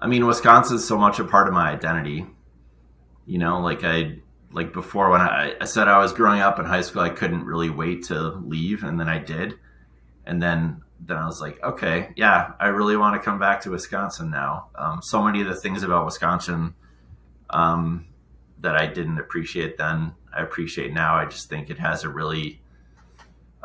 I 0.00 0.06
mean, 0.06 0.26
Wisconsin's 0.26 0.86
so 0.86 0.96
much 0.96 1.18
a 1.18 1.24
part 1.24 1.46
of 1.46 1.52
my 1.52 1.70
identity. 1.70 2.26
You 3.26 3.38
know, 3.38 3.60
like 3.60 3.84
I 3.84 4.18
like 4.52 4.72
before 4.72 5.10
when 5.10 5.20
I, 5.20 5.54
I 5.60 5.64
said 5.64 5.88
I 5.88 5.98
was 5.98 6.12
growing 6.12 6.40
up 6.40 6.58
in 6.58 6.64
high 6.64 6.80
school, 6.80 7.02
I 7.02 7.10
couldn't 7.10 7.44
really 7.44 7.70
wait 7.70 8.04
to 8.04 8.30
leave, 8.30 8.82
and 8.82 8.98
then 8.98 9.08
I 9.08 9.18
did, 9.18 9.54
and 10.26 10.42
then 10.42 10.82
then 11.00 11.16
I 11.16 11.26
was 11.26 11.40
like, 11.40 11.62
okay, 11.62 12.10
yeah, 12.16 12.52
I 12.60 12.68
really 12.68 12.96
want 12.96 13.14
to 13.14 13.24
come 13.24 13.38
back 13.38 13.62
to 13.62 13.70
Wisconsin 13.70 14.30
now. 14.30 14.68
Um, 14.74 15.00
so 15.02 15.22
many 15.22 15.40
of 15.40 15.46
the 15.46 15.54
things 15.54 15.82
about 15.82 16.04
Wisconsin 16.04 16.74
um, 17.48 18.06
that 18.60 18.76
I 18.76 18.86
didn't 18.86 19.18
appreciate 19.18 19.78
then, 19.78 20.12
I 20.34 20.42
appreciate 20.42 20.92
now. 20.92 21.14
I 21.16 21.24
just 21.24 21.48
think 21.48 21.70
it 21.70 21.78
has 21.78 22.04
a 22.04 22.08
really, 22.10 22.60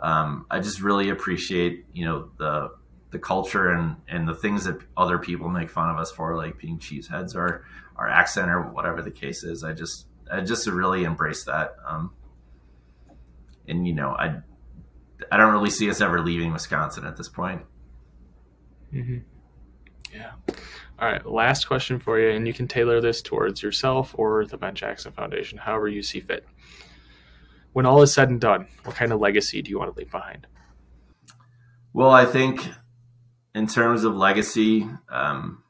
um, 0.02 0.46
I 0.50 0.60
just 0.60 0.82
really 0.82 1.10
appreciate, 1.10 1.86
you 1.94 2.06
know, 2.06 2.30
the 2.38 2.72
the 3.12 3.20
culture 3.20 3.70
and 3.70 3.98
and 4.08 4.28
the 4.28 4.36
things 4.36 4.66
that 4.66 4.78
other 4.96 5.18
people 5.18 5.50
make 5.50 5.70
fun 5.70 5.90
of 5.90 5.98
us 5.98 6.12
for, 6.12 6.36
like 6.36 6.58
being 6.58 6.80
cheeseheads 6.80 7.36
or 7.36 7.66
our 7.96 8.08
accent 8.08 8.50
or 8.50 8.62
whatever 8.62 9.02
the 9.02 9.12
case 9.12 9.44
is. 9.44 9.64
I 9.64 9.74
just 9.74 10.08
I 10.32 10.42
just 10.42 10.64
to 10.66 10.72
really 10.72 11.04
embrace 11.04 11.44
that. 11.46 11.76
Um, 11.88 12.14
and 13.68 13.88
you 13.88 13.94
know, 13.94 14.10
I 14.10 14.38
I 15.32 15.38
don't 15.38 15.54
really 15.54 15.70
see 15.70 15.90
us 15.90 16.02
ever 16.02 16.22
leaving 16.22 16.52
Wisconsin 16.54 17.06
at 17.06 17.18
this 17.18 17.30
point. 17.30 17.62
Mm-hmm. 18.94 19.18
Yeah. 20.14 20.32
All 20.98 21.12
right. 21.12 21.26
Last 21.26 21.66
question 21.66 22.00
for 22.00 22.20
you, 22.20 22.30
and 22.30 22.48
you 22.48 22.54
can 22.54 22.68
tailor 22.68 23.02
this 23.02 23.22
towards 23.22 23.62
yourself 23.62 24.16
or 24.18 24.46
the 24.46 24.58
Ben 24.58 24.76
Jackson 24.76 25.12
Foundation, 25.12 25.58
however 25.58 25.88
you 25.88 26.02
see 26.02 26.22
fit. 26.22 26.46
When 27.74 27.86
all 27.86 28.02
is 28.02 28.14
said 28.14 28.30
and 28.30 28.40
done, 28.40 28.68
what 28.86 28.96
kind 28.96 29.12
of 29.12 29.20
legacy 29.20 29.62
do 29.62 29.70
you 29.70 29.78
want 29.78 29.94
to 29.94 30.00
leave 30.00 30.12
behind? 30.12 30.48
Well, 31.92 32.12
I 32.12 32.26
think 32.26 32.66
in 33.54 33.68
terms 33.68 34.06
of 34.06 34.16
legacy, 34.16 34.88
um, 35.10 35.64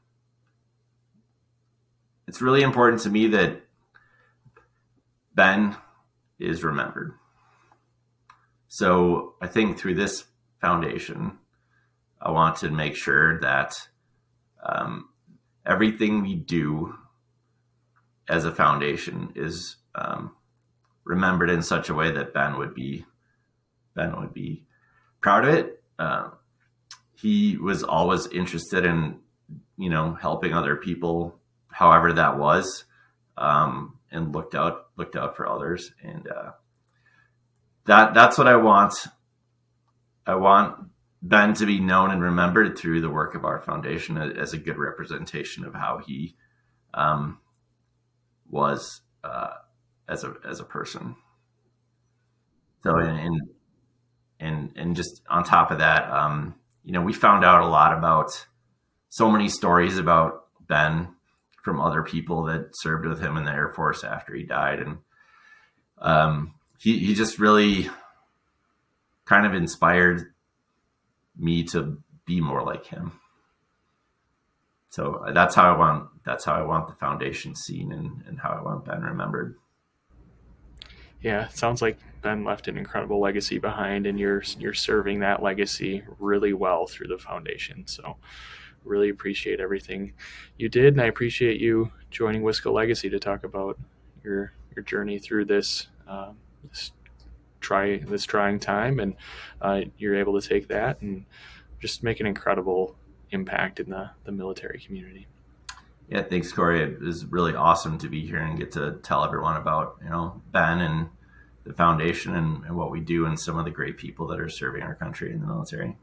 it's 2.27 2.41
really 2.41 2.61
important 2.61 3.01
to 3.03 3.09
me 3.09 3.27
that 3.27 3.64
Ben 5.36 5.75
is 6.39 6.63
remembered. 6.63 7.13
So 8.67 9.36
I 9.41 9.47
think 9.47 9.77
through 9.77 9.95
this 9.95 10.25
foundation, 10.59 11.38
I 12.21 12.31
want 12.31 12.57
to 12.57 12.69
make 12.69 12.95
sure 12.95 13.39
that 13.41 13.73
um, 14.63 15.09
everything 15.65 16.21
we 16.21 16.36
do 16.36 16.95
as 18.27 18.45
a 18.45 18.51
foundation 18.51 19.31
is 19.36 19.75
um, 19.93 20.31
remembered 21.03 21.49
in 21.49 21.61
such 21.61 21.89
a 21.89 21.93
way 21.93 22.11
that 22.11 22.33
Ben 22.33 22.57
would 22.57 22.73
be 22.73 23.05
Ben 23.93 24.19
would 24.19 24.33
be 24.33 24.65
proud 25.21 25.45
of 25.45 25.53
it. 25.53 25.83
Uh, 25.97 26.29
he 27.13 27.57
was 27.57 27.83
always 27.83 28.27
interested 28.27 28.86
in 28.86 29.19
you 29.77 29.89
know 29.89 30.15
helping 30.15 30.53
other 30.53 30.75
people 30.75 31.39
however 31.71 32.13
that 32.13 32.38
was 32.38 32.86
um, 33.38 33.97
and 34.11 34.33
looked 34.33 34.55
out 34.55 34.84
looked 34.97 35.15
out 35.15 35.35
for 35.35 35.47
others, 35.47 35.91
and 36.03 36.27
uh, 36.27 36.51
that 37.85 38.13
that's 38.13 38.37
what 38.37 38.47
I 38.47 38.55
want. 38.55 38.93
I 40.25 40.35
want 40.35 40.89
Ben 41.21 41.53
to 41.55 41.65
be 41.65 41.79
known 41.79 42.11
and 42.11 42.21
remembered 42.21 42.77
through 42.77 43.01
the 43.01 43.09
work 43.09 43.35
of 43.35 43.45
our 43.45 43.59
foundation 43.59 44.17
as 44.17 44.53
a 44.53 44.57
good 44.57 44.77
representation 44.77 45.65
of 45.65 45.73
how 45.73 45.99
he 46.05 46.35
um, 46.93 47.39
was 48.49 49.01
uh, 49.23 49.53
as 50.07 50.23
a 50.23 50.35
as 50.47 50.59
a 50.59 50.65
person. 50.65 51.15
So 52.83 52.97
and 52.97 53.41
and 54.39 54.71
and 54.75 54.95
just 54.95 55.21
on 55.29 55.43
top 55.43 55.71
of 55.71 55.79
that, 55.79 56.09
um, 56.11 56.55
you 56.83 56.91
know, 56.91 57.01
we 57.01 57.13
found 57.13 57.43
out 57.43 57.61
a 57.61 57.67
lot 57.67 57.97
about 57.97 58.45
so 59.09 59.31
many 59.31 59.49
stories 59.49 59.97
about 59.97 60.45
Ben 60.59 61.14
from 61.66 61.82
other 61.82 62.03
people 62.03 62.43
that 62.43 62.78
served 62.78 63.07
with 63.07 63.20
him 63.20 63.38
in 63.38 63.43
the 63.43 63.51
Air 63.51 63.70
Force 63.70 64.03
after 64.03 64.36
he 64.36 64.43
died, 64.43 64.80
and 64.80 64.99
um, 65.97 66.53
he 66.78 66.99
he 66.99 67.16
just 67.16 67.39
really 67.39 67.89
kind 69.26 69.47
of 69.47 69.55
inspired 69.55 70.32
me 71.36 71.63
to 71.63 71.97
be 72.28 72.39
more 72.39 72.63
like 72.63 72.86
him. 72.86 73.20
So 74.89 75.26
that's 75.34 75.55
how 75.55 75.74
I 75.74 75.78
want 75.78 76.09
that's 76.24 76.45
how 76.45 76.53
I 76.53 76.61
want 76.61 76.88
the 76.88 76.93
foundation 76.93 77.55
seen 77.55 77.91
and, 77.91 78.24
and 78.28 78.39
how 78.39 78.51
I 78.51 78.61
want 78.61 78.86
Ben 78.86 79.01
remembered. 79.01 79.55
Yeah, 81.22 81.47
sounds 81.47 81.82
like 81.82 81.97
Ben 82.22 82.43
left 82.43 82.68
an 82.68 82.78
incredible 82.78 83.20
legacy 83.20 83.57
behind, 83.57 84.05
and 84.05 84.20
you're 84.20 84.43
you're 84.59 84.76
serving 84.76 85.22
that 85.22 85.41
legacy 85.41 86.03
really 86.20 86.53
well 86.53 86.86
through 86.86 87.07
the 87.07 87.18
foundation. 87.18 87.88
So, 87.88 88.18
really 88.86 89.09
appreciate 89.09 89.59
everything 89.59 90.13
you 90.57 90.69
did, 90.69 90.93
and 90.93 91.01
I 91.01 91.05
appreciate 91.05 91.59
you 91.59 91.91
joining 92.11 92.41
Wisco 92.41 92.71
Legacy 92.71 93.09
to 93.09 93.19
talk 93.19 93.43
about 93.43 93.77
your 94.23 94.53
your 94.75 94.83
journey 94.83 95.19
through 95.19 95.45
this 95.45 95.88
uh, 96.07 96.31
this 96.69 96.91
try 97.59 97.97
this 97.97 98.25
trying 98.25 98.59
time, 98.59 98.99
and 98.99 99.15
uh, 99.61 99.81
you're 99.97 100.15
able 100.15 100.39
to 100.39 100.47
take 100.47 100.67
that 100.67 101.01
and 101.01 101.25
just 101.79 102.03
make 102.03 102.19
an 102.19 102.25
incredible 102.25 102.95
impact 103.31 103.79
in 103.79 103.89
the 103.89 104.09
the 104.23 104.31
military 104.31 104.79
community. 104.79 105.27
Yeah, 106.09 106.21
thanks, 106.21 106.51
Corey. 106.51 106.83
It 106.83 107.01
was 107.01 107.25
really 107.25 107.55
awesome 107.55 107.97
to 107.97 108.07
be 108.07 108.25
here 108.25 108.38
and 108.38 108.57
get 108.57 108.71
to 108.73 108.99
tell 109.01 109.23
everyone 109.23 109.57
about 109.57 109.97
you 110.03 110.09
know 110.09 110.41
Ben 110.51 110.81
and 110.81 111.09
the 111.65 111.73
foundation 111.73 112.36
and, 112.36 112.63
and, 112.65 112.75
what 112.75 112.91
we 112.91 112.99
do 112.99 113.25
and 113.25 113.39
some 113.39 113.57
of 113.57 113.65
the 113.65 113.71
great 113.71 113.97
people 113.97 114.27
that 114.27 114.39
are 114.39 114.47
serving 114.47 114.83
our 114.83 114.93
country 114.93 115.31
in 115.33 115.41
the 115.41 115.47
military. 115.47 115.97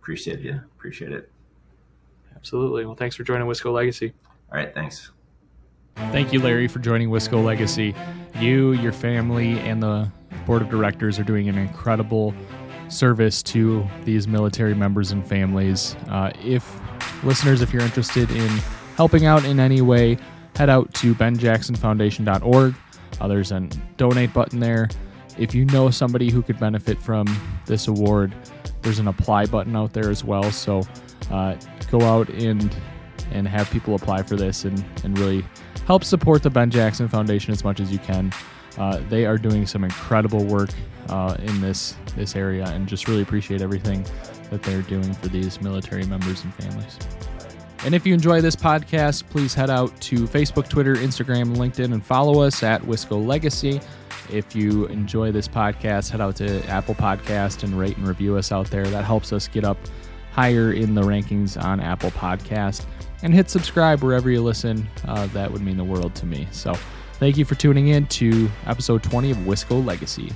Appreciate 0.00 0.40
you. 0.40 0.60
Appreciate 0.78 1.12
it. 1.12 1.30
Absolutely. 2.36 2.84
Well, 2.84 2.94
thanks 2.94 3.16
for 3.16 3.24
joining 3.24 3.46
Wisco 3.46 3.72
Legacy. 3.72 4.12
All 4.52 4.58
right. 4.58 4.72
Thanks. 4.74 5.10
Thank 5.96 6.32
you, 6.32 6.40
Larry, 6.40 6.68
for 6.68 6.78
joining 6.78 7.08
Wisco 7.08 7.42
Legacy. 7.42 7.94
You, 8.38 8.72
your 8.72 8.92
family, 8.92 9.58
and 9.60 9.82
the 9.82 10.10
board 10.44 10.60
of 10.62 10.68
directors 10.68 11.18
are 11.18 11.24
doing 11.24 11.48
an 11.48 11.56
incredible 11.56 12.34
service 12.88 13.42
to 13.42 13.84
these 14.04 14.28
military 14.28 14.74
members 14.74 15.10
and 15.10 15.26
families. 15.26 15.96
Uh, 16.08 16.30
if 16.44 16.78
listeners, 17.24 17.62
if 17.62 17.72
you're 17.72 17.82
interested 17.82 18.30
in 18.30 18.48
helping 18.96 19.24
out 19.24 19.44
in 19.44 19.58
any 19.58 19.80
way, 19.80 20.18
head 20.54 20.68
out 20.70 20.92
to 20.94 21.14
benjacksonfoundation.org. 21.14 22.74
Uh, 23.20 23.28
there's 23.28 23.52
a 23.52 23.60
donate 23.96 24.32
button 24.32 24.60
there. 24.60 24.88
If 25.38 25.54
you 25.54 25.64
know 25.66 25.90
somebody 25.90 26.30
who 26.30 26.42
could 26.42 26.58
benefit 26.58 27.00
from 27.00 27.26
this 27.66 27.88
award, 27.88 28.34
there's 28.82 28.98
an 28.98 29.08
apply 29.08 29.46
button 29.46 29.74
out 29.76 29.92
there 29.92 30.10
as 30.10 30.24
well. 30.24 30.50
So 30.50 30.82
uh, 31.30 31.56
go 31.90 32.00
out 32.02 32.28
and 32.30 32.74
and 33.32 33.48
have 33.48 33.68
people 33.70 33.94
apply 33.94 34.22
for 34.22 34.36
this 34.36 34.64
and, 34.64 34.84
and 35.02 35.18
really 35.18 35.44
help 35.86 36.04
support 36.04 36.42
the 36.42 36.50
Ben 36.50 36.70
Jackson 36.70 37.08
Foundation 37.08 37.52
as 37.52 37.64
much 37.64 37.80
as 37.80 37.90
you 37.90 37.98
can. 37.98 38.32
Uh, 38.78 39.00
they 39.08 39.24
are 39.24 39.38
doing 39.38 39.66
some 39.66 39.84
incredible 39.84 40.44
work 40.44 40.70
uh, 41.08 41.36
in 41.40 41.60
this 41.60 41.96
this 42.14 42.36
area, 42.36 42.64
and 42.66 42.86
just 42.86 43.08
really 43.08 43.22
appreciate 43.22 43.62
everything 43.62 44.04
that 44.50 44.62
they're 44.62 44.82
doing 44.82 45.12
for 45.14 45.28
these 45.28 45.60
military 45.60 46.04
members 46.06 46.44
and 46.44 46.54
families. 46.54 46.98
And 47.84 47.94
if 47.94 48.06
you 48.06 48.14
enjoy 48.14 48.40
this 48.40 48.56
podcast, 48.56 49.28
please 49.28 49.54
head 49.54 49.70
out 49.70 49.98
to 50.02 50.26
Facebook, 50.26 50.68
Twitter, 50.68 50.94
Instagram, 50.96 51.56
LinkedIn, 51.56 51.92
and 51.92 52.04
follow 52.04 52.40
us 52.40 52.62
at 52.62 52.82
Wisco 52.82 53.24
Legacy. 53.24 53.80
If 54.30 54.56
you 54.56 54.86
enjoy 54.86 55.30
this 55.30 55.46
podcast, 55.46 56.10
head 56.10 56.20
out 56.20 56.36
to 56.36 56.66
Apple 56.66 56.96
Podcast 56.96 57.62
and 57.62 57.78
rate 57.78 57.96
and 57.96 58.08
review 58.08 58.36
us 58.36 58.50
out 58.50 58.68
there. 58.70 58.84
That 58.86 59.04
helps 59.04 59.32
us 59.32 59.46
get 59.46 59.64
up 59.64 59.78
higher 60.36 60.72
in 60.72 60.94
the 60.94 61.00
rankings 61.00 61.60
on 61.60 61.80
Apple 61.80 62.10
Podcast. 62.10 62.84
And 63.22 63.32
hit 63.32 63.48
subscribe 63.48 64.02
wherever 64.02 64.30
you 64.30 64.42
listen. 64.42 64.86
Uh, 65.06 65.26
that 65.28 65.50
would 65.50 65.62
mean 65.62 65.78
the 65.78 65.84
world 65.84 66.14
to 66.16 66.26
me. 66.26 66.46
So 66.52 66.74
thank 67.14 67.38
you 67.38 67.46
for 67.46 67.54
tuning 67.54 67.88
in 67.88 68.06
to 68.08 68.48
episode 68.66 69.02
20 69.02 69.30
of 69.30 69.38
Wisco 69.38 69.84
Legacy. 69.84 70.30